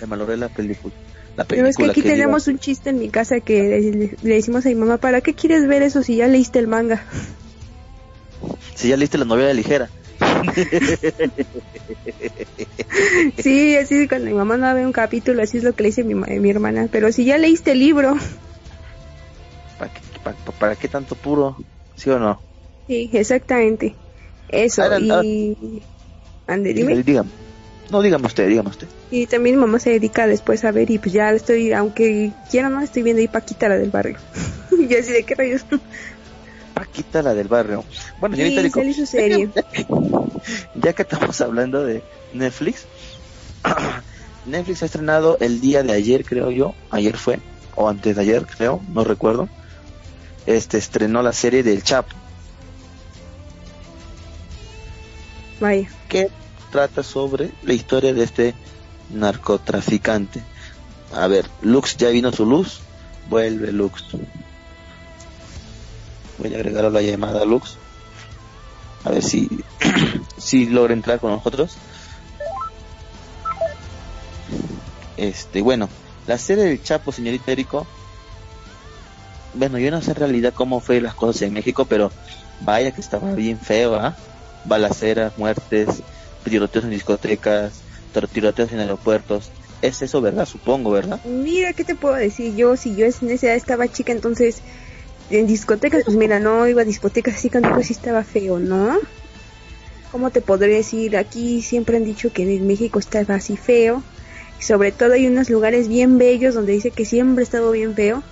le 0.00 0.06
malogré 0.06 0.38
la 0.38 0.48
película. 0.48 0.94
La 1.36 1.44
Pero 1.44 1.66
es 1.66 1.76
que 1.76 1.82
película 1.82 1.92
aquí 1.92 2.00
que 2.00 2.08
tenemos 2.08 2.48
un 2.48 2.58
chiste 2.58 2.88
en 2.88 2.98
mi 2.98 3.10
casa 3.10 3.40
que 3.40 3.62
le, 3.62 4.16
le 4.22 4.34
decimos 4.34 4.64
a 4.64 4.70
mi 4.70 4.74
mamá, 4.74 4.96
¿para 4.96 5.20
qué 5.20 5.34
quieres 5.34 5.68
ver 5.68 5.82
eso 5.82 6.02
si 6.02 6.16
ya 6.16 6.26
leíste 6.26 6.58
el 6.58 6.66
manga? 6.66 7.04
Si 8.74 8.88
ya 8.88 8.96
leíste 8.96 9.18
la 9.18 9.26
novela 9.26 9.52
ligera. 9.52 9.90
Sí, 13.38 13.76
así 13.76 14.08
cuando 14.08 14.26
mi 14.28 14.34
mamá 14.34 14.56
no 14.56 14.74
ve 14.74 14.86
un 14.86 14.92
capítulo, 14.92 15.42
así 15.42 15.58
es 15.58 15.64
lo 15.64 15.74
que 15.74 15.82
le 15.82 15.88
dice 15.90 16.04
mi, 16.04 16.14
mi 16.14 16.50
hermana. 16.50 16.88
Pero 16.90 17.12
si 17.12 17.24
ya 17.24 17.38
leíste 17.38 17.72
el 17.72 17.80
libro, 17.80 18.16
¿Para 19.78 19.92
qué, 19.92 20.00
para, 20.22 20.36
para 20.58 20.76
qué 20.76 20.88
tanto 20.88 21.14
puro? 21.14 21.56
¿Sí 21.94 22.10
o 22.10 22.18
no? 22.18 22.42
Sí, 22.86 23.10
exactamente. 23.12 23.94
Eso, 24.48 24.82
Ahora, 24.82 24.98
y... 25.00 25.82
Ande, 26.46 26.72
dime. 26.72 27.02
Dígame. 27.02 27.30
No, 27.90 28.02
dígame 28.02 28.26
usted, 28.26 28.48
dígame 28.48 28.70
usted. 28.70 28.88
Y 29.10 29.26
también 29.26 29.56
mi 29.56 29.60
mamá 29.60 29.78
se 29.78 29.90
dedica 29.90 30.26
después 30.26 30.64
a 30.64 30.72
ver 30.72 30.90
y 30.90 30.98
pues 30.98 31.12
ya 31.12 31.30
estoy, 31.30 31.72
aunque 31.72 32.32
quiera 32.50 32.68
no, 32.68 32.80
estoy 32.80 33.02
viendo 33.02 33.20
ahí 33.20 33.28
Paquita 33.28 33.68
la 33.68 33.78
del 33.78 33.90
barrio. 33.90 34.16
y 34.78 34.94
así 34.94 35.12
de 35.12 35.24
qué 35.24 35.34
rayos. 35.34 35.64
Paquita 36.76 37.22
la 37.22 37.32
del 37.32 37.48
barrio. 37.48 37.84
Bueno, 38.20 38.36
Sí, 38.36 38.92
su 38.92 39.06
serie. 39.06 39.48
ya 40.74 40.92
que 40.92 41.02
estamos 41.02 41.40
hablando 41.40 41.82
de 41.82 42.02
Netflix, 42.34 42.84
Netflix 44.44 44.82
ha 44.82 44.84
estrenado 44.84 45.38
el 45.40 45.62
día 45.62 45.82
de 45.82 45.94
ayer, 45.94 46.22
creo 46.26 46.50
yo, 46.50 46.74
ayer 46.90 47.16
fue, 47.16 47.40
o 47.76 47.88
antes 47.88 48.14
de 48.14 48.20
ayer, 48.20 48.44
creo, 48.44 48.82
no 48.92 49.04
recuerdo. 49.04 49.48
Este 50.44 50.76
estrenó 50.76 51.22
la 51.22 51.32
serie 51.32 51.62
del 51.62 51.82
Chapo, 51.82 52.14
Vaya. 55.58 55.88
que 56.10 56.28
trata 56.70 57.02
sobre 57.02 57.52
la 57.62 57.72
historia 57.72 58.12
de 58.12 58.22
este 58.22 58.54
narcotraficante. 59.14 60.42
A 61.14 61.26
ver, 61.26 61.46
Lux 61.62 61.96
ya 61.96 62.10
vino 62.10 62.32
su 62.32 62.44
luz, 62.44 62.80
vuelve 63.30 63.72
Lux. 63.72 64.04
Voy 66.38 66.52
a 66.52 66.56
agregar 66.56 66.84
a 66.84 66.90
la 66.90 67.02
llamada 67.02 67.44
Lux. 67.44 67.76
A 69.04 69.10
ver 69.10 69.22
si, 69.22 69.48
si 70.36 70.66
logra 70.66 70.92
entrar 70.92 71.20
con 71.20 71.30
nosotros. 71.30 71.76
Este, 75.16 75.62
bueno, 75.62 75.88
la 76.26 76.38
serie 76.38 76.64
del 76.64 76.82
Chapo, 76.82 77.12
señorita 77.12 77.52
Erico. 77.52 77.86
Bueno, 79.54 79.78
yo 79.78 79.90
no 79.90 80.02
sé 80.02 80.10
en 80.10 80.16
realidad 80.16 80.52
cómo 80.54 80.80
fue 80.80 81.00
las 81.00 81.14
cosas 81.14 81.42
en 81.42 81.54
México, 81.54 81.86
pero 81.86 82.12
vaya 82.60 82.90
que 82.90 83.00
estaba 83.00 83.32
bien 83.32 83.58
feo, 83.58 83.94
¿ah? 83.94 84.14
Balaceras, 84.64 85.38
muertes, 85.38 86.02
tiroteos 86.44 86.84
en 86.84 86.90
discotecas, 86.90 87.80
tiroteos 88.32 88.72
en 88.72 88.80
aeropuertos. 88.80 89.50
Es 89.82 90.02
eso, 90.02 90.20
¿verdad? 90.20 90.46
Supongo, 90.46 90.90
¿verdad? 90.90 91.20
Mira, 91.24 91.72
¿qué 91.72 91.84
te 91.84 91.94
puedo 91.94 92.14
decir? 92.14 92.54
Yo, 92.56 92.76
si 92.76 92.96
yo 92.96 93.06
en 93.06 93.30
esa 93.30 93.46
edad 93.46 93.56
estaba 93.56 93.88
chica, 93.88 94.12
entonces 94.12 94.62
en 95.30 95.46
discotecas, 95.46 96.04
pues 96.04 96.16
mira, 96.16 96.38
no 96.38 96.66
iba 96.66 96.82
a 96.82 96.84
discotecas 96.84 97.34
así 97.34 97.50
cuando 97.50 97.72
pues 97.72 97.88
sí 97.88 97.92
estaba 97.92 98.22
feo, 98.24 98.58
¿no? 98.58 98.98
¿Cómo 100.12 100.30
te 100.30 100.40
podré 100.40 100.74
decir? 100.74 101.16
Aquí 101.16 101.62
siempre 101.62 101.96
han 101.96 102.04
dicho 102.04 102.32
que 102.32 102.42
en 102.42 102.66
México 102.66 102.98
estaba 102.98 103.34
así 103.34 103.56
feo. 103.56 104.02
Y 104.58 104.62
sobre 104.62 104.92
todo 104.92 105.12
hay 105.12 105.26
unos 105.26 105.50
lugares 105.50 105.88
bien 105.88 106.16
bellos 106.16 106.54
donde 106.54 106.72
dice 106.72 106.90
que 106.90 107.04
siempre 107.04 107.42
ha 107.42 107.44
estado 107.44 107.70
bien 107.72 107.94
feo. 107.94 108.22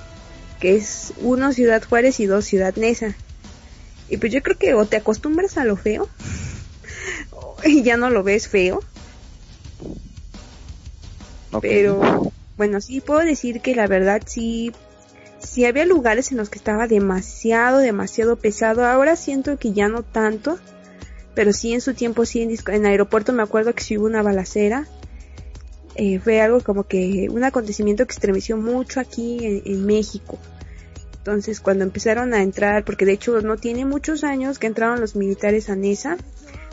Que 0.61 0.77
es 0.77 1.13
uno 1.21 1.53
Ciudad 1.53 1.83
Juárez 1.83 2.21
y 2.21 2.27
dos 2.27 2.45
Ciudad 2.45 2.75
Neza. 2.77 3.15
Y 4.09 4.19
pues 4.19 4.33
yo 4.33 4.43
creo 4.43 4.57
que 4.57 4.75
o 4.75 4.87
te 4.87 4.97
acostumbras 4.97 5.59
a 5.59 5.65
lo 5.65 5.77
feo 5.77 6.09
y 7.65 7.83
ya 7.83 7.97
no 7.97 8.11
lo 8.11 8.23
ves 8.23 8.49
feo. 8.49 8.83
Pero 11.61 12.33
bueno, 12.57 12.81
sí 12.81 13.01
puedo 13.01 13.21
decir 13.21 13.61
que 13.61 13.75
la 13.75 13.87
verdad 13.87 14.23
sí, 14.27 14.73
sí 15.45 15.65
había 15.65 15.85
lugares 15.85 16.33
en 16.33 16.39
los 16.39 16.51
que 16.51 16.59
estaba 16.59 16.87
demasiado, 16.89 17.79
demasiado 17.79 18.37
pesado. 18.37 18.85
Ahora 18.85 19.17
siento 19.17 19.59
que 19.59 19.73
ya 19.73 19.89
no 19.89 20.03
tanto, 20.03 20.59
pero 21.35 21.53
sí 21.53 21.73
en 21.73 21.81
su 21.81 21.95
tiempo 21.95 22.25
sí 22.25 22.43
en, 22.43 22.57
en 22.69 22.87
aeropuerto 22.87 23.33
me 23.33 23.43
acuerdo 23.43 23.75
que 23.75 23.83
sí 23.83 23.99
hubo 23.99 24.07
una 24.07 24.23
balacera. 24.23 24.87
Eh, 25.97 26.19
fue 26.19 26.41
algo 26.41 26.61
como 26.61 26.85
que 26.85 27.29
un 27.31 27.45
acontecimiento 27.45 28.05
que 28.07 28.15
estremeció 28.15 28.57
mucho 28.57 29.01
aquí 29.01 29.39
en, 29.45 29.63
en 29.65 29.87
México. 29.87 30.39
Entonces 31.19 31.61
cuando 31.61 31.85
empezaron 31.85 32.35
a 32.35 32.43
entrar, 32.43 32.85
porque 32.85 33.07
de 33.07 33.13
hecho 33.13 33.41
no 33.41 33.57
tiene 33.57 33.85
muchos 33.85 34.25
años 34.25 34.59
que 34.59 34.67
entraron 34.67 35.01
los 35.01 35.15
militares 35.15 35.71
a 35.71 35.77
Nesa 35.77 36.17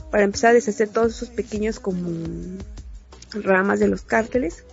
para 0.10 0.24
empezar 0.24 0.52
a 0.52 0.54
deshacer 0.54 0.90
todos 0.90 1.16
esos 1.16 1.30
pequeños 1.30 1.80
como 1.80 2.10
ramas 3.34 3.80
de 3.80 3.88
los 3.88 4.02
cárteles. 4.02 4.66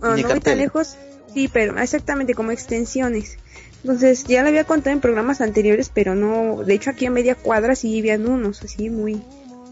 Bueno, 0.00 0.16
no 0.16 0.28
muy 0.28 0.40
tan 0.40 0.58
lejos, 0.58 0.96
sí, 1.36 1.48
pero 1.52 1.78
exactamente 1.78 2.32
como 2.32 2.50
extensiones. 2.50 3.36
Entonces 3.82 4.24
ya 4.24 4.40
lo 4.40 4.48
había 4.48 4.64
contado 4.64 4.94
en 4.94 5.02
programas 5.02 5.42
anteriores, 5.42 5.90
pero 5.92 6.14
no, 6.14 6.64
de 6.64 6.72
hecho 6.72 6.88
aquí 6.88 7.04
a 7.04 7.10
media 7.10 7.34
cuadra 7.34 7.76
sí 7.76 7.98
habían 7.98 8.26
unos 8.26 8.62
así 8.62 8.88
muy, 8.88 9.20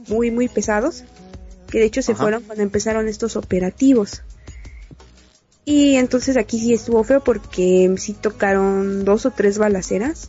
muy, 0.09 0.31
muy 0.31 0.49
pesados, 0.49 1.05
que 1.71 1.79
de 1.79 1.87
hecho 1.87 2.03
se 2.03 2.13
Ajá. 2.13 2.21
fueron 2.21 2.43
cuando 2.43 2.63
empezaron 2.63 3.09
estos 3.09 3.37
operativos. 3.37 4.23
Y 5.65 5.97
entonces 5.97 6.37
aquí 6.37 6.61
sí 6.61 6.75
estuvo 6.75 7.03
feo 7.03 7.25
porque 7.25 7.95
sí 7.97 8.13
tocaron 8.13 9.07
dos 9.07 9.25
o 9.25 9.31
tres 9.31 9.57
balaceras, 9.57 10.29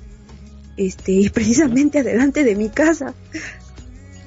este, 0.78 1.12
y 1.12 1.30
precisamente 1.32 2.00
adelante 2.00 2.46
de 2.46 2.56
mi 2.56 2.70
casa. 2.70 3.14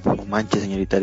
No 0.05 0.25
manches, 0.25 0.61
señorita. 0.61 1.01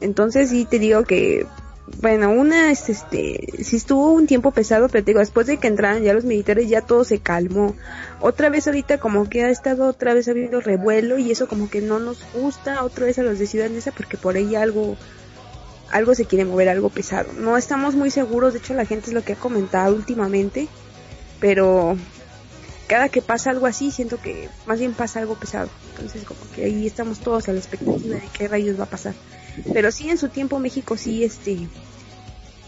Entonces 0.00 0.50
sí 0.50 0.66
te 0.68 0.80
digo 0.80 1.04
que, 1.04 1.46
bueno, 1.86 2.30
una 2.30 2.70
es 2.70 2.88
este, 2.88 3.46
sí 3.62 3.76
estuvo 3.76 4.12
un 4.12 4.26
tiempo 4.26 4.52
pesado, 4.52 4.88
pero 4.88 5.04
te 5.04 5.10
digo, 5.10 5.20
después 5.20 5.46
de 5.46 5.58
que 5.58 5.68
entraron 5.68 6.02
ya 6.02 6.14
los 6.14 6.24
militares 6.24 6.68
ya 6.68 6.80
todo 6.80 7.04
se 7.04 7.18
calmó. 7.18 7.74
Otra 8.20 8.48
vez 8.48 8.66
ahorita 8.66 8.98
como 8.98 9.28
que 9.28 9.44
ha 9.44 9.50
estado 9.50 9.86
otra 9.86 10.14
vez 10.14 10.28
habiendo 10.28 10.60
revuelo 10.60 11.18
y 11.18 11.30
eso 11.30 11.46
como 11.46 11.68
que 11.68 11.82
no 11.82 11.98
nos 11.98 12.24
gusta 12.32 12.84
otra 12.84 13.04
vez 13.04 13.18
a 13.18 13.22
los 13.22 13.38
de 13.38 13.46
Ciudad 13.46 13.68
Neza 13.68 13.92
porque 13.92 14.16
por 14.16 14.36
ahí 14.36 14.54
algo, 14.54 14.96
algo 15.90 16.14
se 16.14 16.24
quiere 16.24 16.46
mover, 16.46 16.70
algo 16.70 16.88
pesado. 16.88 17.32
No 17.34 17.58
estamos 17.58 17.94
muy 17.94 18.10
seguros, 18.10 18.54
de 18.54 18.60
hecho 18.60 18.72
la 18.72 18.86
gente 18.86 19.08
es 19.08 19.12
lo 19.12 19.22
que 19.22 19.34
ha 19.34 19.36
comentado 19.36 19.94
últimamente, 19.94 20.68
pero 21.38 21.98
cada 22.86 23.10
que 23.10 23.20
pasa 23.20 23.50
algo 23.50 23.66
así 23.66 23.90
siento 23.90 24.16
que 24.16 24.48
más 24.66 24.78
bien 24.78 24.94
pasa 24.94 25.20
algo 25.20 25.34
pesado. 25.34 25.68
Entonces 25.90 26.24
como 26.24 26.40
que 26.54 26.64
ahí 26.64 26.86
estamos 26.86 27.18
todos 27.18 27.46
a 27.50 27.52
la 27.52 27.58
expectativa 27.58 28.16
de 28.16 28.28
qué 28.32 28.48
rayos 28.48 28.80
va 28.80 28.84
a 28.84 28.90
pasar. 28.90 29.12
Pero 29.72 29.90
sí, 29.92 30.10
en 30.10 30.18
su 30.18 30.28
tiempo 30.28 30.58
México 30.58 30.96
sí, 30.96 31.24
este, 31.24 31.68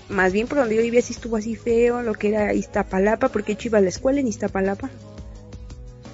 más 0.09 0.33
bien 0.33 0.47
por 0.47 0.59
donde 0.59 0.77
yo 0.77 0.83
vivía 0.83 1.03
sí 1.03 1.13
estuvo 1.13 1.37
así 1.37 1.57
feo, 1.57 2.03
lo 2.03 2.15
que 2.15 2.29
era 2.29 2.55
Iztapalapa, 2.55 3.29
porque 3.29 3.49
de 3.49 3.53
hecho 3.55 3.69
iba 3.69 3.79
a 3.79 3.83
la 3.83 3.89
escuela 3.89 4.21
en 4.21 4.29
Iztapalapa. 4.29 4.91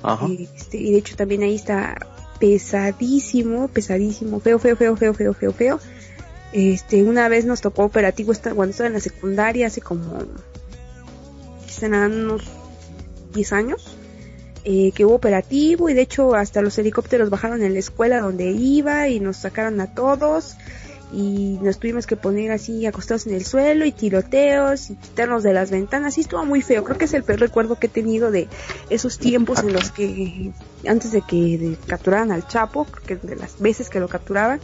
Ajá. 0.02 0.26
Este, 0.56 0.78
y 0.78 0.92
de 0.92 0.98
hecho 0.98 1.16
también 1.16 1.42
ahí 1.42 1.54
está 1.54 1.96
pesadísimo, 2.40 3.68
pesadísimo, 3.68 4.40
feo, 4.40 4.58
feo, 4.58 4.76
feo, 4.76 4.96
feo, 4.96 5.14
feo, 5.14 5.34
feo, 5.34 5.52
feo. 5.52 5.80
Este, 6.52 7.02
una 7.02 7.28
vez 7.28 7.44
nos 7.44 7.60
tocó 7.60 7.84
operativo 7.84 8.32
cuando 8.54 8.70
estaba 8.70 8.88
en 8.88 8.94
la 8.94 9.00
secundaria, 9.00 9.68
hace 9.68 9.80
como, 9.80 10.18
serán 11.66 12.12
unos 12.12 12.42
10 13.32 13.52
años, 13.52 13.96
eh, 14.64 14.92
que 14.92 15.04
hubo 15.04 15.14
operativo 15.14 15.88
y 15.88 15.94
de 15.94 16.02
hecho 16.02 16.34
hasta 16.34 16.62
los 16.62 16.78
helicópteros 16.78 17.30
bajaron 17.30 17.62
en 17.62 17.72
la 17.72 17.80
escuela 17.80 18.20
donde 18.20 18.50
iba 18.50 19.08
y 19.08 19.18
nos 19.18 19.38
sacaron 19.38 19.80
a 19.80 19.92
todos 19.94 20.56
y 21.12 21.58
nos 21.60 21.78
tuvimos 21.78 22.06
que 22.06 22.16
poner 22.16 22.52
así 22.52 22.86
acostados 22.86 23.26
en 23.26 23.34
el 23.34 23.44
suelo 23.44 23.84
y 23.84 23.92
tiroteos 23.92 24.90
y 24.90 24.94
quitarnos 24.94 25.42
de 25.42 25.52
las 25.52 25.70
ventanas. 25.70 26.16
Y 26.16 26.22
estuvo 26.22 26.44
muy 26.46 26.62
feo. 26.62 26.84
Creo 26.84 26.96
que 26.96 27.04
es 27.04 27.12
el 27.12 27.22
peor 27.22 27.40
recuerdo 27.40 27.78
que 27.78 27.86
he 27.86 27.90
tenido 27.90 28.30
de 28.30 28.48
esos 28.88 29.18
tiempos 29.18 29.60
en 29.60 29.74
los 29.74 29.90
que 29.90 30.52
antes 30.88 31.12
de 31.12 31.20
que 31.20 31.76
capturaran 31.86 32.32
al 32.32 32.46
Chapo 32.46 32.86
de 33.06 33.36
las 33.36 33.60
veces 33.60 33.90
que 33.90 34.00
lo 34.00 34.08
capturaban. 34.08 34.60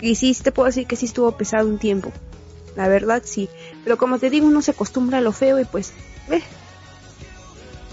Y 0.00 0.16
sí 0.16 0.36
te 0.42 0.50
puedo 0.50 0.66
decir 0.66 0.86
que 0.88 0.96
sí 0.96 1.06
estuvo 1.06 1.30
pesado 1.36 1.68
un 1.68 1.78
tiempo. 1.78 2.10
La 2.74 2.88
verdad 2.88 3.22
sí. 3.24 3.48
Pero 3.84 3.96
como 3.96 4.18
te 4.18 4.28
digo 4.28 4.46
uno 4.46 4.62
se 4.62 4.72
acostumbra 4.72 5.18
a 5.18 5.20
lo 5.20 5.30
feo 5.30 5.60
y 5.60 5.64
pues 5.64 5.92
eh, 6.30 6.42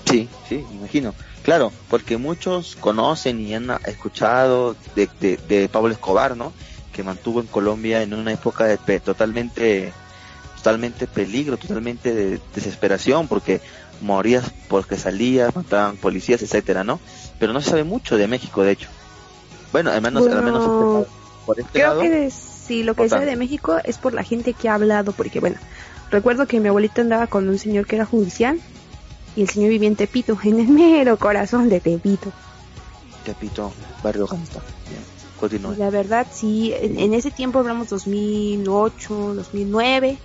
Sí, 0.05 0.29
sí, 0.49 0.65
imagino. 0.73 1.13
Claro, 1.43 1.71
porque 1.89 2.17
muchos 2.17 2.75
conocen 2.79 3.39
y 3.41 3.53
han 3.53 3.69
escuchado 3.85 4.75
de, 4.95 5.09
de, 5.19 5.37
de 5.49 5.67
Pablo 5.69 5.91
Escobar, 5.91 6.37
¿no? 6.37 6.53
Que 6.93 7.03
mantuvo 7.03 7.41
en 7.41 7.47
Colombia 7.47 8.01
en 8.01 8.13
una 8.13 8.31
época 8.31 8.65
de 8.65 8.77
pe- 8.77 9.01
totalmente, 9.01 9.91
totalmente 10.55 11.05
peligro, 11.05 11.57
totalmente 11.57 12.13
de 12.13 12.39
desesperación, 12.55 13.27
porque 13.27 13.59
morías 13.99 14.45
porque 14.69 14.97
salías, 14.97 15.53
mataban 15.55 15.97
policías, 15.97 16.41
etcétera, 16.41 16.83
¿no? 16.85 16.99
Pero 17.39 17.51
no 17.51 17.61
se 17.61 17.71
sabe 17.71 17.83
mucho 17.83 18.15
de 18.17 18.27
México, 18.27 18.63
de 18.63 18.71
hecho. 18.71 18.87
Bueno, 19.73 19.91
al 19.91 20.01
menos, 20.01 20.25
al 20.27 20.43
menos 20.43 20.63
Bueno, 20.65 20.99
este- 21.01 21.13
por 21.45 21.59
este 21.59 21.71
Creo 21.73 21.87
lado, 21.89 22.01
que 22.01 22.31
sí, 22.31 22.83
lo 22.83 22.93
que 22.95 23.09
tanto. 23.09 23.25
de 23.25 23.35
México 23.35 23.77
es 23.83 23.97
por 23.97 24.13
la 24.13 24.23
gente 24.23 24.53
que 24.53 24.69
ha 24.69 24.75
hablado, 24.75 25.11
porque 25.11 25.41
bueno, 25.41 25.57
recuerdo 26.09 26.47
que 26.47 26.61
mi 26.61 26.69
abuelita 26.69 27.01
andaba 27.01 27.27
con 27.27 27.49
un 27.49 27.57
señor 27.57 27.85
que 27.85 27.97
era 27.97 28.05
judicial 28.05 28.59
y 29.35 29.41
el 29.41 29.49
señor 29.49 29.69
vivía 29.69 29.87
en 29.87 29.95
Tepito, 29.95 30.37
en 30.43 30.59
el 30.59 30.67
mero 30.67 31.17
corazón 31.17 31.69
de 31.69 31.79
Tepito. 31.79 32.31
Tepito, 33.25 33.71
Barrio 34.03 34.27
continúe. 35.39 35.73
Y 35.73 35.77
la 35.77 35.89
verdad, 35.89 36.27
sí, 36.31 36.73
en, 36.75 36.99
en 36.99 37.13
ese 37.13 37.31
tiempo 37.31 37.59
hablamos 37.59 37.89
2008, 37.89 39.33
2009, 39.35 40.17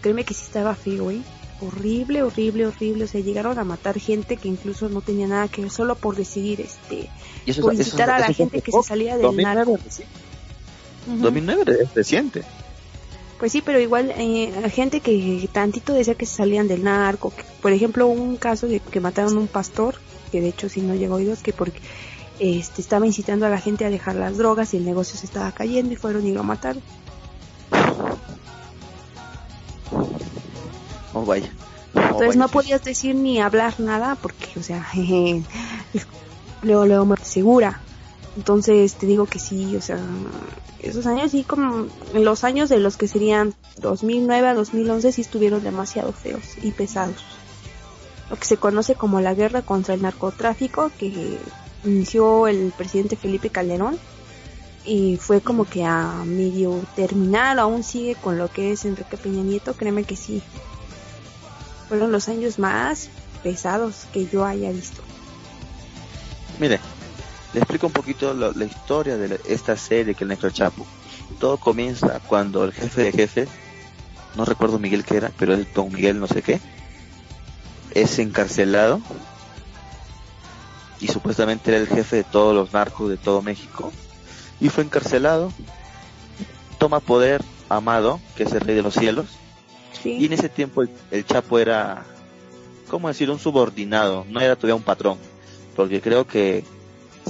créeme 0.00 0.24
que 0.24 0.34
sí 0.34 0.42
estaba 0.44 0.74
feo, 0.74 1.10
¿eh? 1.10 1.20
Horrible, 1.60 2.22
horrible, 2.22 2.66
horrible. 2.66 3.04
O 3.04 3.06
sea, 3.06 3.20
llegaron 3.20 3.58
a 3.58 3.64
matar 3.64 3.98
gente 4.00 4.36
que 4.38 4.48
incluso 4.48 4.88
no 4.88 5.02
tenía 5.02 5.26
nada 5.26 5.46
que 5.48 5.60
ver, 5.62 5.70
solo 5.70 5.94
por 5.94 6.16
decidir, 6.16 6.60
este, 6.60 7.08
eso, 7.46 7.60
por 7.62 7.74
eso- 7.74 7.82
incitar 7.82 8.08
a 8.10 8.18
la 8.18 8.26
eso 8.26 8.34
gente 8.34 8.62
que 8.62 8.70
poco. 8.72 8.82
se 8.82 8.88
salía 8.88 9.12
del 9.14 9.22
2009, 9.22 9.54
narco. 9.72 9.78
sí. 9.90 10.02
Ujú. 11.06 11.18
2009 11.22 11.78
es 11.82 11.94
reciente. 11.94 12.42
Pues 13.40 13.52
sí, 13.52 13.62
pero 13.62 13.80
igual 13.80 14.12
eh, 14.16 14.70
gente 14.70 15.00
que 15.00 15.48
tantito 15.50 15.94
decía 15.94 16.14
que 16.14 16.26
se 16.26 16.36
salían 16.36 16.68
del 16.68 16.84
narco. 16.84 17.32
que, 17.34 17.42
por 17.62 17.72
ejemplo, 17.72 18.06
un 18.06 18.36
caso 18.36 18.68
de 18.68 18.80
que 18.80 19.00
mataron 19.00 19.36
a 19.36 19.40
un 19.40 19.48
pastor 19.48 19.94
que 20.30 20.40
de 20.40 20.48
hecho 20.48 20.68
sí 20.68 20.80
no 20.80 20.94
llegó 20.94 21.14
a 21.14 21.16
oídos, 21.16 21.42
que 21.42 21.52
porque 21.52 21.80
este, 22.38 22.80
estaba 22.80 23.06
incitando 23.06 23.46
a 23.46 23.48
la 23.48 23.58
gente 23.58 23.84
a 23.84 23.90
dejar 23.90 24.14
las 24.14 24.36
drogas 24.36 24.72
y 24.74 24.76
el 24.76 24.84
negocio 24.84 25.18
se 25.18 25.26
estaba 25.26 25.50
cayendo 25.52 25.92
y 25.92 25.96
fueron 25.96 26.26
y 26.26 26.32
lo 26.32 26.44
mataron. 26.44 26.82
Oh, 31.12 31.24
vaya. 31.24 31.50
Entonces 31.94 32.36
no 32.36 32.48
podías 32.48 32.84
decir 32.84 33.14
ni 33.16 33.40
hablar 33.40 33.80
nada 33.80 34.14
porque, 34.14 34.58
o 34.58 34.62
sea, 34.62 34.82
jeje, 34.92 35.42
luego, 36.62 36.86
luego 36.86 37.06
me 37.06 37.16
segura. 37.16 37.80
Entonces 38.36 38.94
te 38.94 39.06
digo 39.06 39.26
que 39.26 39.38
sí, 39.38 39.76
o 39.76 39.80
sea, 39.80 39.98
esos 40.80 41.06
años 41.06 41.32
sí 41.32 41.42
como 41.42 41.88
los 42.14 42.44
años 42.44 42.68
de 42.68 42.78
los 42.78 42.96
que 42.96 43.08
serían 43.08 43.54
2009 43.78 44.48
a 44.48 44.54
2011 44.54 45.12
sí 45.12 45.20
estuvieron 45.20 45.62
demasiado 45.62 46.12
feos 46.12 46.42
y 46.62 46.70
pesados. 46.70 47.16
Lo 48.30 48.36
que 48.36 48.44
se 48.46 48.56
conoce 48.56 48.94
como 48.94 49.20
la 49.20 49.34
guerra 49.34 49.62
contra 49.62 49.94
el 49.94 50.02
narcotráfico 50.02 50.92
que 50.98 51.38
inició 51.84 52.46
el 52.46 52.72
presidente 52.76 53.16
Felipe 53.16 53.50
Calderón 53.50 53.98
y 54.84 55.16
fue 55.16 55.40
como 55.40 55.64
que 55.64 55.84
a 55.84 56.22
medio 56.24 56.80
terminar, 56.94 57.58
aún 57.58 57.82
sigue 57.82 58.14
con 58.14 58.38
lo 58.38 58.48
que 58.48 58.72
es 58.72 58.84
Enrique 58.84 59.16
Peña 59.16 59.42
Nieto, 59.42 59.74
créeme 59.74 60.04
que 60.04 60.16
sí. 60.16 60.42
Fueron 61.88 62.12
los 62.12 62.28
años 62.28 62.58
más 62.58 63.08
pesados 63.42 64.06
que 64.12 64.26
yo 64.26 64.44
haya 64.44 64.70
visto. 64.70 65.02
Mire, 66.58 66.78
le 67.52 67.60
explico 67.60 67.86
un 67.86 67.92
poquito 67.92 68.32
la, 68.34 68.64
historia 68.64 69.16
de 69.16 69.40
esta 69.48 69.76
serie 69.76 70.14
que 70.14 70.24
es 70.24 70.28
Negro 70.28 70.50
Chapo. 70.50 70.86
Todo 71.38 71.56
comienza 71.56 72.20
cuando 72.20 72.64
el 72.64 72.72
jefe 72.72 73.04
de 73.04 73.12
jefe, 73.12 73.48
no 74.36 74.44
recuerdo 74.44 74.78
Miguel 74.78 75.04
qué 75.04 75.16
era, 75.16 75.32
pero 75.38 75.54
es 75.54 75.72
Don 75.74 75.92
Miguel 75.92 76.20
no 76.20 76.26
sé 76.26 76.42
qué, 76.42 76.60
es 77.92 78.18
encarcelado 78.18 79.00
y 81.00 81.08
supuestamente 81.08 81.70
era 81.70 81.80
el 81.80 81.88
jefe 81.88 82.16
de 82.16 82.24
todos 82.24 82.54
los 82.54 82.72
narcos 82.72 83.08
de 83.08 83.16
todo 83.16 83.42
México 83.42 83.90
y 84.60 84.68
fue 84.68 84.84
encarcelado, 84.84 85.52
toma 86.78 87.00
poder 87.00 87.42
Amado, 87.68 88.20
que 88.36 88.42
es 88.42 88.52
el 88.52 88.60
rey 88.62 88.74
de 88.74 88.82
los 88.82 88.94
cielos, 88.94 89.26
y 90.02 90.26
en 90.26 90.32
ese 90.32 90.48
tiempo 90.48 90.82
el, 90.82 91.24
Chapo 91.24 91.60
era, 91.60 92.04
¿cómo 92.88 93.06
decir?, 93.06 93.30
un 93.30 93.38
subordinado, 93.38 94.26
no 94.28 94.40
era 94.40 94.56
todavía 94.56 94.74
un 94.74 94.82
patrón, 94.82 95.18
porque 95.76 96.00
creo 96.00 96.26
que 96.26 96.64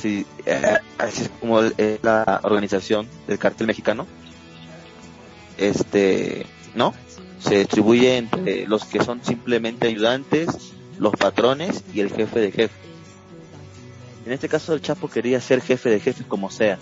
si 0.00 0.26
eh, 0.46 0.78
así 0.98 1.22
es 1.22 1.30
como 1.40 1.60
la 2.02 2.40
organización 2.42 3.06
del 3.26 3.38
cartel 3.38 3.66
mexicano, 3.66 4.06
este, 5.58 6.46
¿no? 6.74 6.94
Se 7.38 7.58
distribuye 7.58 8.16
entre 8.16 8.66
los 8.66 8.84
que 8.84 9.02
son 9.02 9.24
simplemente 9.24 9.88
ayudantes, 9.88 10.72
los 10.98 11.14
patrones 11.14 11.84
y 11.94 12.00
el 12.00 12.10
jefe 12.10 12.40
de 12.40 12.52
jefe. 12.52 12.74
En 14.26 14.32
este 14.32 14.48
caso 14.48 14.74
el 14.74 14.82
Chapo 14.82 15.08
quería 15.08 15.40
ser 15.40 15.62
jefe 15.62 15.88
de 15.90 16.00
jefe 16.00 16.24
como 16.24 16.50
sea. 16.50 16.78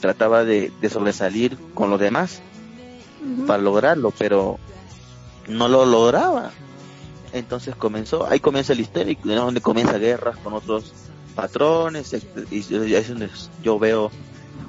Trataba 0.00 0.44
de, 0.44 0.72
sobresalir 0.90 1.56
con 1.74 1.90
los 1.90 2.00
demás 2.00 2.40
para 3.46 3.62
lograrlo, 3.62 4.12
pero 4.16 4.58
no 5.48 5.68
lo 5.68 5.84
lograba. 5.84 6.52
Entonces 7.32 7.74
comenzó, 7.76 8.26
ahí 8.26 8.40
comienza 8.40 8.72
el 8.72 8.80
histérico, 8.80 9.28
donde 9.28 9.60
comienza 9.60 9.98
guerras 9.98 10.36
con 10.38 10.54
otros 10.54 10.92
patrones, 11.30 12.14
y 12.50 12.58
es 12.94 13.08
donde 13.08 13.30
yo 13.62 13.78
veo 13.78 14.10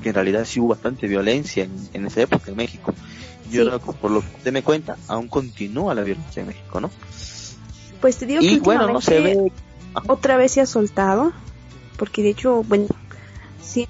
que 0.02 0.10
en 0.10 0.16
realidad 0.16 0.46
sí 0.46 0.60
hubo 0.60 0.70
bastante 0.70 1.08
violencia 1.08 1.68
en, 1.94 2.06
esa 2.06 2.22
época 2.22 2.52
en 2.52 2.58
México. 2.58 2.94
Yo 3.52 3.66
creo 3.66 3.80
que 3.80 3.92
por 3.94 4.12
lo 4.12 4.22
que 4.22 4.28
usted 4.38 4.52
me 4.52 4.64
cuenta, 4.64 4.98
aún 5.08 5.28
continúa 5.28 5.94
la 5.94 6.04
violencia 6.04 6.42
en 6.42 6.48
México, 6.48 6.80
¿no? 6.80 6.90
Pues 8.00 8.18
te 8.18 8.26
digo 8.26 8.42
que 8.42 8.60
bueno, 8.60 8.88
no 8.88 9.02
se 9.02 9.20
ve... 9.20 9.52
otra 10.08 10.38
vez 10.38 10.54
se 10.54 10.62
ha 10.62 10.66
soltado, 10.66 11.34
porque 11.98 12.24
de 12.24 12.30
hecho, 12.30 12.64
bueno, 12.64 12.88
sí. 13.62 13.88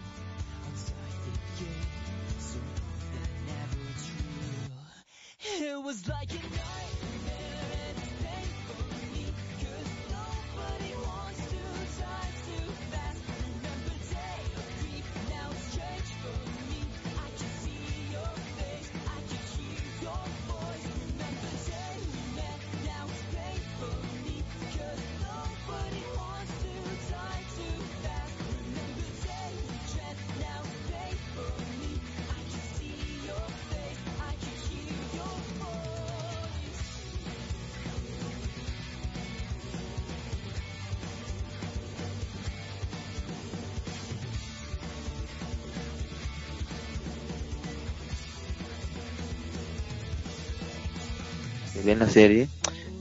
Serie 52.09 52.47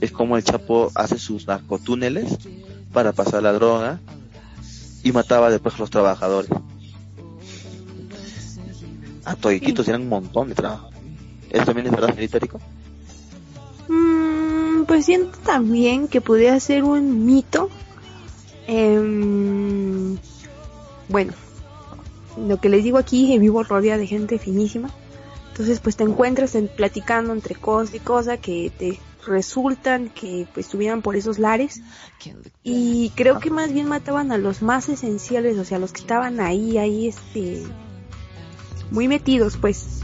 es 0.01 0.11
como 0.11 0.37
el 0.37 0.43
Chapo 0.43 0.91
hace 0.95 1.19
sus 1.19 1.47
narcotúneles 1.47 2.37
para 2.91 3.13
pasar 3.13 3.43
la 3.43 3.53
droga 3.53 3.99
y 5.03 5.11
mataba 5.11 5.49
después 5.49 5.75
a 5.75 5.79
los 5.79 5.89
trabajadores. 5.89 6.49
A 9.23 9.35
todititos 9.35 9.87
eran 9.87 10.01
un 10.01 10.09
montón 10.09 10.49
de 10.49 10.55
trabajo. 10.55 10.89
¿Eso 11.49 11.65
también 11.65 11.87
es 11.87 11.91
verdad, 11.91 12.17
histórico? 12.17 12.59
Mm, 13.87 14.83
pues 14.85 15.05
siento 15.05 15.37
también 15.39 16.07
que 16.07 16.21
podría 16.21 16.59
ser 16.59 16.83
un 16.83 17.25
mito. 17.25 17.69
Em, 18.67 20.17
bueno, 21.09 21.33
lo 22.47 22.57
que 22.59 22.69
les 22.69 22.83
digo 22.83 22.97
aquí, 22.97 23.37
vivo 23.37 23.63
rodeada 23.63 23.99
de 23.99 24.07
gente 24.07 24.39
finísima. 24.39 24.89
Entonces 25.61 25.79
pues 25.79 25.95
te 25.95 26.03
encuentras 26.03 26.55
en, 26.55 26.67
platicando 26.67 27.33
entre 27.33 27.53
cosas 27.53 27.93
y 27.93 27.99
cosas 27.99 28.39
que 28.39 28.71
te 28.75 28.97
resultan 29.27 30.09
que 30.09 30.47
pues 30.55 30.65
estuvieran 30.65 31.03
por 31.03 31.15
esos 31.15 31.37
lares 31.37 31.83
y 32.63 33.11
creo 33.11 33.39
que 33.39 33.51
más 33.51 33.71
bien 33.71 33.87
mataban 33.87 34.31
a 34.31 34.39
los 34.39 34.63
más 34.63 34.89
esenciales, 34.89 35.59
o 35.59 35.63
sea, 35.63 35.77
los 35.77 35.91
que 35.91 36.01
estaban 36.01 36.39
ahí, 36.39 36.79
ahí 36.79 37.07
este 37.09 37.61
muy 38.89 39.07
metidos 39.07 39.55
pues. 39.55 39.99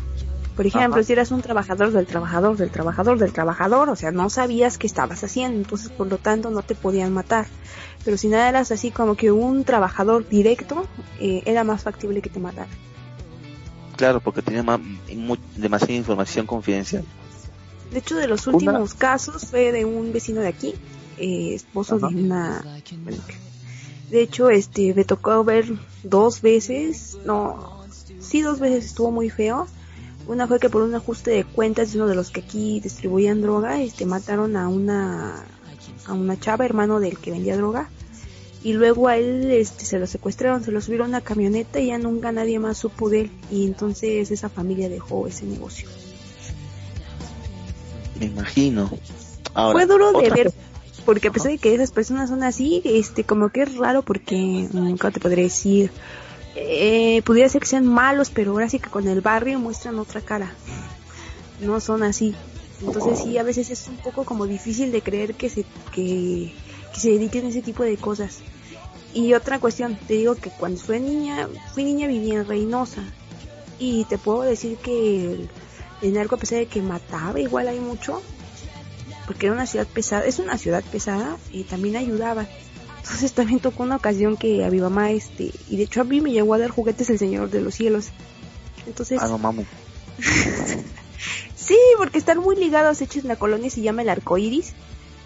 Por 0.56 0.68
ejemplo, 0.68 1.04
si 1.04 1.14
eras 1.14 1.32
un 1.32 1.42
trabajador 1.42 1.92
del 1.92 2.06
trabajador 2.06 2.56
del 2.56 2.70
trabajador 2.70 3.18
del 3.18 3.34
trabajador, 3.34 3.90
o 3.90 3.96
sea, 3.96 4.12
no 4.12 4.30
sabías 4.30 4.78
qué 4.78 4.86
estabas 4.86 5.24
haciendo, 5.24 5.58
entonces 5.58 5.90
por 5.90 6.06
lo 6.06 6.20
tanto 6.20 6.52
no 6.52 6.62
te 6.62 6.76
podían 6.76 7.14
matar. 7.14 7.48
Pero 8.06 8.16
si 8.16 8.28
nada 8.28 8.48
eras 8.48 8.72
así 8.72 8.92
como 8.92 9.16
que 9.16 9.32
un 9.32 9.64
trabajador 9.64 10.30
directo, 10.30 10.86
eh, 11.20 11.42
era 11.48 11.64
más 11.64 11.82
factible 11.82 12.22
que 12.22 12.30
te 12.30 12.40
mataran. 12.40 12.70
Claro, 13.98 14.22
porque 14.22 14.42
tenía 14.42 14.64
demasiada 15.56 15.94
información 15.94 16.46
confidencial. 16.46 17.04
De 17.92 18.00
hecho, 18.00 18.16
de 18.16 18.28
los 18.28 18.46
últimos 18.48 18.94
casos 18.94 19.46
fue 19.46 19.72
de 19.72 19.86
un 19.86 20.14
vecino 20.14 20.42
de 20.42 20.48
aquí, 20.48 20.76
eh, 21.18 21.56
esposo 21.56 21.98
de 21.98 22.06
una... 22.06 22.64
de 24.12 24.22
hecho, 24.22 24.50
este, 24.50 24.94
me 24.94 25.04
tocó 25.04 25.44
ver 25.44 25.66
dos 26.04 26.42
veces, 26.42 27.18
no, 27.26 27.84
sí 28.20 28.42
dos 28.42 28.60
veces 28.60 28.86
estuvo 28.86 29.12
muy 29.12 29.30
feo. 29.30 29.68
Una 30.28 30.46
fue 30.46 30.60
que 30.60 30.70
por 30.70 30.84
un 30.84 30.94
ajuste 30.94 31.32
de 31.32 31.46
cuentas 31.46 31.92
de 31.92 32.00
uno 32.00 32.08
de 32.08 32.16
los 32.16 32.30
que 32.30 32.42
aquí 32.42 32.80
distribuían 32.82 33.42
droga, 33.42 33.82
este, 33.82 34.06
mataron 34.06 34.58
a 34.58 34.68
una, 34.68 35.44
a 36.06 36.14
una 36.14 36.40
chava, 36.40 36.66
hermano 36.66 37.00
del 37.00 37.18
que 37.18 37.32
vendía 37.32 37.58
droga 37.58 37.90
y 38.64 38.74
luego 38.74 39.08
a 39.08 39.18
él 39.18 39.52
este, 39.52 39.86
se 39.86 40.00
lo 40.00 40.08
secuestraron, 40.08 40.64
se 40.64 40.72
lo 40.72 40.82
subieron 40.82 41.08
a 41.08 41.10
una 41.10 41.22
camioneta 41.22 41.80
y 41.80 41.88
ya 41.88 41.98
nunca 41.98 42.32
nadie 42.32 42.60
más 42.60 42.78
supo 42.78 43.10
de 43.10 43.22
él 43.22 43.32
y 43.52 43.66
entonces 43.66 44.32
esa 44.32 44.50
familia 44.50 44.90
dejó 44.90 45.28
ese 45.28 45.46
negocio. 45.46 45.88
Me 48.20 48.26
imagino. 48.26 48.90
Fue 49.54 49.86
duro 49.86 50.12
de 50.14 50.30
ver 50.30 50.54
porque 51.06 51.30
a 51.30 51.32
pesar 51.32 51.52
de 51.52 51.58
que 51.58 51.74
esas 51.74 51.92
personas 51.92 52.30
son 52.30 52.44
así, 52.44 52.82
este 52.84 53.24
como 53.24 53.50
que 53.50 53.62
es 53.62 53.76
raro 53.76 54.02
porque 54.02 54.68
nunca 54.74 55.12
te 55.12 55.20
podré 55.20 55.44
decir 55.44 55.92
eh, 56.60 57.22
pudiera 57.24 57.48
ser 57.50 57.62
que 57.62 57.68
sean 57.68 57.86
malos, 57.86 58.32
pero 58.32 58.52
ahora 58.52 58.68
sí 58.68 58.80
que 58.80 58.90
con 58.90 59.08
el 59.08 59.22
barrio 59.22 59.60
muestran 59.60 60.00
otra 60.00 60.22
cara. 60.22 60.52
No 61.62 61.80
son 61.80 62.02
así. 62.02 62.36
Entonces 62.82 63.20
sí, 63.20 63.38
a 63.38 63.44
veces 63.44 63.70
es 63.70 63.88
un 63.88 63.98
poco 63.98 64.24
como 64.24 64.48
difícil 64.48 64.92
de 64.92 65.02
creer 65.02 65.36
que 65.36 65.50
se 65.50 65.66
que 65.92 66.54
que 66.98 67.02
se 67.02 67.12
dediquen 67.12 67.46
a 67.46 67.50
ese 67.50 67.62
tipo 67.62 67.84
de 67.84 67.96
cosas. 67.96 68.40
Y 69.14 69.36
otra 69.36 69.60
cuestión, 69.60 69.96
te 70.08 70.16
digo 70.16 70.34
que 70.34 70.50
cuando 70.50 70.80
fui 70.80 71.00
niña, 71.00 71.48
fui 71.76 71.84
niña 71.84 72.08
vivía 72.08 72.40
en 72.40 72.48
Reynosa. 72.48 73.04
Y 73.78 74.06
te 74.06 74.18
puedo 74.18 74.42
decir 74.42 74.78
que 74.78 75.48
el, 76.02 76.14
narco, 76.14 76.36
a 76.36 76.40
pesar 76.40 76.58
de 76.58 76.66
que 76.66 76.82
mataba, 76.82 77.40
igual 77.40 77.68
hay 77.68 77.80
mucho, 77.80 78.24
porque 79.28 79.46
era 79.46 79.54
una 79.54 79.68
ciudad 79.68 79.86
pesada, 79.86 80.26
es 80.26 80.40
una 80.40 80.58
ciudad 80.58 80.84
pesada 80.92 81.38
y 81.52 81.66
también 81.66 81.98
ayudaba. 81.98 82.48
Entonces 83.04 83.32
también 83.32 83.60
tocó 83.60 83.84
una 83.84 83.98
ocasión 83.98 84.36
que 84.36 84.66
a 84.66 84.72
mi 84.72 84.80
mamá, 84.80 85.12
este, 85.12 85.52
y 85.70 85.78
de 85.78 85.84
hecho 85.84 86.02
a 86.02 86.04
mí 86.04 86.20
me 86.20 86.32
llegó 86.32 86.56
a 86.56 86.58
dar 86.58 86.72
juguetes 86.72 87.12
el 87.12 87.20
Señor 87.20 87.52
de 87.52 87.62
los 87.62 87.76
Cielos. 87.76 88.10
Entonces... 88.88 89.20
Ah, 89.22 89.28
no 89.28 89.38
mames. 89.38 89.68
sí, 91.56 91.78
porque 91.98 92.18
están 92.18 92.40
muy 92.40 92.56
ligados, 92.56 93.02
hechos 93.02 93.24
en 93.24 93.28
la 93.28 93.36
colonia, 93.36 93.70
se 93.70 93.82
llama 93.82 94.02
el 94.02 94.10
Arco 94.10 94.40
Iris. 94.40 94.74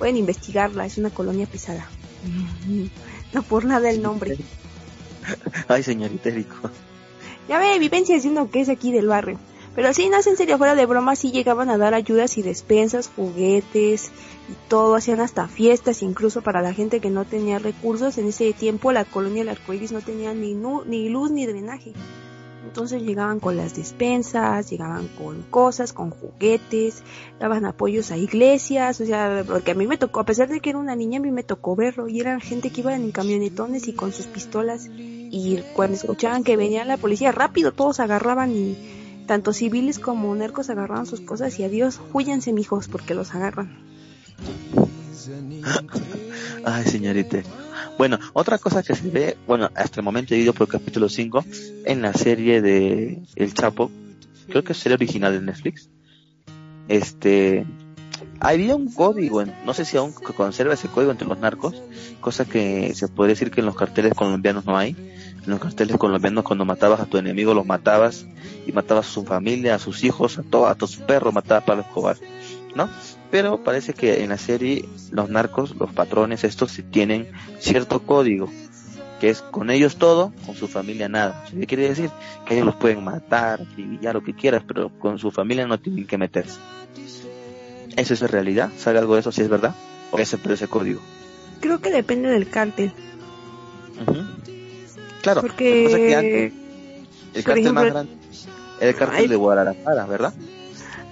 Pueden 0.01 0.17
investigarla, 0.17 0.87
es 0.87 0.97
una 0.97 1.11
colonia 1.11 1.45
pisada. 1.45 1.87
No 3.33 3.43
por 3.43 3.65
nada 3.65 3.87
el 3.91 4.01
nombre. 4.01 4.35
Ay, 5.67 5.83
señorita 5.83 6.29
Erico. 6.29 6.71
Ya 7.47 7.59
ve, 7.59 7.77
vivencias 7.77 8.23
de 8.23 8.29
uno 8.29 8.49
que 8.49 8.61
es 8.61 8.69
aquí 8.69 8.91
del 8.91 9.07
barrio. 9.07 9.37
Pero 9.75 9.93
sí, 9.93 10.09
no 10.09 10.17
es 10.17 10.25
en 10.25 10.37
serio, 10.37 10.57
fuera 10.57 10.73
de 10.73 10.87
broma, 10.87 11.15
sí 11.15 11.31
llegaban 11.31 11.69
a 11.69 11.77
dar 11.77 11.93
ayudas 11.93 12.39
y 12.39 12.41
despensas, 12.41 13.11
juguetes 13.15 14.07
y 14.49 14.69
todo, 14.69 14.95
hacían 14.95 15.21
hasta 15.21 15.47
fiestas, 15.47 16.01
incluso 16.01 16.41
para 16.41 16.63
la 16.63 16.73
gente 16.73 16.99
que 16.99 17.11
no 17.11 17.23
tenía 17.23 17.59
recursos. 17.59 18.17
En 18.17 18.27
ese 18.27 18.51
tiempo 18.53 18.91
la 18.91 19.05
colonia 19.05 19.43
del 19.43 19.49
arcoíris 19.49 19.91
no 19.91 20.01
tenía 20.01 20.33
ni, 20.33 20.55
ni 20.55 21.09
luz 21.09 21.29
ni 21.29 21.45
drenaje. 21.45 21.93
Entonces 22.71 23.01
llegaban 23.01 23.41
con 23.41 23.57
las 23.57 23.75
despensas, 23.75 24.69
llegaban 24.69 25.09
con 25.09 25.41
cosas, 25.41 25.91
con 25.91 26.09
juguetes, 26.09 27.03
daban 27.37 27.65
apoyos 27.65 28.11
a 28.11 28.17
iglesias, 28.17 29.01
o 29.01 29.05
sea, 29.05 29.43
porque 29.45 29.71
a 29.71 29.75
mí 29.75 29.87
me 29.87 29.97
tocó, 29.97 30.21
a 30.21 30.25
pesar 30.25 30.47
de 30.47 30.61
que 30.61 30.69
era 30.69 30.79
una 30.79 30.95
niña, 30.95 31.19
a 31.19 31.21
mí 31.21 31.31
me 31.31 31.43
tocó 31.43 31.75
verlo, 31.75 32.07
y 32.07 32.21
eran 32.21 32.39
gente 32.39 32.69
que 32.69 32.79
iban 32.79 33.01
en 33.01 33.11
camionetones 33.11 33.89
y 33.89 33.93
con 33.93 34.13
sus 34.13 34.27
pistolas, 34.27 34.87
y 34.89 35.61
cuando 35.73 35.97
escuchaban 35.97 36.45
que 36.45 36.55
venía 36.55 36.85
la 36.85 36.95
policía, 36.95 37.33
rápido 37.33 37.73
todos 37.73 37.99
agarraban 37.99 38.55
y 38.55 38.77
tanto 39.27 39.51
civiles 39.51 39.99
como 39.99 40.33
nercos 40.33 40.69
agarraban 40.69 41.05
sus 41.05 41.19
cosas 41.19 41.59
y 41.59 41.65
adiós, 41.65 41.99
huyanse 42.13 42.53
mijos 42.53 42.87
porque 42.87 43.15
los 43.15 43.35
agarran. 43.35 43.77
Ay, 46.63 46.85
señorita. 46.85 47.43
Bueno, 48.01 48.17
otra 48.33 48.57
cosa 48.57 48.81
que 48.81 48.95
se 48.95 49.11
ve, 49.11 49.37
bueno, 49.45 49.69
hasta 49.75 49.99
el 49.99 50.03
momento 50.03 50.33
he 50.33 50.39
ido 50.39 50.53
por 50.53 50.65
el 50.65 50.71
capítulo 50.71 51.07
5 51.07 51.45
en 51.85 52.01
la 52.01 52.13
serie 52.15 52.59
de 52.59 53.21
El 53.35 53.53
Chapo, 53.53 53.91
creo 54.49 54.63
que 54.63 54.71
es 54.71 54.79
serie 54.79 54.95
original 54.95 55.33
de 55.33 55.41
Netflix. 55.41 55.87
Este, 56.87 57.63
había 58.39 58.75
un 58.75 58.91
código, 58.91 59.43
no 59.45 59.75
sé 59.75 59.85
si 59.85 59.97
aún 59.97 60.13
conserva 60.13 60.73
ese 60.73 60.87
código 60.87 61.11
entre 61.11 61.27
los 61.27 61.37
narcos, 61.37 61.79
cosa 62.21 62.45
que 62.45 62.95
se 62.95 63.07
puede 63.07 63.33
decir 63.33 63.51
que 63.51 63.59
en 63.59 63.67
los 63.67 63.75
carteles 63.75 64.15
colombianos 64.15 64.65
no 64.65 64.79
hay. 64.79 64.95
En 65.45 65.51
los 65.51 65.59
carteles 65.59 65.95
colombianos 65.97 66.43
cuando 66.43 66.65
matabas 66.65 67.01
a 67.01 67.05
tu 67.05 67.19
enemigo 67.19 67.53
los 67.53 67.67
matabas 67.67 68.25
y 68.65 68.71
matabas 68.71 69.09
a 69.09 69.11
su 69.11 69.25
familia, 69.25 69.75
a 69.75 69.79
sus 69.79 70.03
hijos, 70.03 70.39
a 70.39 70.41
todo, 70.41 70.65
a 70.65 70.75
sus 70.79 70.95
perros, 70.95 71.35
matabas 71.35 71.65
para 71.65 71.81
Escobar, 71.81 72.17
¿no? 72.73 72.89
Pero 73.31 73.63
parece 73.63 73.93
que 73.93 74.23
en 74.23 74.29
la 74.29 74.37
serie 74.37 74.85
los 75.11 75.29
narcos, 75.29 75.75
los 75.75 75.91
patrones 75.91 76.43
estos 76.43 76.79
tienen 76.91 77.31
cierto 77.59 78.01
código, 78.01 78.49
que 79.19 79.29
es 79.29 79.41
con 79.41 79.69
ellos 79.69 79.95
todo, 79.95 80.33
con 80.45 80.55
su 80.55 80.67
familia 80.67 81.09
nada. 81.09 81.45
¿Qué 81.49 81.65
quiere 81.65 81.89
decir? 81.89 82.09
Que 82.45 82.55
ellos 82.55 82.65
los 82.65 82.75
pueden 82.75 83.03
matar, 83.03 83.61
acribillar, 83.61 84.15
lo 84.15 84.23
que 84.23 84.35
quieras, 84.35 84.63
pero 84.67 84.89
con 84.99 85.17
su 85.17 85.31
familia 85.31 85.65
no 85.65 85.79
tienen 85.79 86.05
que 86.05 86.17
meterse. 86.17 86.59
¿Eso 87.95 88.13
es 88.13 88.21
realidad? 88.21 88.69
¿Sabe 88.77 88.99
algo 88.99 89.15
de 89.15 89.21
eso 89.21 89.31
si 89.31 89.41
es 89.41 89.49
verdad? 89.49 89.75
¿O 90.11 90.19
es 90.19 90.33
ese 90.33 90.67
código? 90.67 91.01
Creo 91.61 91.79
que 91.79 91.91
depende 91.91 92.29
del 92.29 92.49
cártel. 92.49 92.91
Claro, 95.21 95.41
porque 95.41 96.51
el 97.33 97.43
cártel 97.43 97.73
más 97.73 97.85
grande 97.85 98.21
el 98.81 98.95
cártel 98.95 99.29
de 99.29 99.35
Guadalajara, 99.35 100.05
¿verdad? 100.07 100.33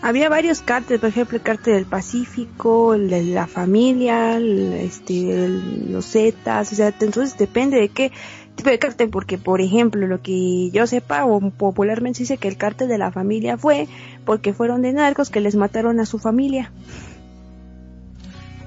Había 0.01 0.29
varios 0.29 0.61
cárteles, 0.61 1.01
por 1.01 1.09
ejemplo 1.09 1.37
el 1.37 1.43
cártel 1.43 1.73
del 1.75 1.85
Pacífico, 1.85 2.93
el 2.93 3.09
de 3.09 3.23
la 3.23 3.47
familia, 3.47 4.37
este, 4.37 5.49
los 5.89 6.05
Zetas, 6.05 6.71
o 6.71 6.75
sea, 6.75 6.93
entonces 6.99 7.37
depende 7.37 7.79
de 7.79 7.89
qué 7.89 8.11
tipo 8.55 8.69
de 8.69 8.79
cártel, 8.79 9.09
porque 9.09 9.37
por 9.37 9.61
ejemplo 9.61 10.07
lo 10.07 10.21
que 10.21 10.69
yo 10.71 10.87
sepa 10.87 11.25
o 11.25 11.39
popularmente 11.51 12.17
se 12.17 12.23
dice 12.23 12.37
que 12.37 12.47
el 12.47 12.57
cártel 12.57 12.87
de 12.87 12.97
la 12.97 13.11
familia 13.11 13.57
fue 13.57 13.87
porque 14.25 14.53
fueron 14.53 14.81
de 14.81 14.93
narcos 14.93 15.29
que 15.29 15.41
les 15.41 15.55
mataron 15.55 15.99
a 15.99 16.05
su 16.05 16.19
familia. 16.19 16.71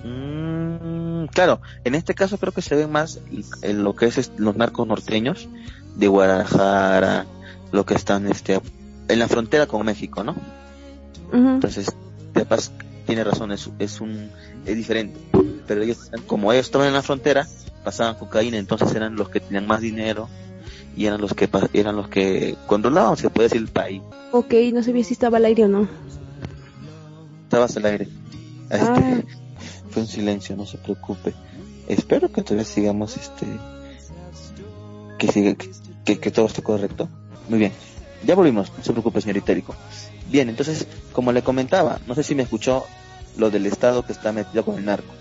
Mm, 0.05 1.27
claro, 1.27 1.61
en 1.85 1.95
este 1.95 2.15
caso 2.15 2.39
creo 2.39 2.53
que 2.53 2.63
se 2.63 2.75
ve 2.75 2.87
más 2.87 3.21
en 3.63 3.85
lo 3.85 3.95
que 3.95 4.07
es 4.07 4.33
los 4.37 4.57
narcos 4.57 4.87
norteños 4.87 5.49
de 5.97 6.09
Guadalajara, 6.09 7.27
lo 7.71 7.87
que 7.87 7.95
están 7.95 8.27
este 8.27 8.61
en 9.09 9.19
la 9.19 9.29
frontera 9.29 9.67
con 9.67 9.85
México, 9.85 10.25
¿no? 10.25 10.35
Entonces, 11.33 11.87
de 12.35 12.45
paz 12.45 12.73
tiene 13.07 13.25
razón, 13.25 13.53
es, 13.53 13.71
es 13.79 14.01
un 14.01 14.31
es 14.67 14.77
diferente. 14.77 15.19
Pero 15.67 15.83
ellos, 15.83 16.11
como 16.27 16.53
ellos 16.53 16.67
estaban 16.67 16.89
en 16.89 16.95
la 16.95 17.03
frontera, 17.03 17.47
pasaban 17.85 18.17
cocaína, 18.17 18.59
entonces 18.59 18.95
eran 18.95 19.17
los 19.17 19.29
que 19.29 19.41
tenían 19.41 19.67
más 19.67 19.81
dinero 19.81 20.29
y 20.97 21.07
eran 21.07 21.21
los 21.21 21.35
que 21.35 21.49
eran 21.73 21.97
los 21.97 22.09
que 22.09 22.57
controlaban, 22.67 23.17
se 23.17 23.31
puede 23.31 23.49
decir, 23.49 23.63
el 23.63 23.69
país. 23.69 24.03
Ok, 24.33 24.55
no 24.73 24.83
sabía 24.83 25.05
si 25.05 25.15
estaba 25.15 25.39
al 25.39 25.45
aire 25.45 25.65
o 25.65 25.69
no. 25.69 25.89
Estabas 27.45 27.77
al 27.77 27.87
aire. 27.87 28.09
Este, 28.71 28.87
ah. 28.87 29.21
Fue 29.91 30.03
un 30.03 30.09
silencio, 30.09 30.57
no 30.57 30.65
se 30.65 30.79
preocupe. 30.79 31.35
Espero 31.87 32.33
que 32.33 32.43
todavía 32.43 32.65
sigamos 32.65 33.17
este 33.17 33.47
que 35.19 35.29
siga 35.29 35.55
que, 36.05 36.19
que, 36.19 36.31
todo 36.31 36.47
esté 36.47 36.63
correcto. 36.63 37.09
Muy 37.49 37.59
bien. 37.59 37.73
Ya 38.25 38.35
volvimos, 38.35 38.73
no 38.77 38.83
se 38.83 38.93
preocupe, 38.93 39.21
señor 39.21 39.37
Itérico. 39.37 39.75
Bien, 40.33 40.49
entonces, 40.49 40.87
como 41.13 41.31
le 41.31 41.43
comentaba, 41.43 42.01
no 42.07 42.15
sé 42.15 42.23
si 42.23 42.35
me 42.35 42.43
escuchó 42.43 42.87
lo 43.37 43.51
del 43.51 43.67
Estado 43.67 44.03
que 44.03 44.13
está 44.13 44.33
metido 44.33 44.65
con 44.65 44.79
el 44.79 44.87
narco. 44.87 45.13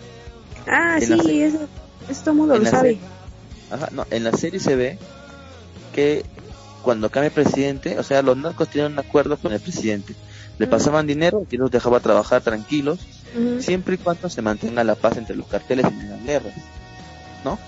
Ah, 0.66 0.99
sí, 1.01 1.41
eso, 1.41 1.68
eso 2.09 2.22
todo 2.24 2.34
mundo 2.34 2.57
lo 2.57 2.66
sabe. 2.66 2.97
Ajá, 3.70 3.89
no, 3.91 4.05
en 4.09 4.24
la 4.24 4.32
serie 4.32 4.62
se 4.62 4.74
ve 4.78 4.97
que 5.93 6.24
cuando 6.82 7.09
cambia 7.09 7.28
el 7.28 7.34
presidente, 7.34 7.99
o 7.99 8.03
sea, 8.03 8.22
los 8.22 8.38
narcos 8.38 8.70
tienen 8.70 8.93
un 8.93 8.99
acuerdo 8.99 9.36
con 9.36 9.51
el 9.51 9.59
presidente. 9.59 10.16
Le 10.57 10.68
pasaban 10.68 11.07
dinero 11.07 11.45
y 11.51 11.57
los 11.57 11.70
dejaba 11.70 11.99
trabajar 11.99 12.41
tranquilos, 12.41 12.99
siempre 13.59 13.95
y 13.95 13.97
cuando 13.97 14.30
se 14.30 14.41
mantenga 14.41 14.86
la 14.86 14.95
paz 14.95 15.18
entre 15.18 15.36
los 15.36 15.47
carteles 15.47 15.88
y 15.91 16.07
las 16.07 16.24
guerras. 16.24 16.53
¿No? 17.43 17.59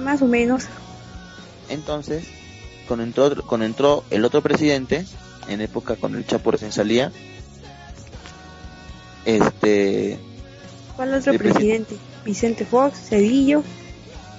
Más 0.00 0.22
o 0.22 0.26
menos. 0.26 0.66
Entonces, 1.68 2.28
cuando 2.86 3.04
entró, 3.04 3.42
cuando 3.44 3.66
entró 3.66 4.04
el 4.10 4.24
otro 4.24 4.40
presidente, 4.40 5.04
en 5.48 5.60
época 5.60 5.96
cuando 5.96 6.18
el 6.18 6.26
Chapo 6.26 6.50
recién 6.50 6.72
salía. 6.72 7.12
Este. 9.24 10.18
¿Cuál 10.96 11.14
otro 11.14 11.34
presidente? 11.34 11.96
Vicente 12.24 12.64
Fox, 12.64 13.08
Cedillo. 13.08 13.62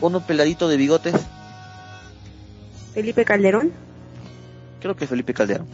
Uno 0.02 0.26
peladito 0.26 0.68
de 0.68 0.78
bigotes. 0.78 1.16
Felipe 2.94 3.26
Calderón. 3.26 3.72
Creo 4.80 4.96
que 4.96 5.08
Felipe 5.08 5.34
Calderón. 5.34 5.68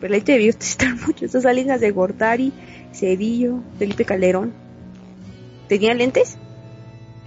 Peladito 0.00 0.32
de 0.32 0.38
bigotes 0.38 0.70
están 0.70 1.00
muchos. 1.00 1.22
Estas 1.22 1.42
Salinas 1.44 1.80
de 1.80 1.90
Gortari, 1.90 2.52
Cedillo, 2.92 3.60
Felipe 3.78 4.04
Calderón. 4.04 4.52
¿Tenía 5.68 5.94
lentes? 5.94 6.36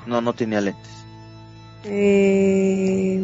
No, 0.06 0.22
no 0.22 0.34
tenía 0.34 0.60
lentes. 0.60 0.90
Eh, 1.86 3.22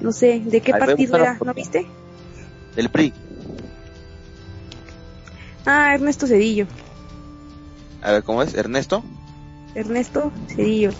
no 0.00 0.12
sé, 0.12 0.40
¿de 0.40 0.60
qué 0.60 0.72
partido 0.72 1.16
era? 1.16 1.38
¿No 1.42 1.54
viste? 1.54 1.86
Del 2.76 2.90
PRI. 2.90 3.12
Ah, 5.64 5.94
Ernesto 5.94 6.26
Cedillo. 6.26 6.66
A 8.02 8.12
ver, 8.12 8.22
¿cómo 8.22 8.42
es? 8.42 8.54
¿Ernesto? 8.54 9.02
Ernesto 9.74 10.30
Cedillo. 10.46 10.90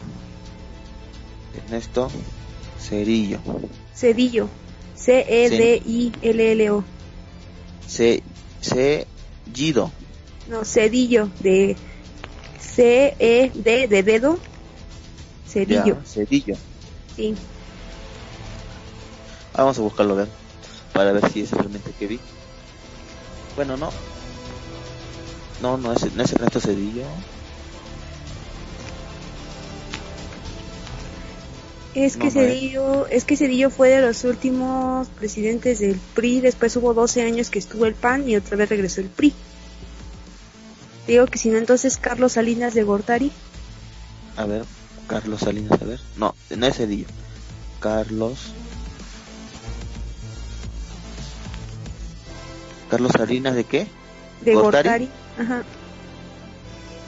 Ernesto 1.54 2.10
Cedillo. 2.80 3.38
Cedillo. 3.94 4.48
C-E-D-I-L-L-O. 4.96 6.82
C. 7.86 8.22
Cedillo. 8.62 9.92
No, 10.48 10.64
Cedillo. 10.64 11.28
De 11.40 11.76
C-E-D 12.58 13.86
de 13.86 14.02
dedo. 14.02 14.38
Cedillo. 15.46 15.98
Cedillo. 16.06 16.56
Sí. 17.14 17.34
Vamos 19.54 19.78
a 19.78 19.82
buscarlo, 19.82 20.14
a 20.14 20.16
ver 20.16 20.45
para 20.96 21.12
ver 21.12 21.30
si 21.30 21.42
es 21.42 21.50
realmente 21.50 21.92
que 21.98 22.06
vi. 22.06 22.20
Bueno, 23.54 23.76
no. 23.76 23.90
No, 25.60 25.76
no 25.76 25.92
es, 25.92 26.14
no 26.14 26.22
es 26.22 26.32
Ernesto 26.32 26.60
Cedillo. 26.60 27.04
Es 31.94 32.16
que 32.16 32.30
Cedillo, 32.30 33.06
es. 33.06 33.24
que 33.24 33.36
Cedillo 33.36 33.70
fue 33.70 33.88
de 33.88 34.02
los 34.02 34.24
últimos 34.24 35.08
presidentes 35.08 35.78
del 35.78 35.98
PRI, 36.14 36.40
después 36.40 36.76
hubo 36.76 36.92
12 36.92 37.22
años 37.22 37.48
que 37.48 37.58
estuvo 37.58 37.86
el 37.86 37.94
PAN 37.94 38.28
y 38.28 38.36
otra 38.36 38.56
vez 38.56 38.68
regresó 38.68 39.00
el 39.00 39.08
PRI. 39.08 39.32
Digo 41.06 41.26
que 41.26 41.38
si 41.38 41.48
no, 41.48 41.56
entonces 41.56 41.96
Carlos 41.96 42.32
Salinas 42.32 42.74
de 42.74 42.82
Gortari. 42.82 43.32
A 44.36 44.44
ver, 44.44 44.64
Carlos 45.06 45.40
Salinas, 45.40 45.80
a 45.80 45.84
ver. 45.84 46.00
No, 46.16 46.34
no 46.54 46.66
es 46.66 46.76
Cedillo. 46.76 47.06
Carlos 47.80 48.52
Carlos 52.90 53.12
Salinas 53.12 53.54
de 53.54 53.64
qué? 53.64 53.86
De 54.40 54.54
Gortari. 54.54 55.08
Ajá. 55.38 55.62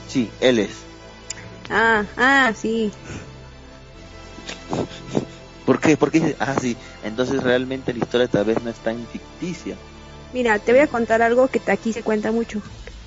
Sí, 0.07 0.29
él 0.41 0.59
es. 0.59 0.71
Ah, 1.69 2.03
ah, 2.17 2.53
sí. 2.55 2.91
¿Por 5.65 5.79
qué? 5.79 5.97
Porque 5.97 6.35
ah, 6.39 6.55
sí. 6.59 6.75
Entonces 7.03 7.43
realmente 7.43 7.93
la 7.93 7.99
historia 7.99 8.27
tal 8.27 8.45
vez 8.45 8.61
no 8.63 8.69
es 8.69 8.77
tan 8.77 9.05
ficticia. 9.07 9.75
Mira, 10.33 10.59
te 10.59 10.71
voy 10.71 10.81
a 10.81 10.87
contar 10.87 11.21
algo 11.21 11.47
que 11.47 11.61
aquí 11.71 11.93
se 11.93 12.03
cuenta 12.03 12.31
mucho. 12.31 12.61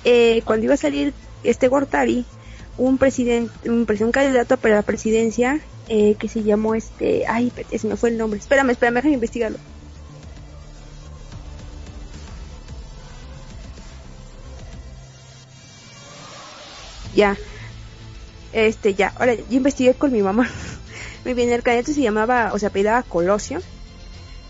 Eh, 0.05 0.41
cuando 0.45 0.65
iba 0.65 0.73
a 0.73 0.77
salir 0.77 1.13
este 1.43 1.67
Gortari, 1.67 2.25
un 2.77 2.97
presidente, 2.97 3.69
un, 3.69 3.85
un 3.87 4.11
candidato 4.11 4.57
para 4.57 4.75
la 4.75 4.81
presidencia 4.81 5.59
eh, 5.89 6.15
que 6.17 6.27
se 6.27 6.43
llamó 6.43 6.75
este, 6.75 7.25
ay, 7.27 7.51
se 7.77 7.87
me 7.87 7.97
fue 7.97 8.09
el 8.09 8.17
nombre. 8.17 8.39
Espérame, 8.39 8.71
espérame, 8.71 8.95
déjame 8.95 9.13
investigarlo. 9.15 9.57
Ya, 17.15 17.37
este, 18.53 18.93
ya, 18.93 19.11
ahora 19.17 19.33
yo 19.33 19.43
investigué 19.49 19.95
con 19.95 20.11
mi 20.11 20.21
mamá. 20.21 20.47
Me 21.25 21.33
viene 21.33 21.55
el 21.55 21.63
candidato 21.63 21.91
se 21.91 22.01
llamaba, 22.01 22.51
o 22.53 22.59
sea, 22.59 22.69
apellidaba 22.69 23.03
Colosio. 23.03 23.61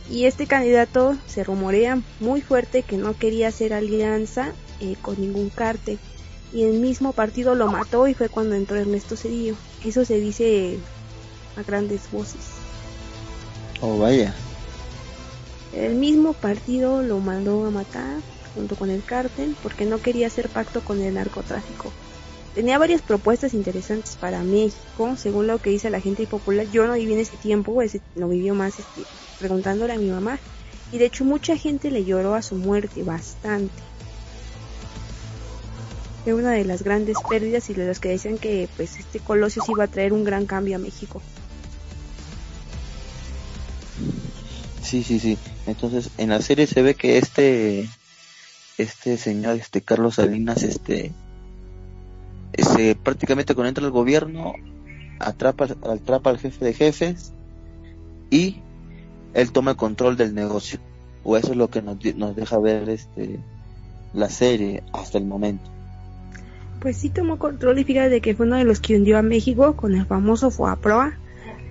Y 0.10 0.26
este 0.26 0.48
candidato 0.48 1.16
se 1.28 1.46
rumorea 1.46 2.02
muy 2.20 2.42
fuerte 2.42 2.84
que 2.84 2.98
no 2.98 3.18
quería 3.18 3.48
hacer 3.48 3.74
alianza 3.74 4.52
eh, 4.82 4.96
con 5.02 5.20
ningún 5.20 5.50
cártel. 5.50 5.98
Y 6.52 6.64
el 6.64 6.74
mismo 6.74 7.14
partido 7.14 7.56
lo 7.56 7.68
mató 7.68 8.08
y 8.08 8.14
fue 8.14 8.28
cuando 8.28 8.56
entró 8.56 8.78
Ernesto 8.78 9.16
Cedillo. 9.16 9.56
Eso 9.86 10.04
se 10.04 10.20
dice 10.20 10.78
a 11.56 11.64
grandes 11.64 12.12
voces. 12.12 12.42
Oh, 13.80 13.98
vaya. 13.98 14.36
El 15.74 15.96
mismo 15.96 16.34
partido 16.34 17.02
lo 17.02 17.20
mandó 17.20 17.66
a 17.66 17.72
matar 17.72 18.20
junto 18.54 18.76
con 18.76 18.90
el 18.90 19.04
cártel 19.04 19.56
porque 19.64 19.86
no 19.86 20.02
quería 20.02 20.28
hacer 20.28 20.50
pacto 20.50 20.82
con 20.82 21.02
el 21.02 21.14
narcotráfico 21.14 21.92
tenía 22.54 22.78
varias 22.78 23.02
propuestas 23.02 23.54
interesantes 23.54 24.16
para 24.16 24.44
México, 24.44 25.16
según 25.18 25.48
lo 25.48 25.60
que 25.60 25.70
dice 25.70 25.90
la 25.90 26.00
gente 26.00 26.28
popular. 26.28 26.68
Yo 26.72 26.86
no 26.86 26.94
viví 26.94 27.14
en 27.14 27.20
ese 27.20 27.38
tiempo, 27.38 27.82
ese, 27.82 28.02
no 28.16 28.28
vivió 28.30 28.54
más 28.56 28.80
este, 28.80 29.02
preguntándole 29.40 29.94
a 29.94 29.98
mi 29.98 30.10
mamá. 30.10 30.40
Y 30.92 31.00
de 31.00 31.06
hecho 31.06 31.26
mucha 31.26 31.58
gente 31.58 31.90
le 31.90 32.06
lloró 32.06 32.36
a 32.36 32.42
su 32.42 32.56
muerte, 32.56 33.02
bastante. 33.04 33.74
Fue 36.24 36.34
una 36.34 36.52
de 36.52 36.64
las 36.64 36.84
grandes 36.84 37.18
pérdidas 37.28 37.70
y 37.70 37.74
de 37.74 37.88
los 37.88 38.00
que 38.00 38.10
decían 38.10 38.38
que 38.38 38.70
pues 38.78 38.98
este 38.98 39.20
Colosio 39.20 39.64
iba 39.68 39.86
a 39.86 39.88
traer 39.88 40.14
un 40.14 40.24
gran 40.24 40.46
cambio 40.46 40.76
a 40.76 40.80
México. 40.80 41.22
Sí, 44.82 45.04
sí, 45.04 45.20
sí. 45.20 45.38
Entonces 45.66 46.12
en 46.18 46.30
la 46.30 46.42
serie 46.42 46.68
se 46.68 46.82
ve 46.82 46.96
que 46.96 47.18
este 47.18 47.90
este 48.78 49.18
señor, 49.18 49.58
este 49.58 49.82
Carlos 49.82 50.16
Salinas, 50.16 50.64
este 50.64 51.12
se, 52.58 52.96
prácticamente 52.96 53.56
cuando 53.56 53.70
entra 53.70 53.86
el 53.86 53.92
gobierno 53.92 54.54
atrapa, 55.20 55.66
atrapa 55.66 56.30
al 56.30 56.38
jefe 56.38 56.66
de 56.66 56.74
jefes 56.74 57.34
y 58.30 58.62
él 59.34 59.52
toma 59.52 59.72
el 59.72 59.78
control 59.78 60.18
del 60.18 60.36
negocio. 60.36 60.80
O 61.24 61.38
eso 61.38 61.52
es 61.52 61.58
lo 61.58 61.70
que 61.70 61.82
nos, 61.82 61.98
nos 62.16 62.36
deja 62.36 62.60
ver 62.60 62.90
este 62.90 63.40
la 64.14 64.30
serie 64.30 64.84
hasta 64.94 65.18
el 65.18 65.26
momento. 65.26 65.64
Pues 66.80 66.98
sí 66.98 67.10
tomó 67.10 67.40
control 67.40 67.80
y 67.80 67.84
fíjate 67.84 68.22
que 68.22 68.36
fue 68.36 68.46
uno 68.46 68.58
de 68.58 68.66
los 68.66 68.80
que 68.80 68.96
hundió 68.96 69.18
a 69.18 69.22
México 69.22 69.76
con 69.76 69.96
el 69.96 70.06
famoso 70.06 70.52
FOAPROA 70.52 71.18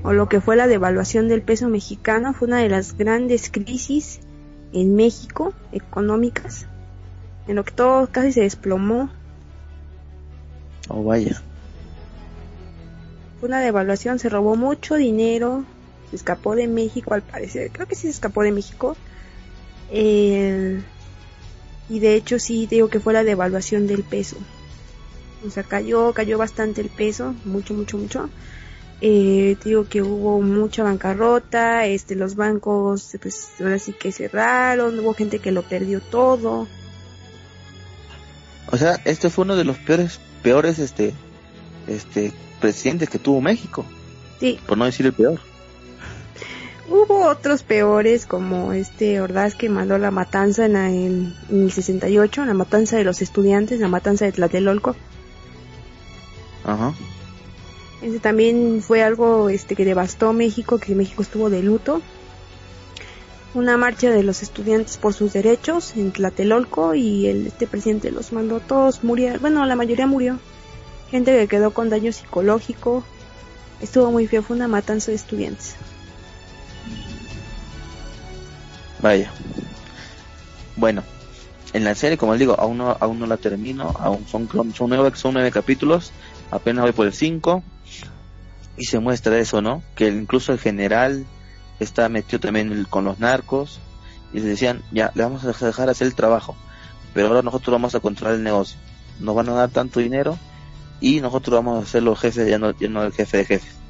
o 0.03 0.13
lo 0.13 0.29
que 0.29 0.41
fue 0.41 0.57
la 0.57 0.67
devaluación 0.67 1.29
del 1.29 1.43
peso 1.43 1.69
mexicano. 1.69 2.33
Fue 2.33 2.49
una 2.49 2.59
de 2.59 2.69
las 2.69 2.97
grandes 2.97 3.51
crisis 3.51 4.21
en 4.73 4.97
México 4.97 5.53
económicas 5.71 6.67
en 7.47 7.57
lo 7.57 7.65
que 7.65 7.73
todo 7.73 8.09
casi 8.11 8.33
se 8.33 8.43
desplomó 8.43 9.11
Oh, 10.89 11.03
vaya. 11.03 11.43
Fue 13.41 13.49
una 13.49 13.61
devaluación, 13.61 14.19
se 14.19 14.29
robó 14.29 14.57
mucho 14.57 14.95
dinero, 14.97 15.65
se 16.11 16.17
escapó 16.17 16.55
de 16.55 16.69
México 16.69 17.15
al 17.15 17.23
parecer, 17.23 17.71
creo 17.73 17.87
que 17.87 17.95
sí 17.95 18.03
se 18.03 18.11
escapó 18.11 18.43
de 18.43 18.53
México. 18.53 18.97
y 19.91 20.79
de 21.99 22.15
hecho 22.15 22.39
sí 22.39 22.67
digo 22.67 22.89
que 22.89 23.01
fue 23.01 23.13
la 23.13 23.25
devaluación 23.25 23.87
del 23.87 24.03
peso. 24.03 24.37
O 25.47 25.51
sea, 25.51 25.65
cayó, 25.65 26.13
cayó 26.13 26.39
bastante 26.39 26.81
el 26.81 26.89
peso, 26.89 27.35
mucho, 27.45 27.75
mucho, 27.75 27.99
mucho. 27.99 28.31
Eh, 29.01 29.57
digo 29.65 29.89
que 29.89 30.01
hubo 30.01 30.41
mucha 30.41 30.85
bancarrota, 30.85 31.87
este, 31.87 32.15
los 32.15 32.37
bancos, 32.37 33.17
pues 33.21 33.51
ahora 33.59 33.81
sí 33.81 33.93
que 33.93 34.13
cerraron, 34.13 35.01
hubo 35.01 35.13
gente 35.15 35.41
que 35.41 35.51
lo 35.51 35.63
perdió 35.63 36.01
todo. 36.01 36.69
O 38.71 38.77
sea, 38.77 39.01
este 39.05 39.29
fue 39.29 39.45
uno 39.45 39.57
de 39.57 39.65
los 39.65 39.77
peores 39.79 40.21
peores 40.43 40.79
este 40.79 41.15
este 41.87 42.33
presidentes 42.61 43.09
que 43.09 43.19
tuvo 43.19 43.41
México. 43.41 43.85
Sí. 44.41 44.59
Por 44.67 44.79
no 44.79 44.85
decir 44.85 45.07
el 45.07 45.13
peor. 45.13 45.41
Hubo 46.89 47.27
otros 47.27 47.63
peores 47.63 48.27
como 48.27 48.73
este 48.73 49.21
Ordaz 49.21 49.55
que 49.55 49.69
mandó 49.69 49.99
la 49.99 50.11
matanza 50.11 50.67
en, 50.67 50.77
en, 50.77 51.35
el 51.51 51.73
68, 51.73 52.45
la 52.45 52.55
matanza 52.55 52.97
de 52.97 53.05
los 53.05 53.23
estudiantes, 53.23 53.81
la 53.81 53.89
matanza 53.89 54.25
de 54.25 54.33
Tlatelolco. 54.33 54.95
Ajá. 56.65 56.93
Ese 58.03 58.19
también 58.19 58.83
fue 58.83 59.03
algo 59.03 59.49
este 59.49 59.77
que 59.77 59.85
devastó 59.85 60.33
México, 60.33 60.79
que 60.79 60.95
México 60.95 61.23
estuvo 61.23 61.51
de 61.51 61.63
luto 61.63 62.03
una 63.55 63.77
marcha 63.77 64.11
de 64.11 64.23
los 64.23 64.43
estudiantes 64.43 64.97
por 64.97 65.15
sus 65.15 65.33
derechos 65.33 65.97
en 65.97 66.13
Tlatelolco 66.13 66.95
y 66.95 67.27
el 67.27 67.47
este 67.47 67.67
presidente 67.67 68.11
los 68.11 68.33
mandó 68.33 68.61
todos 68.61 69.05
murieron 69.05 69.41
bueno 69.41 69.65
la 69.67 69.77
mayoría 69.77 70.07
murió. 70.07 70.39
Gente 71.11 71.37
que 71.37 71.47
quedó 71.47 71.73
con 71.73 71.91
daño 71.91 72.11
psicológico. 72.11 73.05
Estuvo 73.83 74.11
muy 74.11 74.27
feo 74.27 74.43
fue 74.43 74.57
una 74.57 74.69
matanza 74.69 75.11
de 75.11 75.17
estudiantes. 75.17 75.75
Vaya. 79.03 79.31
Bueno 80.77 81.03
en 81.73 81.85
la 81.85 81.95
serie 81.95 82.19
como 82.19 82.33
les 82.33 82.41
digo 82.41 82.59
aún 82.59 82.79
no 82.79 82.97
aún 83.01 83.19
no 83.19 83.27
la 83.27 83.37
termino 83.37 83.95
aún 83.99 84.27
son 84.29 84.49
son 84.75 84.91
nueve 84.91 85.13
son 85.15 85.35
nueve 85.35 85.51
capítulos 85.51 86.13
apenas 86.51 86.83
voy 86.83 86.93
por 86.93 87.07
el 87.07 87.13
cinco 87.13 87.63
y 88.77 88.85
se 88.85 88.99
muestra 88.99 89.39
eso 89.39 89.63
no 89.63 89.83
que 89.95 90.09
incluso 90.09 90.53
el 90.53 90.59
general 90.59 91.25
está 91.83 92.09
metido 92.09 92.41
también 92.41 92.85
con 92.89 93.05
los 93.05 93.19
narcos 93.19 93.81
y 94.33 94.37
les 94.37 94.45
decían, 94.45 94.83
ya, 94.93 95.13
le 95.15 95.23
vamos 95.23 95.45
a 95.45 95.49
dejar 95.49 95.89
hacer 95.89 96.07
el 96.07 96.15
trabajo, 96.15 96.57
pero 97.15 97.29
ahora 97.29 97.43
nosotros 97.43 97.73
vamos 97.73 97.95
a 97.95 98.01
controlar 98.01 98.37
el 98.37 98.43
negocio. 98.43 98.79
Nos 99.21 99.35
van 99.35 99.49
a 99.49 99.53
dar 99.53 99.71
tanto 99.71 100.01
dinero 100.01 100.39
y 101.01 101.21
nosotros 101.21 101.57
vamos 101.57 101.85
a 101.85 101.87
ser 101.87 102.03
los 102.03 102.19
jefes, 102.19 102.49
ya 102.49 102.59
no, 102.59 102.71
ya 102.73 102.89
no 102.89 103.03
el 103.03 103.13
jefe 103.13 103.39
de 103.39 103.45
jefes. 103.45 103.83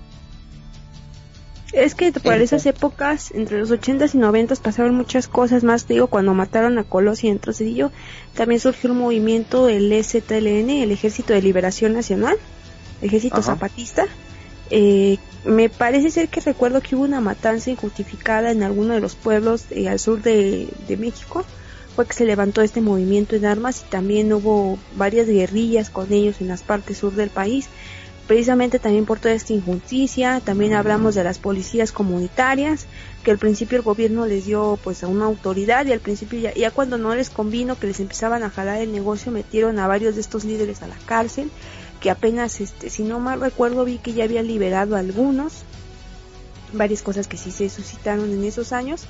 Es 1.73 1.95
que 1.95 2.13
por 2.13 2.35
esas 2.35 2.67
épocas, 2.67 3.31
entre 3.31 3.59
los 3.59 3.71
80s 3.71 4.15
y 4.15 4.19
90 4.19 4.57
pasaron 4.57 4.95
muchas 4.95 5.27
cosas 5.27 5.65
más. 5.65 5.89
digo, 5.89 6.07
cuando 6.07 6.35
mataron 6.35 6.77
a 6.79 6.85
Colosio 6.85 7.29
y 7.29 7.33
en 7.33 7.39
Trocedillo, 7.39 7.91
también 8.35 8.61
surgió 8.61 8.93
un 8.93 8.99
movimiento, 8.99 9.71
el 9.71 9.91
STLN, 9.93 10.69
el 10.69 10.91
Ejército 10.91 11.33
de 11.33 11.41
Liberación 11.41 11.95
Nacional, 11.95 12.37
Ejército 13.01 13.43
Zapatista, 13.43 14.07
eh, 14.71 15.19
me 15.45 15.69
parece 15.69 16.11
ser 16.11 16.29
que 16.29 16.41
recuerdo 16.41 16.81
que 16.81 16.95
hubo 16.95 17.05
una 17.05 17.21
matanza 17.21 17.71
injustificada 17.71 18.51
en 18.51 18.63
alguno 18.63 18.95
de 18.95 19.01
los 19.01 19.15
pueblos 19.17 19.65
eh, 19.71 19.89
al 19.89 19.99
sur 19.99 20.23
de, 20.23 20.69
México. 20.99 21.45
Fue 21.97 22.07
que 22.07 22.15
se 22.15 22.25
levantó 22.25 22.63
este 22.63 22.81
movimiento 22.81 23.37
en 23.37 23.45
armas 23.45 23.85
y 23.87 23.91
también 23.91 24.33
hubo 24.33 24.79
varias 24.97 25.27
guerrillas 25.27 25.91
con 25.91 26.11
ellos 26.13 26.41
en 26.41 26.49
las 26.49 26.63
partes 26.63 26.99
sur 26.99 27.13
del 27.15 27.29
país. 27.29 27.69
Precisamente 28.27 28.79
también 28.79 29.05
por 29.05 29.19
toda 29.19 29.35
esta 29.35 29.53
injusticia, 29.53 30.41
también 30.43 30.73
hablamos 30.75 31.17
de 31.17 31.25
las 31.25 31.39
policías 31.39 31.93
comunitarias, 31.93 32.87
que 33.25 33.33
al 33.33 33.37
principio 33.37 33.77
el 33.77 33.83
gobierno 33.83 34.27
les 34.27 34.47
dio 34.47 34.79
pues 34.83 35.03
a 35.03 35.09
una 35.09 35.27
autoridad 35.27 35.85
y 35.85 35.93
al 35.93 36.01
principio 36.01 36.39
ya, 36.39 36.55
ya 36.55 36.71
cuando 36.71 36.97
no 36.97 37.15
les 37.15 37.31
convino 37.31 37.79
que 37.79 37.89
les 37.89 38.01
empezaban 38.01 38.43
a 38.43 38.49
jalar 38.49 38.81
el 38.81 38.93
negocio 38.93 39.33
metieron 39.33 39.79
a 39.79 39.89
varios 39.89 40.15
de 40.15 40.21
estos 40.21 40.45
líderes 40.45 40.83
a 40.83 40.87
la 40.87 40.97
cárcel 41.05 41.51
que 42.03 42.11
apenas, 42.11 42.61
este, 42.61 42.91
si 42.91 43.05
no 43.05 43.21
mal 43.21 43.41
recuerdo, 43.41 43.85
vi 43.85 43.99
que 43.99 44.13
ya 44.13 44.25
había 44.25 44.43
liberado 44.43 44.97
algunos, 44.97 45.63
varias 46.73 47.01
cosas 47.01 47.29
que 47.29 47.37
sí 47.37 47.53
se 47.53 47.71
suscitaron 47.71 48.33
en 48.33 48.43
esos 48.43 48.73
años, 48.73 49.05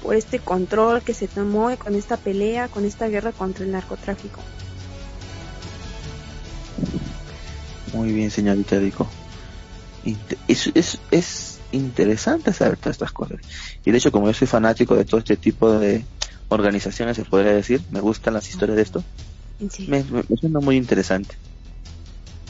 por 0.00 0.14
este 0.14 0.38
control 0.38 1.02
que 1.02 1.12
se 1.12 1.26
tomó 1.26 1.76
con 1.76 1.96
esta 1.96 2.16
pelea, 2.16 2.68
con 2.68 2.84
esta 2.84 3.08
guerra 3.08 3.32
contra 3.32 3.64
el 3.64 3.72
narcotráfico. 3.72 4.40
Muy 7.92 8.12
bien, 8.12 8.30
señorita 8.30 8.78
Rico. 8.78 9.08
Es, 10.46 10.70
es, 10.72 11.00
es 11.10 11.58
interesante 11.72 12.52
saber 12.52 12.76
todas 12.76 12.94
estas 12.94 13.10
cosas. 13.10 13.38
Y 13.84 13.90
de 13.90 13.98
hecho, 13.98 14.12
como 14.12 14.28
yo 14.28 14.34
soy 14.34 14.46
fanático 14.46 14.94
de 14.94 15.04
todo 15.04 15.18
este 15.18 15.36
tipo 15.36 15.72
de 15.72 16.04
organizaciones, 16.48 17.16
se 17.16 17.24
podría 17.24 17.52
decir, 17.52 17.80
me 17.90 18.00
gustan 18.00 18.34
las 18.34 18.48
historias 18.48 18.76
de 18.76 18.82
esto, 18.82 19.04
me, 19.88 20.04
me, 20.04 20.22
me 20.28 20.36
suena 20.36 20.60
muy 20.60 20.76
interesante. 20.76 21.34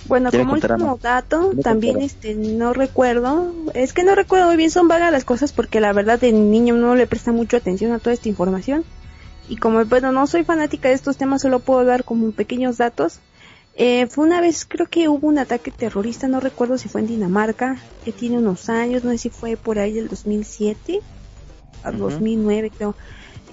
Bueno, 0.08 0.30
como 0.30 0.52
último 0.52 0.98
dato, 1.00 1.52
también 1.62 2.00
este 2.00 2.34
no 2.34 2.72
recuerdo, 2.72 3.52
es 3.74 3.92
que 3.92 4.04
no 4.04 4.14
recuerdo 4.14 4.46
muy 4.46 4.56
bien, 4.56 4.70
son 4.70 4.88
vagas 4.88 5.10
las 5.10 5.24
cosas 5.24 5.52
porque 5.52 5.80
la 5.80 5.92
verdad 5.92 6.20
de 6.20 6.32
niño 6.32 6.76
no 6.76 6.94
le 6.94 7.06
presta 7.06 7.32
mucho 7.32 7.56
atención 7.56 7.92
a 7.92 7.98
toda 7.98 8.14
esta 8.14 8.28
información. 8.28 8.84
Y 9.48 9.56
como 9.56 9.84
bueno, 9.84 10.12
no 10.12 10.26
soy 10.26 10.44
fanática 10.44 10.88
de 10.88 10.94
estos 10.94 11.16
temas, 11.16 11.42
solo 11.42 11.60
puedo 11.60 11.84
dar 11.84 12.04
como 12.04 12.30
pequeños 12.32 12.78
datos. 12.78 13.20
Eh, 13.74 14.06
fue 14.06 14.24
una 14.24 14.40
vez, 14.40 14.64
creo 14.64 14.86
que 14.86 15.08
hubo 15.08 15.28
un 15.28 15.38
ataque 15.38 15.70
terrorista, 15.70 16.28
no 16.28 16.40
recuerdo 16.40 16.78
si 16.78 16.88
fue 16.88 17.02
en 17.02 17.08
Dinamarca, 17.08 17.76
que 18.04 18.12
tiene 18.12 18.38
unos 18.38 18.70
años, 18.70 19.04
no 19.04 19.10
sé 19.10 19.18
si 19.18 19.30
fue 19.30 19.56
por 19.56 19.78
ahí 19.78 19.92
del 19.92 20.08
2007, 20.08 21.00
al 21.82 21.98
2009 21.98 22.72
creo, 22.74 22.94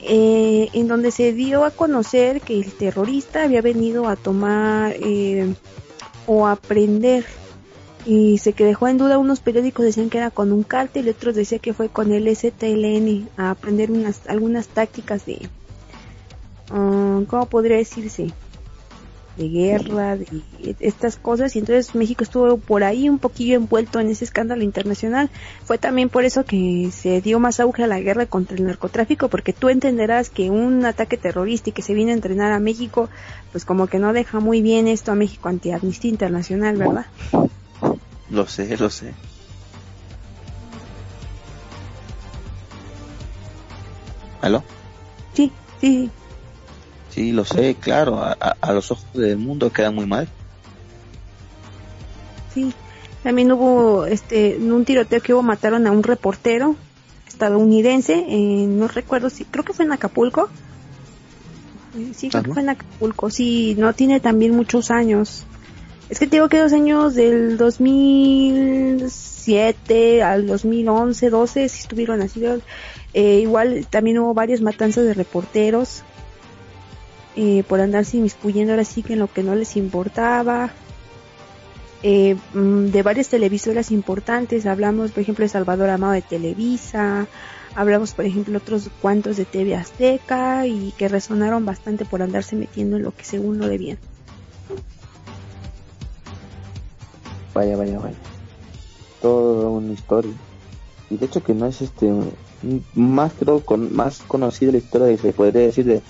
eh, 0.01 0.69
en 0.73 0.87
donde 0.87 1.11
se 1.11 1.33
dio 1.33 1.65
a 1.65 1.71
conocer 1.71 2.41
que 2.41 2.57
el 2.57 2.71
terrorista 2.73 3.43
había 3.43 3.61
venido 3.61 4.07
a 4.07 4.15
tomar 4.15 4.95
eh, 4.97 5.53
o 6.27 6.47
aprender. 6.47 7.25
Y 8.05 8.37
se 8.39 8.51
que 8.51 8.65
dejó 8.65 8.89
en 8.89 8.97
duda 8.97 9.17
unos 9.17 9.39
periódicos 9.39 9.85
decían 9.85 10.09
que 10.09 10.17
era 10.17 10.29
con 10.29 10.51
un 10.51 10.63
cártel 10.63 11.07
y 11.07 11.11
otros 11.11 11.35
decían 11.35 11.61
que 11.61 11.73
fue 11.73 11.87
con 11.87 12.11
el 12.11 12.27
STLN 12.27 13.29
a 13.37 13.51
aprender 13.51 13.91
unas 13.91 14.27
algunas 14.27 14.67
tácticas 14.67 15.25
de 15.25 15.47
ah, 16.69 17.21
cómo 17.27 17.45
podría 17.45 17.77
decirse 17.77 18.33
de 19.37 19.49
guerra 19.49 20.17
de 20.17 20.27
estas 20.79 21.17
cosas 21.17 21.55
y 21.55 21.59
entonces 21.59 21.95
México 21.95 22.23
estuvo 22.23 22.57
por 22.57 22.83
ahí 22.83 23.09
un 23.09 23.19
poquillo 23.19 23.55
envuelto 23.55 23.99
en 23.99 24.09
ese 24.09 24.25
escándalo 24.25 24.63
internacional 24.63 25.29
fue 25.63 25.77
también 25.77 26.09
por 26.09 26.23
eso 26.23 26.45
que 26.45 26.89
se 26.91 27.19
dio 27.21 27.39
más 27.39 27.59
auge 27.59 27.83
a 27.83 27.87
la 27.87 27.99
guerra 27.99 28.25
contra 28.27 28.55
el 28.55 28.65
narcotráfico 28.65 29.29
porque 29.29 29.53
tú 29.53 29.69
entenderás 29.69 30.29
que 30.29 30.49
un 30.49 30.85
ataque 30.85 31.17
terrorista 31.17 31.69
y 31.69 31.73
que 31.73 31.81
se 31.81 31.93
viene 31.93 32.11
a 32.11 32.15
entrenar 32.15 32.51
a 32.51 32.59
México 32.59 33.09
pues 33.51 33.65
como 33.65 33.87
que 33.87 33.99
no 33.99 34.13
deja 34.13 34.39
muy 34.39 34.61
bien 34.61 34.87
esto 34.87 35.11
a 35.11 35.15
México 35.15 35.49
ante 35.49 35.73
Amnistía 35.73 36.11
Internacional 36.11 36.77
verdad 36.77 37.05
lo 38.33 38.47
sé, 38.47 38.75
lo 38.77 38.89
sé. 38.89 39.13
¿Aló? 44.41 44.63
Sí, 45.33 45.51
sí. 45.79 46.09
Sí, 46.09 46.22
lo 47.15 47.45
sé, 47.45 47.75
claro. 47.75 48.21
A, 48.21 48.73
los 48.73 48.91
ojos 48.91 49.05
del 49.13 49.37
mundo 49.37 49.71
queda 49.71 49.91
muy 49.91 50.05
mal. 50.05 50.27
Sí. 52.53 52.73
También 53.21 53.51
hubo 53.51 54.05
este 54.05 54.57
un 54.57 54.83
tiroteo 54.83 55.21
que 55.21 55.33
hubo 55.33 55.43
mataron 55.43 55.87
a 55.87 55.91
un 55.91 56.03
reportero 56.03 56.75
estadounidense, 57.27 58.25
no 58.67 58.87
recuerdo 58.87 59.29
si 59.29 59.45
creo 59.45 59.63
que 59.63 59.73
fue 59.73 59.85
en 59.85 59.93
Acapulco. 59.93 60.49
Sí, 62.13 62.29
creo 62.29 62.43
que 62.43 62.53
fue 62.53 62.63
en 62.63 62.69
Acapulco. 62.69 63.29
Sí, 63.29 63.75
no 63.77 63.93
tiene 63.93 64.19
también 64.19 64.55
muchos 64.55 64.89
años. 64.91 65.45
Es 66.09 66.19
que 66.19 66.27
tengo 66.27 66.49
que 66.49 66.59
dos 66.59 66.73
años 66.73 67.15
del 67.15 67.57
2007 67.57 70.21
al 70.21 70.45
2011, 70.47 71.29
12, 71.29 71.69
si 71.69 71.81
estuvieron 71.81 72.21
así. 72.21 72.43
Eh, 73.13 73.39
igual 73.41 73.87
también 73.89 74.19
hubo 74.19 74.33
varios 74.33 74.59
matanzas 74.61 75.05
de 75.05 75.13
reporteros 75.13 76.03
eh, 77.35 77.63
por 77.67 77.81
andarse 77.81 78.17
inmiscuyendo 78.17 78.73
ahora 78.73 78.85
sí 78.85 79.03
que 79.03 79.13
en 79.13 79.19
lo 79.19 79.31
que 79.31 79.43
no 79.43 79.55
les 79.55 79.75
importaba. 79.75 80.71
Eh, 82.03 82.35
mm, 82.53 82.87
de 82.87 83.01
varias 83.01 83.29
televisoras 83.29 83.91
importantes, 83.91 84.65
hablamos 84.65 85.11
por 85.11 85.21
ejemplo 85.21 85.43
de 85.43 85.49
Salvador 85.49 85.89
Amado 85.89 86.13
de 86.13 86.21
Televisa, 86.21 87.27
hablamos 87.75 88.13
por 88.13 88.25
ejemplo 88.25 88.57
otros 88.57 88.89
cuantos 89.01 89.37
de 89.37 89.45
TV 89.45 89.73
Azteca 89.75 90.67
y 90.67 90.93
que 90.97 91.07
resonaron 91.07 91.65
bastante 91.65 92.03
por 92.03 92.21
andarse 92.21 92.57
metiendo 92.57 92.97
en 92.97 93.03
lo 93.03 93.15
que 93.15 93.23
según 93.23 93.57
no 93.57 93.67
debían. 93.67 93.97
Vaya, 97.53 97.77
vaya, 97.77 97.99
vaya. 97.99 98.17
Toda 99.21 99.69
una 99.69 99.93
historia. 99.93 100.33
Y 101.09 101.17
de 101.17 101.25
hecho 101.25 101.41
que 101.41 101.53
no 101.53 101.67
es 101.67 101.81
este 101.81 102.11
más 102.95 103.33
creo 103.33 103.59
con 103.61 103.93
más 103.95 104.19
conocida 104.27 104.71
la 104.71 104.77
historia 104.77 105.07
de, 105.07 105.17
se 105.17 105.33
podría 105.33 105.61
decir 105.61 105.85
de 105.85 106.01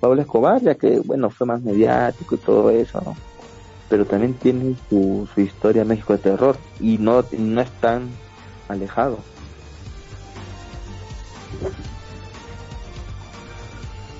Pablo 0.00 0.20
Escobar, 0.22 0.62
ya 0.62 0.76
que 0.76 1.00
bueno 1.00 1.30
fue 1.30 1.46
más 1.46 1.62
mediático 1.62 2.36
y 2.36 2.40
todo 2.40 2.70
eso. 2.70 3.20
Pero 3.88 4.06
también 4.06 4.38
tiene 4.38 4.76
su, 4.88 5.28
su 5.34 5.40
historia 5.40 5.84
México 5.84 6.12
de 6.14 6.20
terror 6.20 6.62
y 6.78 6.98
no, 6.98 7.26
no 7.32 7.60
es 7.60 7.72
tan 7.80 8.20
alejado. 8.68 9.28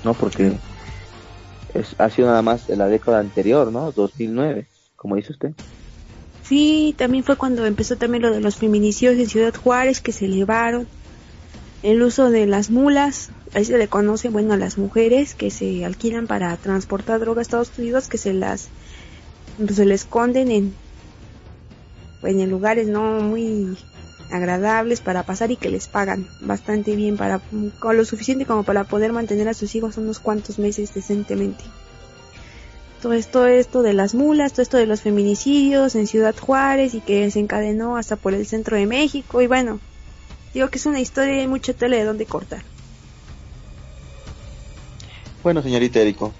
No, 0.03 0.13
porque 0.17 0.59
es, 1.69 1.95
ha 1.99 2.09
sido 2.09 2.27
nada 2.27 2.41
más 2.41 2.69
en 2.69 2.79
la 2.79 2.87
década 2.87 3.19
anterior, 3.19 3.71
¿no? 3.71 3.91
2009, 3.91 4.69
como 4.95 5.15
dice 5.15 5.33
usted. 5.33 5.53
Sí, 6.41 6.95
también 6.97 7.23
fue 7.23 7.37
cuando 7.37 7.65
empezó 7.65 7.97
también 7.97 8.23
lo 8.23 8.31
de 8.31 8.41
los 8.41 8.57
feminicidios 8.57 9.17
en 9.17 9.27
Ciudad 9.27 9.53
Juárez 9.55 10.01
que 10.01 10.11
se 10.11 10.25
elevaron. 10.25 10.89
El 11.83 12.03
uso 12.03 12.29
de 12.29 12.45
las 12.45 12.69
mulas, 12.69 13.29
ahí 13.53 13.65
se 13.65 13.77
le 13.77 13.87
conoce, 13.87 14.29
bueno, 14.29 14.53
a 14.53 14.57
las 14.57 14.77
mujeres 14.77 15.33
que 15.33 15.49
se 15.49 15.83
alquilan 15.83 16.27
para 16.27 16.55
transportar 16.57 17.19
droga 17.19 17.39
a 17.39 17.41
Estados 17.41 17.71
Unidos, 17.77 18.07
que 18.07 18.19
se 18.19 18.33
las, 18.33 18.69
pues, 19.57 19.75
se 19.75 19.85
les 19.85 20.01
esconden 20.01 20.51
en, 20.51 20.75
en 22.23 22.49
lugares 22.51 22.87
no 22.87 23.19
muy 23.21 23.75
agradables 24.31 25.01
para 25.01 25.23
pasar 25.23 25.51
y 25.51 25.55
que 25.55 25.69
les 25.69 25.87
pagan 25.87 26.27
bastante 26.41 26.95
bien 26.95 27.17
para, 27.17 27.41
con 27.79 27.97
lo 27.97 28.05
suficiente 28.05 28.45
como 28.45 28.63
para 28.63 28.83
poder 28.83 29.11
mantener 29.11 29.49
a 29.49 29.53
sus 29.53 29.73
hijos 29.75 29.97
unos 29.97 30.19
cuantos 30.19 30.59
meses 30.59 30.93
decentemente. 30.93 31.63
Todo 33.01 33.13
esto, 33.13 33.47
esto 33.47 33.81
de 33.81 33.93
las 33.93 34.13
mulas, 34.13 34.53
todo 34.53 34.61
esto 34.61 34.77
de 34.77 34.85
los 34.85 35.01
feminicidios 35.01 35.95
en 35.95 36.05
Ciudad 36.05 36.35
Juárez 36.37 36.93
y 36.93 37.01
que 37.01 37.31
se 37.31 37.39
encadenó 37.39 37.97
hasta 37.97 38.15
por 38.15 38.35
el 38.35 38.45
centro 38.45 38.77
de 38.77 38.85
México 38.85 39.41
y 39.41 39.47
bueno, 39.47 39.79
digo 40.53 40.69
que 40.69 40.77
es 40.77 40.85
una 40.85 40.99
historia 40.99 41.35
y 41.35 41.39
hay 41.39 41.47
mucha 41.47 41.73
tele 41.73 41.97
de 41.97 42.03
donde 42.03 42.25
cortar. 42.25 42.63
Bueno, 45.43 45.61
señorita 45.61 45.99
Erico, 45.99 46.33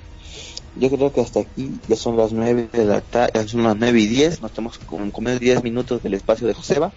yo 0.76 0.90
creo 0.90 1.12
que 1.12 1.22
hasta 1.22 1.42
aquí 1.42 1.72
ya 1.88 1.96
son 1.96 2.18
las 2.18 2.32
nueve 2.32 2.70
de 2.72 2.86
la 2.86 3.02
tarde, 3.02 3.48
son 3.48 3.64
las 3.64 3.76
nueve 3.76 4.00
y 4.00 4.08
diez, 4.08 4.42
nos 4.42 4.52
estamos 4.52 4.78
con, 4.78 5.12
con 5.12 5.40
10 5.40 5.64
minutos 5.64 6.04
del 6.04 6.14
espacio 6.14 6.48
de 6.48 6.54
Joseba, 6.54 6.92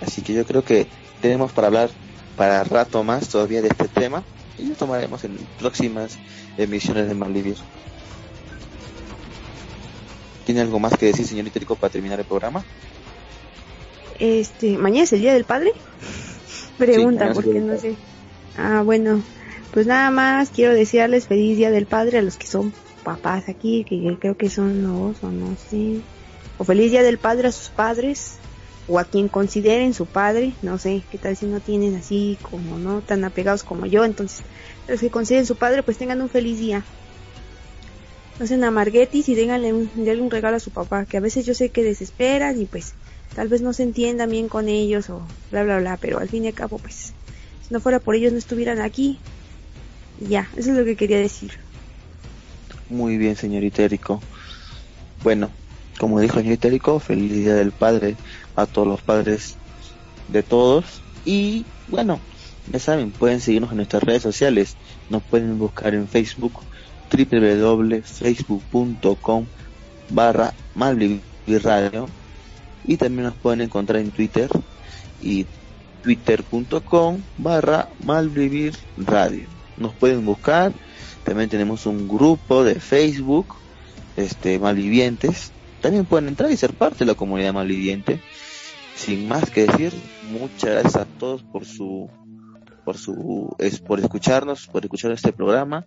así 0.00 0.22
que 0.22 0.34
yo 0.34 0.44
creo 0.44 0.64
que 0.64 0.86
tenemos 1.22 1.52
para 1.52 1.68
hablar 1.68 1.90
para 2.36 2.64
rato 2.64 3.04
más 3.04 3.28
todavía 3.28 3.62
de 3.62 3.68
este 3.68 3.88
tema 3.88 4.24
y 4.58 4.66
lo 4.66 4.74
tomaremos 4.74 5.22
en 5.24 5.38
próximas 5.58 6.18
emisiones 6.58 7.08
de 7.08 7.14
Malivir. 7.14 7.56
¿Tiene 10.44 10.62
algo 10.62 10.80
más 10.80 10.96
que 10.96 11.06
decir, 11.06 11.26
señorita 11.26 11.60
Rico, 11.60 11.76
para 11.76 11.92
terminar 11.92 12.18
el 12.18 12.26
programa? 12.26 12.64
Este, 14.20 14.76
¿mañana 14.76 15.04
es 15.04 15.12
el 15.14 15.20
Día 15.20 15.32
del 15.32 15.44
Padre? 15.44 15.72
Pregunta, 16.78 17.32
porque 17.32 17.60
no 17.60 17.78
sé. 17.78 17.96
Ah, 18.56 18.82
bueno, 18.84 19.22
pues 19.72 19.86
nada 19.86 20.10
más 20.10 20.50
quiero 20.50 20.74
desearles 20.74 21.26
feliz 21.26 21.56
Día 21.56 21.70
del 21.70 21.86
Padre 21.86 22.18
a 22.18 22.22
los 22.22 22.36
que 22.36 22.46
son 22.46 22.72
papás 23.02 23.48
aquí, 23.48 23.84
que 23.84 24.16
creo 24.20 24.36
que 24.36 24.50
son 24.50 24.82
dos 24.82 25.16
o 25.22 25.30
no 25.30 25.56
sé. 25.56 26.00
O 26.58 26.64
feliz 26.64 26.90
Día 26.90 27.02
del 27.02 27.16
Padre 27.16 27.48
a 27.48 27.52
sus 27.52 27.70
padres, 27.70 28.36
o 28.88 28.98
a 28.98 29.04
quien 29.04 29.28
consideren 29.28 29.94
su 29.94 30.04
padre, 30.04 30.52
no 30.62 30.76
sé, 30.76 31.02
qué 31.10 31.16
tal 31.16 31.36
si 31.36 31.46
no 31.46 31.60
tienen 31.60 31.94
así 31.94 32.36
como 32.42 32.78
no 32.78 33.00
tan 33.00 33.24
apegados 33.24 33.62
como 33.62 33.86
yo, 33.86 34.04
entonces 34.04 34.42
los 34.88 35.00
que 35.00 35.10
consideren 35.10 35.46
su 35.46 35.56
padre 35.56 35.82
pues 35.82 35.96
tengan 35.96 36.20
un 36.20 36.28
feliz 36.28 36.58
día 36.58 36.84
no 38.40 38.46
sean 38.46 38.64
amarguetis 38.64 39.28
y 39.28 39.34
déganle 39.34 39.74
un, 39.74 39.90
un 39.94 40.30
regalo 40.30 40.56
a 40.56 40.60
su 40.60 40.70
papá, 40.70 41.04
que 41.04 41.18
a 41.18 41.20
veces 41.20 41.44
yo 41.44 41.52
sé 41.52 41.68
que 41.68 41.84
desesperan 41.84 42.60
y 42.60 42.64
pues 42.64 42.94
tal 43.34 43.48
vez 43.48 43.62
no 43.62 43.72
se 43.72 43.82
entiendan 43.82 44.30
bien 44.30 44.48
con 44.48 44.68
ellos 44.68 45.10
o 45.10 45.22
bla 45.50 45.62
bla 45.62 45.78
bla, 45.78 45.96
pero 45.96 46.18
al 46.18 46.28
fin 46.28 46.44
y 46.44 46.48
al 46.48 46.54
cabo 46.54 46.78
pues 46.78 47.12
si 47.66 47.74
no 47.74 47.80
fuera 47.80 48.00
por 48.00 48.14
ellos 48.14 48.32
no 48.32 48.38
estuvieran 48.38 48.80
aquí. 48.80 49.18
Ya, 50.20 50.48
eso 50.56 50.70
es 50.70 50.76
lo 50.76 50.84
que 50.84 50.96
quería 50.96 51.18
decir. 51.18 51.52
Muy 52.90 53.16
bien, 53.16 53.36
señorita 53.36 53.82
Erico. 53.82 54.20
Bueno, 55.22 55.50
como 55.98 56.20
dijo 56.20 56.38
señorita 56.38 56.68
Erico, 56.68 56.98
feliz 56.98 57.32
día 57.32 57.54
del 57.54 57.72
padre 57.72 58.16
a 58.56 58.66
todos 58.66 58.86
los 58.86 59.00
padres 59.00 59.56
de 60.28 60.42
todos 60.42 61.00
y 61.24 61.64
bueno, 61.88 62.20
ya 62.70 62.78
saben, 62.78 63.10
pueden 63.10 63.40
seguirnos 63.40 63.70
en 63.70 63.78
nuestras 63.78 64.02
redes 64.02 64.22
sociales, 64.22 64.76
nos 65.08 65.22
pueden 65.22 65.58
buscar 65.58 65.94
en 65.94 66.08
Facebook 66.08 66.52
www.facebook.com 67.10 69.46
barra 70.10 70.52
Radio 71.46 72.19
y 72.84 72.96
también 72.96 73.24
nos 73.24 73.34
pueden 73.34 73.60
encontrar 73.60 74.00
en 74.00 74.10
Twitter 74.10 74.50
y 75.22 75.46
twitter.com 76.02 77.18
barra 77.38 77.88
Malvivir 78.04 78.74
Radio. 78.96 79.46
Nos 79.76 79.94
pueden 79.94 80.24
buscar, 80.24 80.72
también 81.24 81.48
tenemos 81.48 81.86
un 81.86 82.08
grupo 82.08 82.64
de 82.64 82.80
Facebook, 82.80 83.54
este 84.16 84.58
Malvivientes, 84.58 85.52
también 85.80 86.04
pueden 86.04 86.28
entrar 86.28 86.50
y 86.50 86.56
ser 86.56 86.74
parte 86.74 87.00
de 87.00 87.06
la 87.06 87.14
comunidad 87.14 87.54
malviviente. 87.54 88.20
Sin 88.94 89.28
más 89.28 89.50
que 89.50 89.66
decir, 89.66 89.94
muchas 90.30 90.70
gracias 90.70 90.96
a 90.96 91.04
todos 91.06 91.42
por 91.42 91.64
su 91.64 92.10
por 92.84 92.98
su 92.98 93.54
es 93.58 93.78
por 93.78 94.00
escucharnos, 94.00 94.66
por 94.66 94.84
escuchar 94.84 95.12
este 95.12 95.32
programa. 95.32 95.86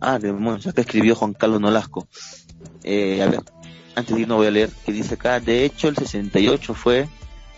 Ah, 0.00 0.18
de 0.18 0.32
bueno, 0.32 0.58
acá 0.64 0.80
escribió 0.80 1.14
Juan 1.14 1.34
Carlos 1.34 1.60
Nolasco. 1.60 2.08
Eh, 2.82 3.22
a 3.22 3.26
ver, 3.26 3.40
antes 3.98 4.14
de 4.14 4.22
ir 4.22 4.28
no 4.28 4.36
voy 4.36 4.46
a 4.46 4.50
leer 4.50 4.70
que 4.84 4.92
dice 4.92 5.14
acá, 5.14 5.40
de 5.40 5.64
hecho 5.64 5.88
el 5.88 5.96
68 5.96 6.74
fue 6.74 7.08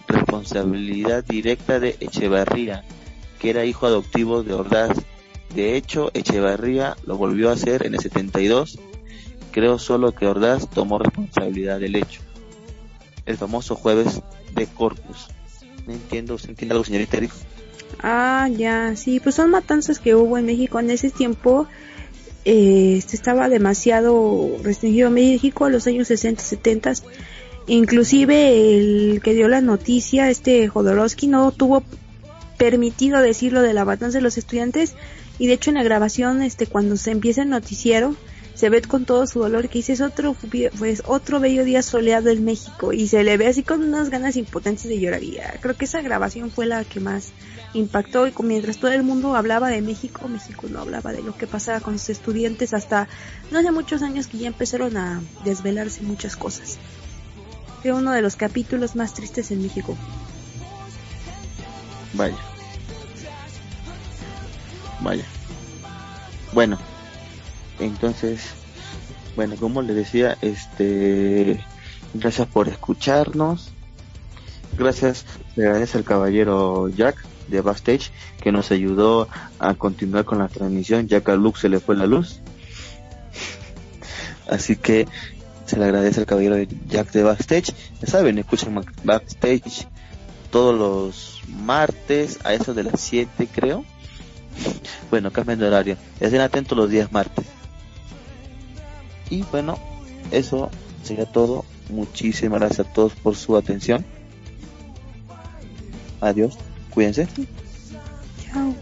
responsabilidad 0.09 1.25
directa 1.25 1.79
de 1.79 1.97
Echevarría, 2.01 2.85
que 3.39 3.51
era 3.51 3.65
hijo 3.65 3.87
adoptivo 3.87 4.43
de 4.43 4.55
Ordaz. 4.55 4.97
De 5.55 5.77
hecho, 5.77 6.11
Echevarría 6.15 6.97
lo 7.05 7.17
volvió 7.17 7.51
a 7.51 7.55
hacer 7.55 7.85
en 7.85 7.95
el 7.95 8.01
72 8.01 8.79
Creo 9.53 9.79
solo 9.79 10.13
que 10.13 10.27
Ordaz 10.27 10.69
tomó 10.71 10.99
responsabilidad 10.99 11.81
del 11.81 11.97
hecho. 11.97 12.21
El 13.27 13.37
famoso 13.37 13.75
jueves 13.75 14.23
de 14.55 14.67
Corpus. 14.67 15.29
No 15.87 15.93
entiendo, 15.93 16.39
¿se 16.39 16.49
entiende 16.49 16.75
algo, 16.75 16.85
señorita? 16.85 17.19
Ah, 18.03 18.49
ya, 18.57 18.95
sí, 18.97 19.19
pues 19.19 19.35
son 19.35 19.51
matanzas 19.51 19.99
que 19.99 20.15
hubo 20.15 20.39
en 20.39 20.47
México 20.47 20.79
en 20.79 20.91
ese 20.91 21.11
tiempo. 21.11 21.67
Eh, 22.45 23.03
estaba 23.13 23.49
demasiado 23.49 24.57
restringido 24.63 25.09
a 25.09 25.11
México 25.11 25.67
a 25.67 25.71
los 25.71 25.87
años 25.87 26.09
60, 26.09 26.43
70. 26.43 26.93
Inclusive 27.67 28.79
el 28.79 29.21
que 29.23 29.35
dio 29.35 29.49
la 29.49 29.61
noticia, 29.61 30.31
este 30.31 30.69
Jodorowsky, 30.69 31.27
no 31.27 31.53
tuvo 31.53 31.83
permitido 32.57 33.21
decirlo 33.21 33.63
de 33.63 33.75
la 33.75 33.85
matanza 33.85 34.19
de 34.19 34.23
los 34.23 34.39
estudiantes 34.39 34.95
y 35.39 35.47
de 35.47 35.55
hecho 35.55 35.71
en 35.71 35.77
la 35.77 35.83
grabación, 35.83 36.43
este, 36.43 36.67
cuando 36.67 36.97
se 36.97 37.11
empieza 37.11 37.43
el 37.43 37.49
noticiero, 37.49 38.15
se 38.61 38.69
ve 38.69 38.83
con 38.83 39.07
todo 39.07 39.27
su 39.27 39.39
dolor 39.39 39.71
que 39.71 39.79
dice 39.79 39.95
es 39.95 40.03
otro 40.03 40.37
pues 40.79 41.03
otro 41.07 41.41
bello 41.41 41.65
día 41.65 41.81
soleado 41.81 42.29
en 42.29 42.45
México 42.45 42.93
y 42.93 43.09
se 43.09 43.25
le 43.25 43.39
ve 43.39 43.47
así 43.47 43.63
con 43.63 43.83
unas 43.83 44.11
ganas 44.11 44.37
impotentes 44.37 44.87
de 44.87 45.01
llorar 45.01 45.23
y 45.23 45.39
creo 45.63 45.79
que 45.79 45.87
esa 45.87 46.03
grabación 46.03 46.51
fue 46.51 46.67
la 46.67 46.85
que 46.85 47.01
más 47.01 47.33
impactó 47.73 48.27
y 48.27 48.35
mientras 48.43 48.77
todo 48.77 48.93
el 48.93 49.03
mundo 49.03 49.35
hablaba 49.35 49.71
de 49.71 49.81
México, 49.81 50.29
México 50.29 50.67
no 50.69 50.81
hablaba 50.81 51.11
de 51.11 51.23
lo 51.23 51.35
que 51.35 51.47
pasaba 51.47 51.81
con 51.81 51.99
sus 51.99 52.11
estudiantes 52.11 52.75
hasta 52.75 53.09
no 53.51 53.61
hace 53.61 53.73
muchos 53.73 54.03
años 54.03 54.27
que 54.27 54.37
ya 54.37 54.49
empezaron 54.49 54.95
a 54.99 55.23
desvelarse 55.43 56.03
muchas 56.03 56.37
cosas. 56.37 56.77
Fue 57.81 57.93
uno 57.93 58.13
de 58.13 58.21
los 58.21 58.37
capítulos 58.37 58.95
más 58.95 59.15
tristes 59.15 59.51
en 59.53 59.63
México. 59.63 59.97
Vaya. 62.13 62.37
Vaya. 65.01 65.25
Bueno, 66.53 66.79
entonces, 67.81 68.43
bueno, 69.37 69.57
como 69.57 69.83
les 69.83 69.97
decía, 69.97 70.37
este, 70.43 71.61
gracias 72.15 72.47
por 72.49 72.69
escucharnos. 72.69 73.71
Gracias, 74.79 75.25
le 75.57 75.67
agradece 75.67 75.99
al 75.99 76.05
caballero 76.05 76.89
Jack 76.89 77.17
de 77.49 77.61
Backstage 77.61 78.13
que 78.41 78.53
nos 78.53 78.71
ayudó 78.71 79.29
a 79.59 79.75
continuar 79.75 80.25
con 80.25 80.39
la 80.39 80.49
transmisión 80.49 81.09
ya 81.09 81.21
que 81.21 81.33
a 81.33 81.37
Luke 81.37 81.59
se 81.61 81.69
le 81.69 81.81
fue 81.81 81.97
la 81.97 82.07
luz. 82.07 82.41
Así 84.49 84.77
que 84.77 85.09
se 85.67 85.77
le 85.77 85.85
agradece 85.85 86.21
al 86.21 86.27
caballero 86.27 86.57
Jack 86.89 87.11
de 87.13 87.23
Backstage. 87.23 87.75
Ya 88.01 88.07
saben, 88.07 88.39
escuchan 88.39 88.85
Backstage 89.05 89.87
todos 90.51 90.77
los 90.77 91.43
martes 91.49 92.39
a 92.45 92.55
eso 92.55 92.75
de 92.75 92.85
las 92.85 93.01
7 93.01 93.49
creo. 93.53 93.85
Bueno, 95.11 95.33
cambian 95.33 95.59
de 95.59 95.67
horario. 95.67 95.97
Estén 96.21 96.41
atentos 96.41 96.79
los 96.79 96.89
días 96.89 97.11
martes. 97.11 97.45
Y 99.31 99.43
bueno, 99.45 99.79
eso 100.31 100.71
sería 101.03 101.27
todo. 101.27 101.65
Muchísimas 101.89 102.61
gracias 102.61 102.87
a 102.87 102.93
todos 102.93 103.15
por 103.15 103.37
su 103.37 103.57
atención. 103.57 104.05
Adiós. 106.21 106.59
Cuídense. 106.91 107.27
Chao. 108.45 108.75